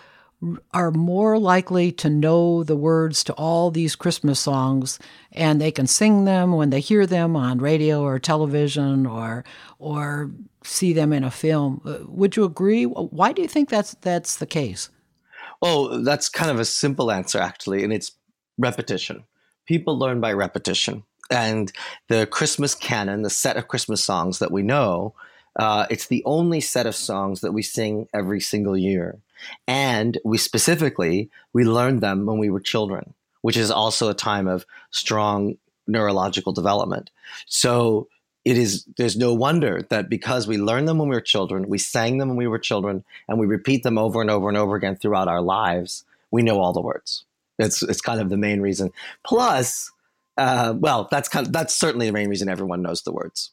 are 0.73 0.91
more 0.91 1.39
likely 1.39 1.91
to 1.91 2.11
know 2.11 2.63
the 2.65 2.77
words 2.77 3.25
to 3.25 3.33
all 3.35 3.71
these 3.71 3.97
Christmas 3.97 4.41
songs 4.41 4.99
and 5.33 5.61
they 5.61 5.71
can 5.71 5.87
sing 5.87 6.25
them 6.25 6.53
when 6.53 6.71
they 6.71 6.81
hear 6.81 7.07
them 7.07 7.37
on 7.37 7.59
radio 7.59 8.03
or 8.03 8.19
television 8.19 9.07
or 9.07 9.45
or 9.79 10.31
see 10.63 10.93
them 10.93 11.13
in 11.13 11.25
a 11.25 11.31
film. 11.31 11.81
Uh, 11.85 11.99
would 12.07 12.37
you 12.37 12.45
agree? 12.45 12.85
Why 12.85 13.33
do 13.33 13.43
you 13.43 13.49
think 13.49 13.69
that's 13.69 13.95
that's 14.01 14.37
the 14.37 14.47
case? 14.47 14.91
Oh, 15.63 16.03
that's 16.03 16.29
kind 16.29 16.51
of 16.51 16.61
a 16.61 16.65
simple 16.65 17.11
answer 17.11 17.39
actually, 17.39 17.85
and 17.85 17.93
it's 17.93 18.13
repetition. 18.59 19.25
People 19.67 19.99
learn 19.99 20.21
by 20.21 20.33
repetition. 20.33 21.05
And 21.31 21.73
the 22.09 22.27
Christmas 22.27 22.75
canon, 22.75 23.23
the 23.23 23.31
set 23.31 23.57
of 23.57 23.69
Christmas 23.69 24.05
songs 24.05 24.39
that 24.39 24.53
we 24.53 24.63
know, 24.63 25.15
uh, 25.57 25.87
it's 25.91 26.09
the 26.09 26.23
only 26.25 26.61
set 26.61 26.87
of 26.87 26.95
songs 26.95 27.41
that 27.41 27.53
we 27.53 27.63
sing 27.63 28.09
every 28.13 28.41
single 28.41 28.77
year. 28.77 29.19
And 29.67 30.19
we 30.25 30.39
specifically, 30.39 31.31
we 31.53 31.65
learned 31.65 32.01
them 32.01 32.27
when 32.27 32.39
we 32.39 32.51
were 32.51 32.61
children, 32.61 33.15
which 33.43 33.57
is 33.57 33.71
also 33.71 34.09
a 34.09 34.15
time 34.15 34.49
of 34.49 34.67
strong 34.91 35.57
neurological 35.87 36.53
development. 36.53 37.11
So 37.47 38.09
it 38.45 38.59
is, 38.59 38.85
there's 38.97 39.17
no 39.17 39.33
wonder 39.33 39.87
that 39.89 40.09
because 40.09 40.47
we 40.47 40.59
learned 40.59 40.89
them 40.89 40.99
when 40.99 41.09
we 41.09 41.17
were 41.17 41.21
children, 41.21 41.69
we 41.69 41.79
sang 41.79 42.19
them 42.19 42.29
when 42.29 42.37
we 42.37 42.47
were 42.47 42.59
children, 42.59 43.05
and 43.29 43.39
we 43.39 43.47
repeat 43.47 43.83
them 43.83 43.99
over 43.99 44.21
and 44.21 44.31
over 44.31 44.49
and 44.49 44.57
over 44.57 44.77
again 44.77 44.97
throughout 44.97 45.29
our 45.29 45.41
lives, 45.41 46.05
we 46.31 46.43
know 46.43 46.61
all 46.61 46.73
the 46.73 46.81
words. 46.81 47.25
It's, 47.59 47.83
it's 47.83 48.01
kind 48.01 48.21
of 48.21 48.31
the 48.31 48.37
main 48.37 48.61
reason. 48.61 48.93
Plus, 49.25 49.91
uh, 50.37 50.75
well, 50.77 51.09
that's 51.11 51.29
kind 51.29 51.47
of, 51.47 51.53
that's 51.53 51.75
certainly 51.75 52.07
the 52.07 52.13
main 52.13 52.29
reason 52.29 52.49
everyone 52.49 52.83
knows 52.83 53.03
the 53.03 53.13
words. 53.13 53.53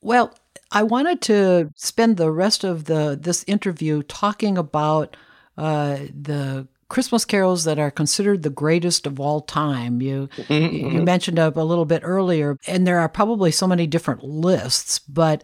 Well, 0.00 0.34
I 0.70 0.82
wanted 0.82 1.20
to 1.22 1.70
spend 1.76 2.16
the 2.16 2.30
rest 2.30 2.64
of 2.64 2.84
the 2.84 3.18
this 3.20 3.44
interview 3.46 4.02
talking 4.02 4.58
about 4.58 5.16
uh, 5.56 5.98
the 6.14 6.68
Christmas 6.88 7.24
carols 7.24 7.64
that 7.64 7.78
are 7.78 7.90
considered 7.90 8.42
the 8.42 8.50
greatest 8.50 9.06
of 9.06 9.18
all 9.18 9.40
time. 9.40 10.02
You 10.02 10.28
mm-hmm. 10.36 10.96
you 10.96 11.02
mentioned 11.02 11.38
a, 11.38 11.48
a 11.58 11.64
little 11.64 11.86
bit 11.86 12.02
earlier, 12.04 12.58
and 12.66 12.86
there 12.86 12.98
are 12.98 13.08
probably 13.08 13.50
so 13.50 13.66
many 13.66 13.86
different 13.86 14.22
lists, 14.22 14.98
but 14.98 15.42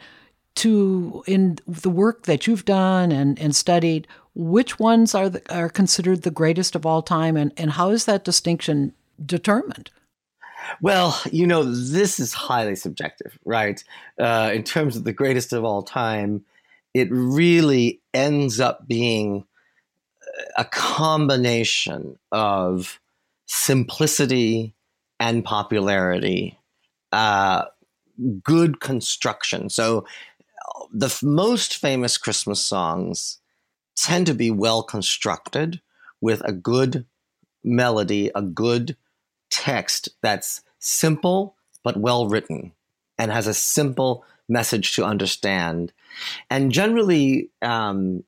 to 0.57 1.25
in 1.27 1.59
the 1.67 1.91
work 1.91 2.27
that 2.27 2.47
you've 2.47 2.65
done 2.65 3.13
and, 3.13 3.39
and 3.39 3.57
studied, 3.57 4.07
which 4.35 4.79
ones 4.79 5.15
are 5.15 5.31
the, 5.31 5.55
are 5.55 5.69
considered 5.69 6.23
the 6.23 6.31
greatest 6.31 6.75
of 6.75 6.85
all 6.85 7.03
time, 7.03 7.37
and, 7.37 7.53
and 7.57 7.73
how 7.73 7.91
is 7.91 8.05
that 8.05 8.25
distinction 8.25 8.93
determined? 9.25 9.91
Well, 10.81 11.21
you 11.31 11.47
know, 11.47 11.65
this 11.65 12.21
is 12.21 12.33
highly 12.33 12.77
subjective, 12.77 13.39
right? 13.45 13.83
Uh, 14.19 14.51
in 14.55 14.63
terms 14.63 14.97
of 14.97 15.05
the 15.05 15.13
greatest 15.13 15.53
of 15.53 15.65
all 15.65 15.83
time, 15.83 16.45
it 16.95 17.09
really 17.11 18.01
ends 18.13 18.61
up 18.61 18.87
being 18.87 19.45
a 20.57 20.65
combination 20.65 22.19
of 22.33 23.01
simplicity 23.47 24.75
and 25.19 25.45
popularity, 25.45 26.59
uh, 27.13 27.65
good 28.43 28.81
construction. 28.81 29.69
So, 29.69 30.07
the 30.93 31.07
f- 31.07 31.23
most 31.23 31.77
famous 31.77 32.17
Christmas 32.17 32.63
songs 32.65 33.39
tend 33.97 34.27
to 34.27 34.35
be 34.35 34.51
well 34.51 34.83
constructed 34.83 35.81
with 36.21 36.43
a 36.45 36.53
good 36.53 37.07
melody, 37.63 38.31
a 38.35 38.43
good 38.43 38.97
text 39.51 40.09
that's 40.23 40.63
simple 40.79 41.57
but 41.83 41.97
well 41.97 42.29
written 42.29 42.73
and 43.19 43.31
has 43.31 43.47
a 43.47 43.55
simple 43.55 44.25
message 44.49 44.95
to 44.97 45.05
understand. 45.05 45.93
And 46.49 46.73
generally, 46.73 47.51
um, 47.63 48.25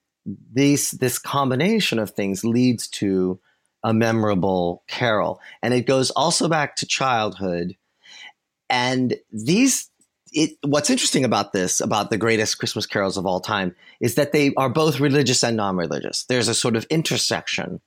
these, 0.52 0.92
this 0.92 1.18
combination 1.18 1.98
of 1.98 2.10
things 2.10 2.44
leads 2.44 2.88
to 2.88 3.40
a 3.82 3.92
memorable 3.92 4.84
carol. 4.86 5.40
And 5.62 5.74
it 5.74 5.86
goes 5.86 6.10
also 6.12 6.48
back 6.48 6.76
to 6.76 6.86
childhood. 6.86 7.76
And 8.70 9.16
these, 9.32 9.90
it, 10.32 10.56
what's 10.62 10.90
interesting 10.90 11.24
about 11.24 11.52
this, 11.52 11.80
about 11.80 12.10
the 12.10 12.16
greatest 12.16 12.58
Christmas 12.58 12.86
carols 12.86 13.16
of 13.16 13.26
all 13.26 13.40
time, 13.40 13.74
is 14.00 14.14
that 14.14 14.32
they 14.32 14.54
are 14.54 14.68
both 14.68 15.00
religious 15.00 15.42
and 15.42 15.56
non 15.56 15.76
religious. 15.76 16.24
There's 16.24 16.48
a 16.48 16.54
sort 16.54 16.76
of 16.76 16.84
intersection 16.84 17.80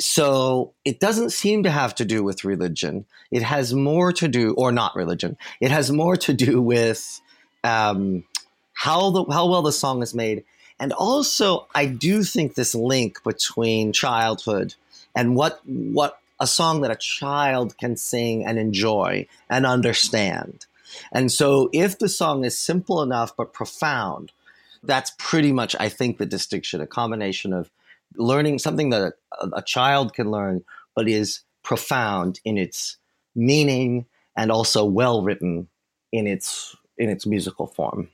so 0.00 0.72
it 0.84 0.98
doesn't 0.98 1.30
seem 1.30 1.62
to 1.62 1.70
have 1.70 1.94
to 1.96 2.04
do 2.04 2.22
with 2.22 2.44
religion. 2.44 3.04
It 3.30 3.42
has 3.42 3.74
more 3.74 4.12
to 4.14 4.28
do, 4.28 4.54
or 4.54 4.72
not 4.72 4.96
religion. 4.96 5.36
It 5.60 5.70
has 5.70 5.92
more 5.92 6.16
to 6.16 6.32
do 6.32 6.60
with 6.60 7.20
um, 7.64 8.24
how 8.72 9.10
the 9.10 9.24
how 9.24 9.48
well 9.48 9.62
the 9.62 9.72
song 9.72 10.02
is 10.02 10.14
made, 10.14 10.44
and 10.78 10.92
also 10.92 11.66
I 11.74 11.86
do 11.86 12.22
think 12.22 12.54
this 12.54 12.74
link 12.74 13.22
between 13.22 13.92
childhood 13.92 14.74
and 15.14 15.36
what 15.36 15.60
what 15.66 16.18
a 16.40 16.46
song 16.46 16.80
that 16.80 16.90
a 16.90 16.96
child 16.96 17.76
can 17.76 17.96
sing 17.96 18.44
and 18.46 18.58
enjoy 18.58 19.26
and 19.50 19.66
understand. 19.66 20.64
And 21.12 21.30
so, 21.30 21.68
if 21.72 21.98
the 21.98 22.08
song 22.08 22.44
is 22.44 22.58
simple 22.58 23.02
enough 23.02 23.36
but 23.36 23.52
profound, 23.52 24.32
that's 24.82 25.12
pretty 25.18 25.52
much 25.52 25.76
I 25.78 25.88
think 25.88 26.18
the 26.18 26.26
distinction. 26.26 26.80
A 26.80 26.86
combination 26.86 27.52
of 27.52 27.70
learning 28.16 28.58
something 28.58 28.90
that 28.90 29.14
a, 29.40 29.48
a 29.54 29.62
child 29.62 30.14
can 30.14 30.30
learn, 30.30 30.62
but 30.94 31.08
is 31.08 31.42
profound 31.62 32.40
in 32.44 32.58
its 32.58 32.96
meaning 33.34 34.06
and 34.36 34.50
also 34.50 34.84
well 34.84 35.22
written 35.22 35.68
in 36.12 36.26
its 36.26 36.74
in 36.98 37.08
its 37.08 37.26
musical 37.26 37.66
form. 37.66 38.08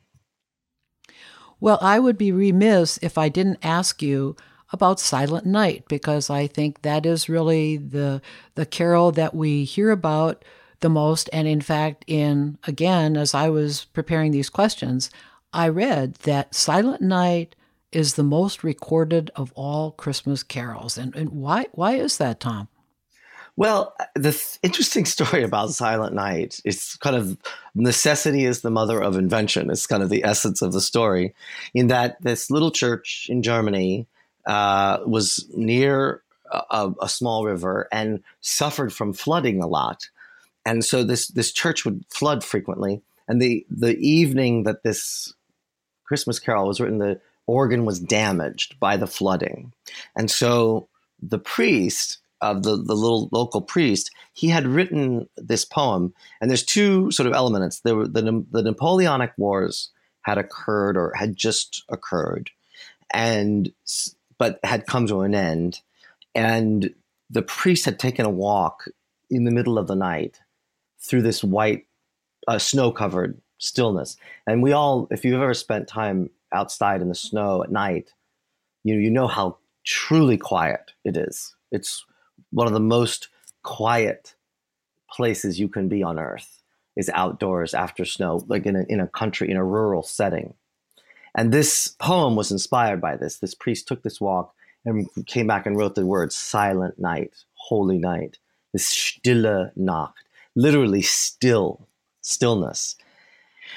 Well, 1.59 1.79
I 1.81 1.99
would 1.99 2.19
be 2.19 2.33
remiss 2.33 2.99
if 3.03 3.17
I 3.17 3.29
didn't 3.29 3.59
ask 3.63 4.03
you 4.03 4.37
about 4.73 5.01
Silent 5.01 5.47
Night 5.47 5.85
because 5.89 6.29
I 6.29 6.47
think 6.47 6.83
that 6.83 7.07
is 7.07 7.29
really 7.29 7.77
the 7.77 8.21
the 8.55 8.67
carol 8.67 9.13
that 9.13 9.35
we 9.35 9.65
hear 9.65 9.91
about 9.91 10.45
the 10.81 10.91
most 10.91 11.31
and 11.33 11.49
in 11.49 11.61
fact 11.61 12.05
in 12.07 12.59
again 12.65 13.17
as 13.17 13.33
I 13.33 13.49
was 13.49 13.85
preparing 13.85 14.33
these 14.33 14.51
questions 14.51 15.11
I 15.53 15.69
read 15.69 16.17
that 16.25 16.55
Silent 16.55 17.01
Night 17.01 17.57
is 17.97 18.15
the 18.15 18.23
most 18.23 18.63
recorded 18.63 19.31
of 19.37 19.51
all 19.55 19.93
Christmas 19.93 20.43
carols. 20.43 20.99
And, 20.99 21.17
and 21.17 21.31
why, 21.31 21.65
why 21.73 21.95
is 21.95 22.19
that, 22.19 22.41
Tom? 22.41 22.69
Well, 23.57 23.97
the 24.15 24.33
th- 24.33 24.59
interesting 24.63 25.05
story 25.17 25.43
about 25.43 25.71
Silent 25.71 26.15
Night 26.15 26.61
is 26.63 26.97
kind 26.97 27.17
of 27.17 27.39
necessity 27.75 28.45
is 28.45 28.61
the 28.61 28.71
mother 28.71 29.01
of 29.01 29.17
invention. 29.17 29.71
It's 29.71 29.87
kind 29.87 30.03
of 30.03 30.11
the 30.11 30.25
essence 30.25 30.61
of 30.61 30.75
the 30.75 30.81
story, 30.83 31.35
in 31.73 31.87
that 31.87 32.21
this 32.21 32.51
little 32.51 32.71
church 32.71 33.29
in 33.31 33.43
Germany 33.43 34.07
uh, 34.45 34.99
was 35.07 35.49
near 35.55 36.23
a, 36.53 36.93
a, 37.01 37.09
small 37.09 37.47
river 37.47 37.89
and 37.91 38.23
suffered 38.43 38.93
from 38.93 39.15
flooding 39.15 39.63
a 39.63 39.67
lot, 39.67 40.11
and 40.65 40.85
so 40.85 41.03
this 41.03 41.29
this 41.29 41.51
church 41.51 41.85
would 41.85 42.05
flood 42.11 42.45
frequently. 42.45 43.01
And 43.27 43.43
the 43.43 43.67
the 43.71 43.97
evening 43.97 44.65
that 44.65 44.83
this 44.85 45.35
Christmas 46.05 46.39
carol 46.39 46.69
was 46.69 46.79
written, 46.79 46.99
the 46.99 47.21
organ 47.47 47.85
was 47.85 48.01
damaged 48.01 48.79
by 48.81 48.97
the 48.97 49.07
flooding. 49.07 49.73
And 50.17 50.31
so 50.31 50.89
the 51.23 51.39
priest 51.39 52.19
of 52.41 52.63
the, 52.63 52.77
the 52.77 52.95
little 52.95 53.29
local 53.33 53.61
priest, 53.61 54.11
he 54.33 54.49
had 54.49 54.67
written 54.67 55.29
this 55.37 55.65
poem. 55.65 56.13
And 56.41 56.51
there's 56.51 56.65
two 56.65 57.11
sort 57.11 57.27
of 57.27 57.33
elements. 57.33 57.81
There 57.81 57.97
were 57.97 58.09
the, 58.09 58.45
the 58.51 58.63
Napoleonic 58.63 59.33
Wars 59.37 59.91
had 60.23 60.39
occurred 60.39 60.97
or 60.97 61.13
had 61.15 61.37
just 61.37 61.85
occurred, 61.89 62.51
and 63.13 63.73
but 64.39 64.59
had 64.65 64.87
come 64.87 65.07
to 65.07 65.21
an 65.21 65.35
end. 65.35 65.81
And 66.35 66.93
the 67.31 67.43
priest 67.43 67.85
had 67.85 67.99
taken 67.99 68.27
a 68.27 68.31
walk 68.31 68.85
in 69.31 69.45
the 69.45 69.51
middle 69.51 69.79
of 69.79 69.87
the 69.87 69.97
night 69.97 70.41
through 71.01 71.23
this 71.23 71.43
white, 71.43 71.87
uh, 72.49 72.59
snow 72.59 72.91
covered 72.91 73.41
stillness. 73.59 74.17
And 74.47 74.63
we 74.63 74.73
all, 74.73 75.09
if 75.11 75.25
you've 75.25 75.41
ever 75.41 75.55
spent 75.55 75.89
time 75.89 76.31
outside 76.53 77.03
in 77.03 77.09
the 77.09 77.15
snow 77.15 77.63
at 77.63 77.71
night, 77.71 78.13
you 78.85 78.97
you 78.97 79.11
know 79.11 79.27
how 79.27 79.59
truly 79.85 80.37
quiet 80.37 80.93
it 81.05 81.17
is. 81.17 81.55
It's 81.71 82.05
one 82.51 82.67
of 82.67 82.73
the 82.73 82.81
most 82.81 83.29
quiet 83.63 84.35
places 85.11 85.59
you 85.59 85.69
can 85.69 85.89
be 85.89 86.03
on 86.03 86.19
earth 86.19 86.63
is 86.97 87.11
outdoors 87.11 87.75
after 87.75 88.05
snow, 88.05 88.45
like 88.49 88.67
in 88.67 88.77
a, 88.77 88.85
in 88.89 89.01
a 89.01 89.07
country, 89.07 89.51
in 89.51 89.57
a 89.57 89.65
rural 89.65 90.03
setting. 90.03 90.55
And 91.35 91.53
this 91.53 91.89
poem 91.89 92.35
was 92.37 92.51
inspired 92.51 93.01
by 93.01 93.17
this. 93.17 93.39
This 93.39 93.55
priest 93.55 93.87
took 93.87 94.03
this 94.03 94.21
walk 94.21 94.55
and 94.85 95.09
came 95.27 95.47
back 95.47 95.67
and 95.67 95.77
wrote 95.77 95.95
the 95.95 96.07
words 96.07 96.35
silent 96.35 96.99
night, 96.99 97.45
holy 97.55 97.99
night, 97.99 98.39
this 98.73 98.87
stille 98.87 99.71
Nacht, 99.77 100.15
literally 100.55 101.03
still, 101.03 101.87
stillness. 102.23 102.97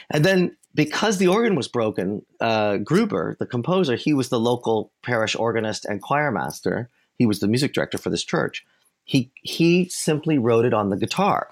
And 0.10 0.24
then 0.24 0.56
because 0.76 1.18
the 1.18 1.28
organ 1.28 1.56
was 1.56 1.68
broken, 1.68 2.26
uh, 2.40 2.78
Gruber, 2.78 3.36
the 3.40 3.46
composer, 3.46 3.96
he 3.96 4.14
was 4.14 4.30
the 4.30 4.40
local 4.40 4.92
parish 5.04 5.36
organist 5.36 5.86
and 5.86 6.02
choir 6.02 6.32
master. 6.32 6.90
He 7.18 7.26
was 7.26 7.40
the 7.40 7.48
music 7.48 7.74
director 7.74 7.98
for 7.98 8.10
this 8.10 8.24
church. 8.24 8.66
He 9.04 9.32
he 9.42 9.90
simply 9.90 10.38
wrote 10.38 10.66
it 10.66 10.74
on 10.74 10.90
the 10.90 10.98
guitar. 10.98 11.50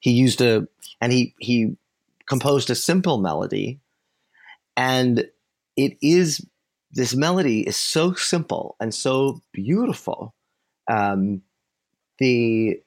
He 0.00 0.10
used 0.10 0.40
a 0.40 0.66
and 1.00 1.12
he 1.12 1.34
he 1.38 1.76
composed 2.26 2.70
a 2.70 2.74
simple 2.74 3.18
melody, 3.18 3.80
and 4.76 5.26
it 5.76 5.98
is 6.00 6.44
this 6.92 7.14
melody 7.14 7.60
is 7.66 7.76
so 7.76 8.14
simple 8.14 8.76
and 8.80 8.94
so 8.94 9.42
beautiful. 9.52 10.34
Um, 10.90 11.42
the 12.18 12.80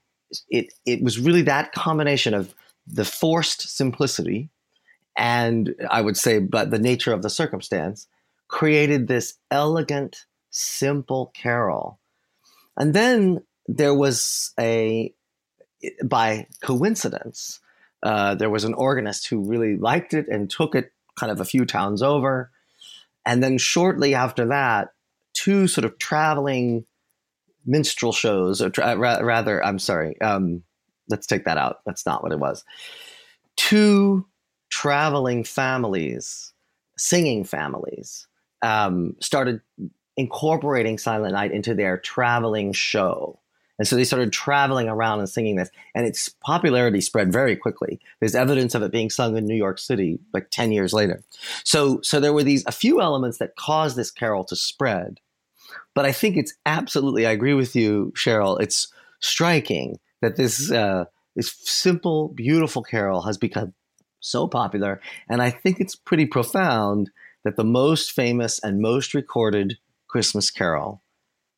it 0.50 0.74
it 0.86 1.04
was 1.04 1.20
really 1.20 1.44
that 1.44 1.74
combination 1.74 2.34
of 2.34 2.56
the 2.88 3.06
forced 3.06 3.76
simplicity 3.76 4.50
and 5.18 5.74
I 5.90 6.02
would 6.02 6.16
say, 6.16 6.40
but 6.40 6.70
the 6.70 6.80
nature 6.80 7.12
of 7.12 7.24
the 7.24 7.30
circumstance 7.30 8.08
created 8.48 9.08
this 9.08 9.34
elegant, 9.50 10.26
simple 10.52 11.32
carol. 11.36 12.00
And 12.78 12.94
then 12.94 13.44
there 13.68 13.96
was 13.96 14.54
a, 14.60 15.14
by 16.06 16.46
coincidence, 16.62 17.60
uh, 18.04 18.36
there 18.36 18.52
was 18.52 18.64
an 18.64 18.76
organist 18.76 19.28
who 19.28 19.42
really 19.42 19.76
liked 19.76 20.14
it 20.14 20.28
and 20.28 20.50
took 20.50 20.76
it 20.76 20.94
kind 21.20 21.32
of 21.32 21.42
a 21.42 21.46
few 21.46 21.66
towns 21.66 22.04
over. 22.04 22.52
And 23.26 23.44
then 23.44 23.58
shortly 23.58 24.14
after 24.14 24.46
that, 24.46 24.94
two 25.34 25.68
sort 25.68 25.84
of 25.84 25.98
traveling 25.98 26.86
minstrel 27.66 28.14
shows, 28.14 28.62
or 28.62 28.70
tra- 28.70 28.96
rather, 28.98 29.66
I'm 29.66 29.80
sorry, 29.80 30.22
um, 30.22 30.64
let's 31.10 31.26
take 31.26 31.46
that 31.46 31.58
out. 31.58 31.80
That's 31.86 32.06
not 32.06 32.22
what 32.22 32.32
it 32.32 32.40
was. 32.40 32.64
Two 33.56 34.28
traveling 34.70 35.44
families, 35.44 36.54
singing 36.98 37.44
families, 37.44 38.28
um, 38.62 39.16
started 39.20 39.62
incorporating 40.16 40.98
Silent 40.98 41.34
Night 41.34 41.52
into 41.52 41.74
their 41.76 41.98
traveling 41.98 42.74
show. 42.74 43.40
And 43.80 43.88
so 43.88 43.96
they 43.96 44.04
started 44.04 44.34
traveling 44.34 44.90
around 44.90 45.20
and 45.20 45.30
singing 45.30 45.56
this, 45.56 45.70
and 45.94 46.08
its 46.08 46.30
popularity 46.30 47.00
spread 47.00 47.32
very 47.32 47.56
quickly. 47.56 48.00
There's 48.20 48.34
evidence 48.34 48.74
of 48.74 48.82
it 48.82 48.92
being 48.92 49.12
sung 49.12 49.38
in 49.38 49.46
New 49.46 49.56
York 49.56 49.78
City 49.78 50.20
like 50.34 50.50
10 50.50 50.72
years 50.72 50.94
later. 50.94 51.22
So, 51.64 52.02
so 52.02 52.20
there 52.20 52.34
were 52.34 52.44
these 52.44 52.66
a 52.66 52.72
few 52.72 53.00
elements 53.00 53.38
that 53.38 53.56
caused 53.56 53.96
this 53.96 54.10
carol 54.10 54.44
to 54.46 54.56
spread. 54.56 55.20
But 55.94 56.06
I 56.06 56.12
think 56.12 56.38
it's 56.38 56.56
absolutely, 56.66 57.28
I 57.28 57.32
agree 57.32 57.54
with 57.54 57.76
you, 57.76 58.12
Cheryl. 58.16 58.60
It's 58.60 58.88
striking 59.20 60.00
that 60.22 60.38
this 60.38 60.72
uh, 60.72 61.06
this 61.36 61.52
simple, 61.52 62.30
beautiful 62.30 62.82
carol 62.82 63.22
has 63.22 63.38
become 63.38 63.74
so 64.20 64.48
popular. 64.48 65.02
And 65.30 65.42
I 65.42 65.50
think 65.50 65.80
it's 65.80 65.96
pretty 65.96 66.26
profound 66.26 67.10
that 67.44 67.56
the 67.56 67.64
most 67.64 68.12
famous 68.12 68.60
and 68.60 68.82
most 68.82 69.14
recorded 69.14 69.78
Christmas 70.08 70.50
carol 70.52 71.02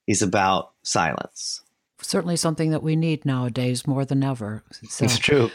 is 0.08 0.22
about 0.22 0.72
silence. 0.84 1.62
Certainly 2.02 2.38
something 2.38 2.72
that 2.72 2.84
we 2.84 2.96
need 2.96 3.26
nowadays 3.26 3.86
more 3.86 4.06
than 4.06 4.24
ever. 4.24 4.64
So, 4.90 5.06
it's 5.06 5.18
true. 5.18 5.52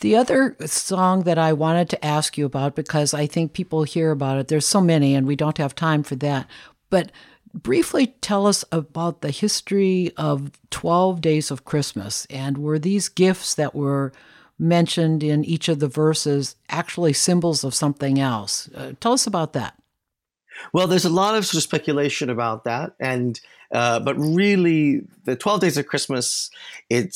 The 0.00 0.16
other 0.16 0.56
song 0.66 1.22
that 1.22 1.38
I 1.38 1.52
wanted 1.52 1.88
to 1.90 2.04
ask 2.04 2.36
you 2.36 2.44
about, 2.44 2.74
because 2.74 3.14
I 3.14 3.26
think 3.26 3.54
people 3.54 3.84
hear 3.84 4.10
about 4.10 4.38
it, 4.38 4.48
there's 4.48 4.66
so 4.66 4.80
many 4.80 5.14
and 5.14 5.26
we 5.26 5.36
don't 5.36 5.56
have 5.58 5.74
time 5.74 6.02
for 6.02 6.16
that. 6.16 6.46
But 6.90 7.12
briefly 7.54 8.08
tell 8.20 8.46
us 8.46 8.64
about 8.70 9.22
the 9.22 9.30
history 9.30 10.12
of 10.16 10.50
12 10.70 11.20
Days 11.22 11.50
of 11.50 11.64
Christmas. 11.64 12.26
And 12.26 12.58
were 12.58 12.78
these 12.78 13.08
gifts 13.08 13.54
that 13.54 13.74
were 13.74 14.12
mentioned 14.58 15.22
in 15.22 15.44
each 15.44 15.68
of 15.68 15.80
the 15.80 15.88
verses 15.88 16.56
actually 16.68 17.12
symbols 17.12 17.64
of 17.64 17.74
something 17.74 18.18
else. 18.18 18.68
Uh, 18.74 18.92
tell 19.00 19.12
us 19.12 19.26
about 19.26 19.52
that. 19.52 19.74
Well, 20.72 20.86
there's 20.86 21.04
a 21.04 21.10
lot 21.10 21.34
of 21.34 21.44
sort 21.44 21.58
of 21.58 21.62
speculation 21.62 22.30
about 22.30 22.64
that, 22.64 22.94
and 22.98 23.38
uh, 23.72 24.00
but 24.00 24.16
really, 24.16 25.02
the 25.24 25.36
Twelve 25.36 25.60
Days 25.60 25.76
of 25.76 25.86
Christmas 25.86 26.50
it 26.88 27.14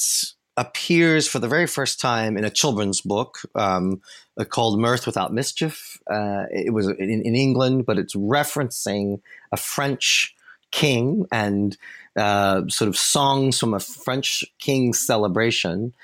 appears 0.56 1.26
for 1.26 1.38
the 1.38 1.48
very 1.48 1.66
first 1.66 2.00
time 2.00 2.36
in 2.36 2.44
a 2.44 2.50
children's 2.50 3.00
book 3.00 3.38
um, 3.54 4.02
uh, 4.38 4.44
called 4.44 4.78
Mirth 4.78 5.06
Without 5.06 5.32
Mischief. 5.32 5.98
Uh, 6.10 6.44
it 6.50 6.74
was 6.74 6.88
in, 6.88 7.22
in, 7.22 7.34
England, 7.34 7.86
but 7.86 7.98
it's 7.98 8.14
referencing 8.14 9.20
a 9.52 9.56
French 9.56 10.34
king 10.70 11.24
and 11.32 11.78
uh, 12.16 12.62
sort 12.68 12.88
of 12.88 12.96
songs 12.96 13.58
from 13.58 13.72
a 13.72 13.80
French 13.80 14.44
king's 14.58 14.98
celebration. 14.98 15.94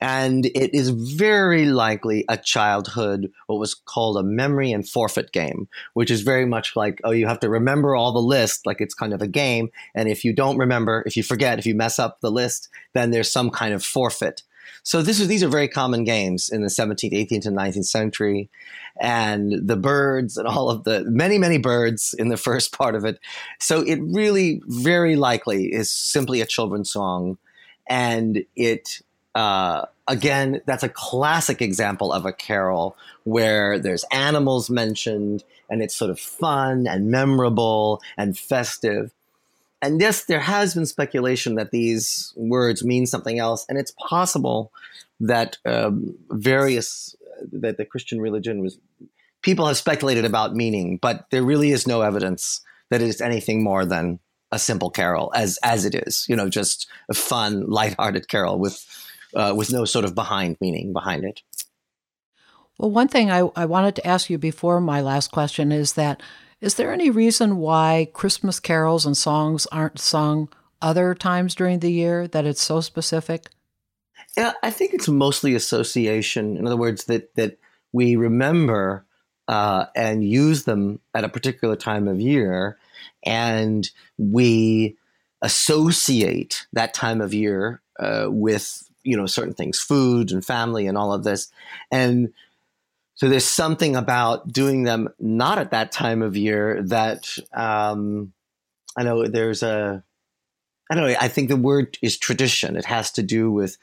And 0.00 0.46
it 0.46 0.74
is 0.74 0.90
very 0.90 1.66
likely 1.66 2.24
a 2.28 2.36
childhood, 2.36 3.30
what 3.46 3.58
was 3.58 3.74
called 3.74 4.16
a 4.16 4.22
memory 4.22 4.72
and 4.72 4.88
forfeit 4.88 5.32
game, 5.32 5.68
which 5.94 6.10
is 6.10 6.22
very 6.22 6.46
much 6.46 6.76
like, 6.76 7.00
oh, 7.04 7.10
you 7.10 7.26
have 7.26 7.40
to 7.40 7.48
remember 7.48 7.94
all 7.94 8.12
the 8.12 8.20
list, 8.20 8.66
like 8.66 8.80
it's 8.80 8.94
kind 8.94 9.12
of 9.12 9.22
a 9.22 9.28
game. 9.28 9.70
And 9.94 10.08
if 10.08 10.24
you 10.24 10.32
don't 10.32 10.58
remember, 10.58 11.02
if 11.06 11.16
you 11.16 11.22
forget, 11.22 11.58
if 11.58 11.66
you 11.66 11.74
mess 11.74 11.98
up 11.98 12.20
the 12.20 12.30
list, 12.30 12.68
then 12.94 13.10
there's 13.10 13.30
some 13.30 13.50
kind 13.50 13.74
of 13.74 13.84
forfeit. 13.84 14.42
So 14.82 15.02
this 15.02 15.20
is, 15.20 15.28
these 15.28 15.42
are 15.42 15.48
very 15.48 15.68
common 15.68 16.04
games 16.04 16.48
in 16.48 16.62
the 16.62 16.68
17th, 16.68 17.12
18th, 17.12 17.46
and 17.46 17.56
19th 17.56 17.84
century. 17.84 18.48
And 19.00 19.66
the 19.66 19.76
birds 19.76 20.36
and 20.36 20.46
all 20.46 20.70
of 20.70 20.84
the 20.84 21.04
many, 21.04 21.38
many 21.38 21.58
birds 21.58 22.14
in 22.18 22.28
the 22.28 22.36
first 22.48 22.76
part 22.76 22.94
of 22.94 23.04
it. 23.04 23.18
So 23.58 23.82
it 23.82 23.98
really 24.02 24.62
very 24.66 25.16
likely 25.16 25.72
is 25.72 25.90
simply 25.90 26.40
a 26.40 26.46
children's 26.46 26.90
song. 26.90 27.38
And 27.88 28.44
it 28.56 29.02
uh, 29.34 29.86
again, 30.08 30.60
that's 30.66 30.82
a 30.82 30.88
classic 30.88 31.62
example 31.62 32.12
of 32.12 32.26
a 32.26 32.32
carol 32.32 32.96
where 33.24 33.78
there's 33.78 34.04
animals 34.10 34.68
mentioned 34.70 35.44
and 35.68 35.82
it's 35.82 35.94
sort 35.94 36.10
of 36.10 36.18
fun 36.18 36.86
and 36.86 37.10
memorable 37.10 38.02
and 38.16 38.36
festive. 38.36 39.12
And 39.80 40.00
yes, 40.00 40.24
there 40.24 40.40
has 40.40 40.74
been 40.74 40.86
speculation 40.86 41.54
that 41.54 41.70
these 41.70 42.32
words 42.36 42.84
mean 42.84 43.06
something 43.06 43.38
else, 43.38 43.64
and 43.68 43.78
it's 43.78 43.94
possible 44.08 44.72
that 45.20 45.56
um, 45.64 46.16
various 46.30 47.14
that 47.52 47.78
the 47.78 47.86
Christian 47.86 48.20
religion 48.20 48.60
was 48.60 48.78
people 49.42 49.66
have 49.66 49.78
speculated 49.78 50.26
about 50.26 50.54
meaning, 50.54 50.98
but 50.98 51.26
there 51.30 51.42
really 51.42 51.70
is 51.70 51.86
no 51.86 52.02
evidence 52.02 52.60
that 52.90 53.00
it 53.00 53.08
is 53.08 53.22
anything 53.22 53.62
more 53.62 53.86
than 53.86 54.18
a 54.52 54.58
simple 54.58 54.90
carol 54.90 55.32
as 55.34 55.58
as 55.62 55.84
it 55.84 55.94
is, 55.94 56.26
you 56.28 56.36
know, 56.36 56.48
just 56.48 56.86
a 57.08 57.14
fun, 57.14 57.66
lighthearted 57.66 58.28
carol 58.28 58.58
with 58.58 58.84
uh, 59.34 59.54
with 59.56 59.72
no 59.72 59.84
sort 59.84 60.04
of 60.04 60.14
behind 60.14 60.56
meaning 60.60 60.92
behind 60.92 61.24
it. 61.24 61.42
Well, 62.78 62.90
one 62.90 63.08
thing 63.08 63.30
I, 63.30 63.48
I 63.56 63.66
wanted 63.66 63.94
to 63.96 64.06
ask 64.06 64.30
you 64.30 64.38
before 64.38 64.80
my 64.80 65.00
last 65.00 65.30
question 65.30 65.70
is 65.70 65.94
that 65.94 66.22
is 66.60 66.74
there 66.74 66.92
any 66.92 67.10
reason 67.10 67.56
why 67.56 68.08
Christmas 68.12 68.60
carols 68.60 69.06
and 69.06 69.16
songs 69.16 69.66
aren't 69.66 69.98
sung 69.98 70.48
other 70.82 71.14
times 71.14 71.54
during 71.54 71.80
the 71.80 71.92
year, 71.92 72.26
that 72.28 72.46
it's 72.46 72.62
so 72.62 72.80
specific? 72.80 73.48
Yeah, 74.36 74.52
I 74.62 74.70
think 74.70 74.94
it's 74.94 75.08
mostly 75.08 75.54
association. 75.54 76.56
In 76.56 76.66
other 76.66 76.76
words, 76.76 77.04
that, 77.04 77.34
that 77.34 77.58
we 77.92 78.16
remember 78.16 79.04
uh, 79.48 79.86
and 79.96 80.24
use 80.24 80.64
them 80.64 81.00
at 81.14 81.24
a 81.24 81.28
particular 81.28 81.76
time 81.76 82.06
of 82.06 82.20
year, 82.20 82.78
and 83.24 83.90
we 84.16 84.96
associate 85.42 86.66
that 86.72 86.94
time 86.94 87.20
of 87.20 87.34
year 87.34 87.82
uh, 87.98 88.26
with 88.28 88.89
you 89.02 89.16
know 89.16 89.26
certain 89.26 89.54
things 89.54 89.78
food 89.78 90.30
and 90.30 90.44
family 90.44 90.86
and 90.86 90.96
all 90.96 91.12
of 91.12 91.24
this. 91.24 91.50
And 91.90 92.32
so 93.20 93.28
there's 93.28 93.44
something 93.44 93.96
about 93.96 94.48
doing 94.50 94.84
them 94.84 95.10
not 95.18 95.58
at 95.58 95.72
that 95.72 95.92
time 95.92 96.22
of 96.22 96.38
year 96.38 96.82
that 96.84 97.28
um, 97.52 98.32
i 98.96 99.02
know 99.02 99.26
there's 99.26 99.62
a 99.62 100.02
i 100.90 100.94
don't 100.94 101.06
know 101.06 101.16
i 101.20 101.28
think 101.28 101.48
the 101.48 101.56
word 101.56 101.98
is 102.00 102.16
tradition. 102.16 102.76
It 102.76 102.86
has 102.86 103.12
to 103.12 103.22
do 103.22 103.50
with 103.50 103.76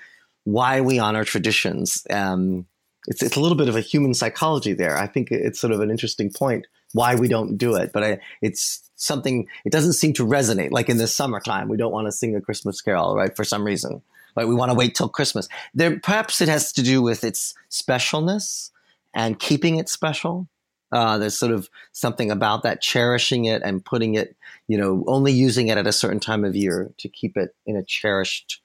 why 0.44 0.82
we 0.82 0.98
honor 0.98 1.24
traditions. 1.24 2.08
Um, 2.10 2.66
it's, 3.08 3.22
it's 3.22 3.36
a 3.36 3.40
little 3.40 3.58
bit 3.58 3.70
of 3.70 3.76
a 3.76 3.82
human 3.82 4.16
psychology 4.16 4.74
there. 4.74 4.98
I 4.98 5.06
think 5.06 5.30
it's 5.30 5.60
sort 5.60 5.72
of 5.72 5.82
an 5.82 5.92
interesting 5.92 6.32
point 6.32 6.66
why 6.94 7.16
we 7.16 7.28
don't 7.28 7.58
do 7.58 7.76
it 7.76 7.92
but 7.94 8.04
I, 8.04 8.20
it's 8.42 8.90
something 8.96 9.48
it 9.66 9.72
doesn't 9.72 9.94
seem 9.94 10.14
to 10.14 10.26
resonate. 10.26 10.72
Like 10.72 10.90
in 10.90 10.98
the 10.98 11.08
summertime 11.08 11.68
we 11.70 11.78
don't 11.78 11.92
want 11.92 12.08
to 12.08 12.12
sing 12.12 12.36
a 12.36 12.42
christmas 12.42 12.82
carol 12.82 13.16
right 13.16 13.36
for 13.36 13.44
some 13.44 13.64
reason 13.64 14.02
like 14.38 14.48
we 14.48 14.56
want 14.56 14.70
to 14.70 14.78
wait 14.78 14.96
till 14.96 15.10
Christmas. 15.10 15.50
There, 15.74 16.00
perhaps 16.00 16.40
it 16.40 16.48
has 16.48 16.72
to 16.74 16.84
do 16.84 17.02
with 17.02 17.24
its 17.24 17.56
specialness 17.70 18.72
and 19.14 19.40
keeping 19.40 19.78
it 19.78 19.90
special. 19.90 20.48
Uh, 20.92 21.18
there's 21.18 21.38
sort 21.38 21.52
of 21.52 21.70
something 21.92 22.32
about 22.32 22.64
that, 22.64 22.82
cherishing 22.82 23.46
it 23.46 23.62
and 23.64 23.84
putting 23.84 24.16
it, 24.16 24.38
you 24.68 24.78
know, 24.78 25.04
only 25.08 25.34
using 25.34 25.68
it 25.68 25.78
at 25.78 25.88
a 25.88 25.92
certain 25.92 26.20
time 26.20 26.46
of 26.46 26.56
year 26.56 26.92
to 26.98 27.10
keep 27.10 27.36
it 27.36 27.54
in 27.66 27.76
a 27.76 27.84
cherished 27.84 28.62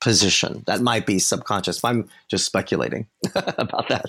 position. 0.00 0.64
That 0.66 0.80
might 0.80 1.06
be 1.06 1.18
subconscious. 1.18 1.84
I'm 1.84 2.08
just 2.28 2.46
speculating 2.46 3.06
about 3.34 3.88
that. 3.88 4.06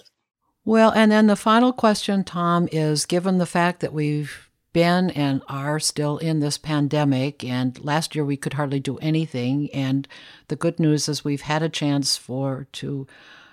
Well, 0.65 0.91
and 0.91 1.11
then 1.11 1.27
the 1.27 1.35
final 1.35 1.71
question, 1.71 2.23
Tom, 2.23 2.67
is 2.71 3.05
given 3.05 3.38
the 3.38 3.45
fact 3.45 3.81
that 3.81 3.93
we've 3.93 4.46
been 4.78 5.09
and 5.09 5.41
are 5.47 5.80
still 5.80 6.19
in 6.19 6.39
this 6.39 6.59
pandemic. 6.59 7.43
And 7.43 7.84
last 7.84 8.13
year 8.13 8.23
we 8.23 8.38
could 8.38 8.53
hardly 8.53 8.80
do 8.80 8.99
anything. 8.99 9.71
And 9.73 10.07
the 10.49 10.55
good 10.55 10.80
news 10.80 11.09
is 11.09 11.25
we've 11.25 11.41
had 11.41 11.63
a 11.63 11.69
chance 11.69 12.15
for 12.15 12.67
to 12.73 13.07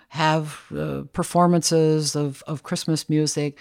have 0.08 0.66
uh, 0.76 1.04
performances 1.14 2.14
of, 2.14 2.42
of 2.46 2.62
Christmas 2.62 3.08
music. 3.08 3.56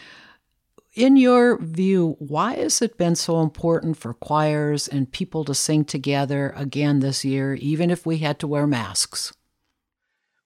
In 0.93 1.15
your 1.15 1.57
view, 1.57 2.17
why 2.19 2.55
has 2.55 2.81
it 2.81 2.97
been 2.97 3.15
so 3.15 3.39
important 3.39 3.95
for 3.95 4.13
choirs 4.13 4.89
and 4.89 5.09
people 5.09 5.45
to 5.45 5.55
sing 5.55 5.85
together 5.85 6.53
again 6.57 6.99
this 6.99 7.23
year, 7.23 7.53
even 7.53 7.89
if 7.89 8.05
we 8.05 8.17
had 8.17 8.39
to 8.39 8.47
wear 8.47 8.67
masks? 8.67 9.31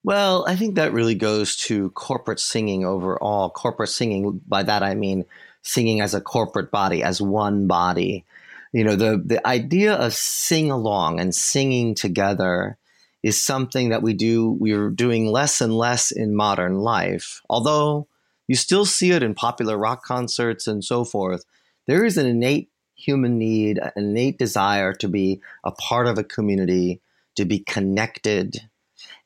Well, 0.03 0.45
I 0.47 0.55
think 0.55 0.75
that 0.75 0.93
really 0.93 1.15
goes 1.15 1.55
to 1.65 1.89
corporate 1.89 2.39
singing 2.39 2.85
overall. 2.85 3.49
Corporate 3.49 3.89
singing, 3.89 4.39
by 4.47 4.61
that 4.61 4.83
I 4.83 4.93
mean 4.93 5.25
singing 5.61 6.01
as 6.01 6.13
a 6.13 6.21
corporate 6.21 6.71
body, 6.71 7.03
as 7.03 7.21
one 7.21 7.67
body. 7.67 8.25
You 8.73 8.83
know, 8.83 8.95
the, 8.95 9.21
the 9.23 9.45
idea 9.47 9.93
of 9.93 10.13
sing 10.13 10.71
along 10.71 11.19
and 11.19 11.33
singing 11.33 11.95
together 11.95 12.77
is 13.23 13.41
something 13.41 13.89
that 13.89 14.03
we 14.03 14.13
do, 14.13 14.51
we're 14.59 14.89
doing 14.89 15.27
less 15.27 15.61
and 15.61 15.75
less 15.75 16.11
in 16.11 16.35
modern 16.35 16.75
life. 16.75 17.41
Although 17.49 18.07
you 18.47 18.55
still 18.55 18.85
see 18.85 19.11
it 19.11 19.23
in 19.23 19.33
popular 19.33 19.77
rock 19.77 20.03
concerts 20.03 20.67
and 20.67 20.83
so 20.83 21.03
forth, 21.03 21.43
there 21.87 22.05
is 22.05 22.17
an 22.17 22.25
innate 22.25 22.69
human 22.95 23.37
need, 23.37 23.79
an 23.79 23.91
innate 23.95 24.37
desire 24.37 24.93
to 24.93 25.07
be 25.07 25.41
a 25.63 25.71
part 25.71 26.07
of 26.07 26.17
a 26.17 26.23
community, 26.23 27.01
to 27.35 27.45
be 27.45 27.59
connected, 27.59 28.61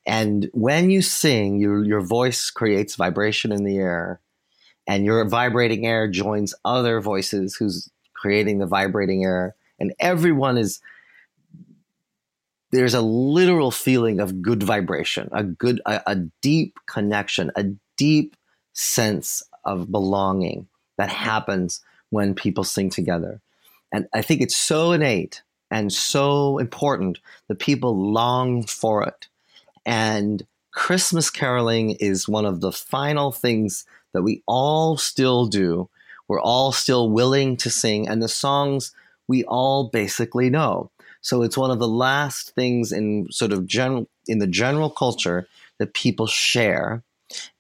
and 0.06 0.50
when 0.54 0.90
you 0.90 1.02
sing, 1.02 1.60
your, 1.60 1.84
your 1.84 2.02
voice 2.02 2.50
creates 2.50 2.96
vibration 2.96 3.52
in 3.52 3.64
the 3.64 3.78
air, 3.78 4.20
and 4.92 5.06
your 5.06 5.24
vibrating 5.24 5.88
air 5.88 6.06
joins 6.06 6.54
other 6.66 7.00
voices 7.00 7.56
who's 7.56 7.89
creating 8.14 8.60
the 8.60 8.66
vibrating 8.66 9.24
air. 9.24 9.56
And 9.80 9.94
everyone 10.02 10.58
is, 10.58 10.82
there's 12.72 12.94
a 12.94 13.00
literal 13.00 13.72
feeling 13.72 14.20
of 14.20 14.42
good 14.42 14.62
vibration, 14.62 15.30
a 15.32 15.46
good, 15.46 15.80
a, 15.86 16.02
a 16.08 16.16
deep 16.42 16.78
connection, 16.88 17.52
a 17.56 17.68
deep 17.96 18.36
sense 18.74 19.42
of 19.64 19.89
belonging 19.89 20.68
that 20.98 21.10
happens 21.10 21.82
when 22.10 22.36
people 22.36 22.66
sing 22.66 22.89
together. 22.89 23.39
And 23.94 24.10
I 24.14 24.22
think 24.22 24.42
it's 24.42 24.58
so 24.58 24.92
innate 24.92 25.42
and 25.72 25.94
so 25.94 26.58
important 26.58 27.20
that 27.48 27.60
people 27.60 28.12
long 28.12 28.64
for 28.64 29.04
it. 29.04 29.30
And 29.86 30.46
Christmas 30.72 31.30
caroling 31.30 31.91
is 31.91 32.28
one 32.28 32.45
of 32.45 32.61
the 32.61 32.72
final 32.72 33.32
things 33.32 33.86
that 34.13 34.22
we 34.22 34.41
all 34.45 34.97
still 34.97 35.45
do. 35.47 35.89
We're 36.28 36.41
all 36.41 36.72
still 36.72 37.09
willing 37.09 37.57
to 37.57 37.69
sing, 37.69 38.07
and 38.07 38.22
the 38.22 38.30
songs 38.30 38.93
we 39.28 39.43
all 39.45 39.89
basically 39.89 40.49
know. 40.49 40.91
So 41.22 41.43
it's 41.43 41.57
one 41.57 41.72
of 41.72 41.80
the 41.80 41.88
last 41.88 42.55
things 42.55 42.91
in 42.91 43.28
sort 43.32 43.51
of 43.51 43.67
general 43.67 44.07
in 44.28 44.39
the 44.39 44.47
general 44.47 44.89
culture 44.89 45.47
that 45.78 45.93
people 45.93 46.28
share, 46.28 47.03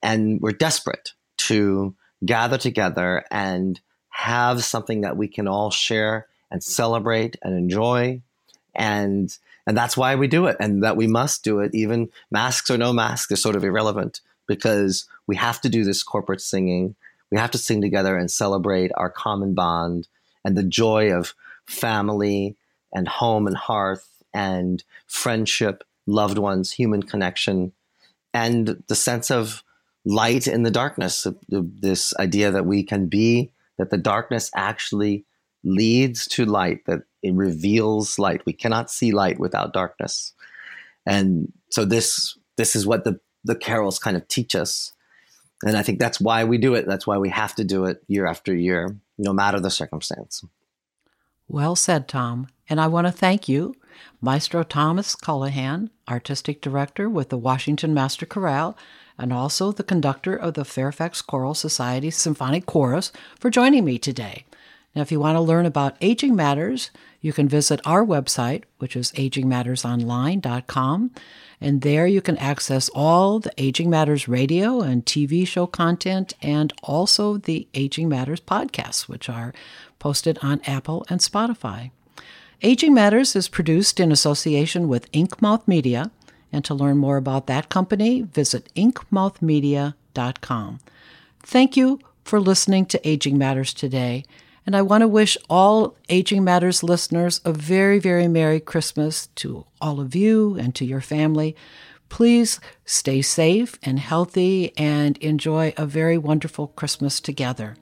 and 0.01 0.39
we're 0.41 0.51
desperate 0.51 1.13
to 1.37 1.93
gather 2.25 2.57
together 2.57 3.25
and 3.31 3.79
have 4.09 4.63
something 4.63 5.01
that 5.01 5.17
we 5.17 5.27
can 5.27 5.47
all 5.47 5.71
share 5.71 6.27
and 6.49 6.63
celebrate 6.63 7.37
and 7.41 7.57
enjoy 7.57 8.21
and 8.75 9.37
and 9.67 9.77
that's 9.77 9.97
why 9.97 10.15
we 10.15 10.27
do 10.27 10.47
it 10.47 10.57
and 10.59 10.83
that 10.83 10.97
we 10.97 11.07
must 11.07 11.43
do 11.43 11.59
it 11.59 11.73
even 11.73 12.09
masks 12.29 12.69
or 12.69 12.77
no 12.77 12.93
masks 12.93 13.31
is 13.31 13.41
sort 13.41 13.55
of 13.55 13.63
irrelevant 13.63 14.21
because 14.47 15.05
we 15.27 15.35
have 15.35 15.61
to 15.61 15.69
do 15.69 15.83
this 15.83 16.03
corporate 16.03 16.41
singing. 16.41 16.95
We 17.31 17.37
have 17.37 17.51
to 17.51 17.57
sing 17.57 17.81
together 17.81 18.17
and 18.17 18.29
celebrate 18.29 18.91
our 18.95 19.09
common 19.09 19.53
bond 19.53 20.07
and 20.43 20.57
the 20.57 20.63
joy 20.63 21.13
of 21.13 21.33
family 21.65 22.55
and 22.93 23.07
home 23.07 23.47
and 23.47 23.55
hearth 23.55 24.23
and 24.33 24.83
friendship 25.07 25.83
loved 26.07 26.37
ones 26.37 26.71
human 26.71 27.03
connection 27.03 27.71
and 28.33 28.83
the 28.87 28.95
sense 28.95 29.29
of 29.29 29.63
light 30.03 30.47
in 30.47 30.63
the 30.63 30.71
darkness 30.71 31.27
this 31.47 32.13
idea 32.17 32.51
that 32.51 32.65
we 32.65 32.81
can 32.83 33.05
be 33.05 33.51
that 33.77 33.91
the 33.91 33.97
darkness 33.97 34.49
actually 34.55 35.23
leads 35.63 36.27
to 36.27 36.45
light 36.45 36.85
that 36.85 37.01
it 37.21 37.33
reveals 37.33 38.17
light. 38.17 38.45
We 38.45 38.53
cannot 38.53 38.89
see 38.89 39.11
light 39.11 39.39
without 39.39 39.73
darkness. 39.73 40.33
And 41.05 41.51
so 41.69 41.85
this 41.85 42.37
this 42.57 42.75
is 42.75 42.85
what 42.85 43.03
the 43.03 43.19
the 43.43 43.55
carols 43.55 43.99
kind 43.99 44.17
of 44.17 44.27
teach 44.27 44.55
us. 44.55 44.93
And 45.63 45.77
I 45.77 45.83
think 45.83 45.99
that's 45.99 46.19
why 46.19 46.43
we 46.43 46.57
do 46.57 46.73
it. 46.73 46.87
That's 46.87 47.05
why 47.05 47.17
we 47.17 47.29
have 47.29 47.55
to 47.55 47.63
do 47.63 47.85
it 47.85 48.03
year 48.07 48.25
after 48.25 48.55
year, 48.55 48.97
no 49.17 49.33
matter 49.33 49.59
the 49.59 49.69
circumstance. 49.69 50.43
Well 51.47 51.75
said, 51.75 52.07
Tom. 52.07 52.47
And 52.69 52.79
I 52.79 52.87
want 52.87 53.07
to 53.07 53.11
thank 53.11 53.49
you, 53.49 53.75
Maestro 54.21 54.63
Thomas 54.63 55.15
Colohan, 55.15 55.89
Artistic 56.07 56.61
Director 56.61 57.09
with 57.09 57.29
the 57.29 57.37
Washington 57.37 57.93
Master 57.93 58.25
Chorale, 58.25 58.77
and 59.17 59.33
also 59.33 59.71
the 59.71 59.83
conductor 59.83 60.35
of 60.35 60.53
the 60.53 60.65
Fairfax 60.65 61.21
Choral 61.21 61.53
Society 61.53 62.09
Symphonic 62.09 62.65
Chorus, 62.65 63.11
for 63.39 63.49
joining 63.49 63.85
me 63.85 63.99
today. 63.99 64.45
Now, 64.95 65.01
if 65.01 65.11
you 65.11 65.19
want 65.19 65.37
to 65.37 65.41
learn 65.41 65.65
about 65.65 65.97
Aging 66.01 66.35
Matters, 66.35 66.91
you 67.21 67.31
can 67.31 67.47
visit 67.47 67.79
our 67.85 68.05
website, 68.05 68.63
which 68.79 68.95
is 68.95 69.11
agingmattersonline.com. 69.13 71.11
And 71.61 71.81
there 71.81 72.07
you 72.07 72.21
can 72.21 72.37
access 72.37 72.89
all 72.89 73.39
the 73.39 73.53
Aging 73.57 73.89
Matters 73.89 74.27
radio 74.27 74.81
and 74.81 75.05
TV 75.05 75.47
show 75.47 75.65
content 75.67 76.33
and 76.41 76.73
also 76.83 77.37
the 77.37 77.67
Aging 77.73 78.09
Matters 78.09 78.41
podcasts, 78.41 79.07
which 79.07 79.29
are 79.29 79.53
posted 79.99 80.37
on 80.41 80.59
Apple 80.65 81.05
and 81.09 81.21
Spotify. 81.21 81.91
Aging 82.63 82.93
Matters 82.93 83.35
is 83.35 83.47
produced 83.47 83.99
in 83.99 84.11
association 84.11 84.87
with 84.87 85.11
Inkmouth 85.11 85.67
Media. 85.67 86.11
And 86.51 86.65
to 86.65 86.73
learn 86.73 86.97
more 86.97 87.17
about 87.17 87.45
that 87.47 87.69
company, 87.69 88.23
visit 88.23 88.69
inkmouthmedia.com. 88.75 90.79
Thank 91.43 91.77
you 91.77 91.99
for 92.23 92.41
listening 92.41 92.85
to 92.87 93.07
Aging 93.07 93.37
Matters 93.37 93.73
today. 93.73 94.25
And 94.65 94.75
I 94.75 94.81
want 94.81 95.01
to 95.01 95.07
wish 95.07 95.37
all 95.49 95.95
Aging 96.09 96.43
Matters 96.43 96.83
listeners 96.83 97.41
a 97.43 97.51
very, 97.51 97.99
very 97.99 98.27
Merry 98.27 98.59
Christmas 98.59 99.27
to 99.35 99.65
all 99.79 99.99
of 99.99 100.15
you 100.15 100.55
and 100.55 100.75
to 100.75 100.85
your 100.85 101.01
family. 101.01 101.55
Please 102.09 102.59
stay 102.85 103.21
safe 103.21 103.79
and 103.81 103.97
healthy 103.97 104.77
and 104.77 105.17
enjoy 105.17 105.73
a 105.77 105.85
very 105.85 106.17
wonderful 106.17 106.67
Christmas 106.67 107.19
together. 107.19 107.75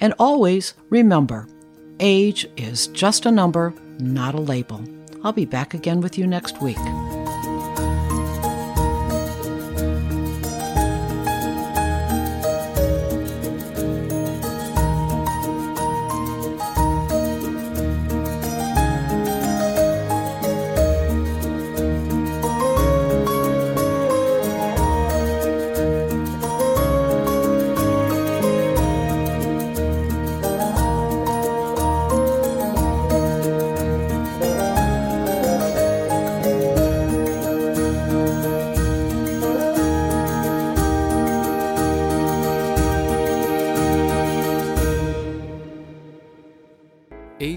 And 0.00 0.14
always 0.18 0.74
remember 0.88 1.48
age 1.98 2.46
is 2.56 2.88
just 2.88 3.26
a 3.26 3.30
number, 3.30 3.74
not 3.98 4.34
a 4.34 4.40
label. 4.40 4.84
I'll 5.24 5.32
be 5.32 5.46
back 5.46 5.74
again 5.74 6.00
with 6.00 6.18
you 6.18 6.26
next 6.26 6.60
week. 6.62 6.78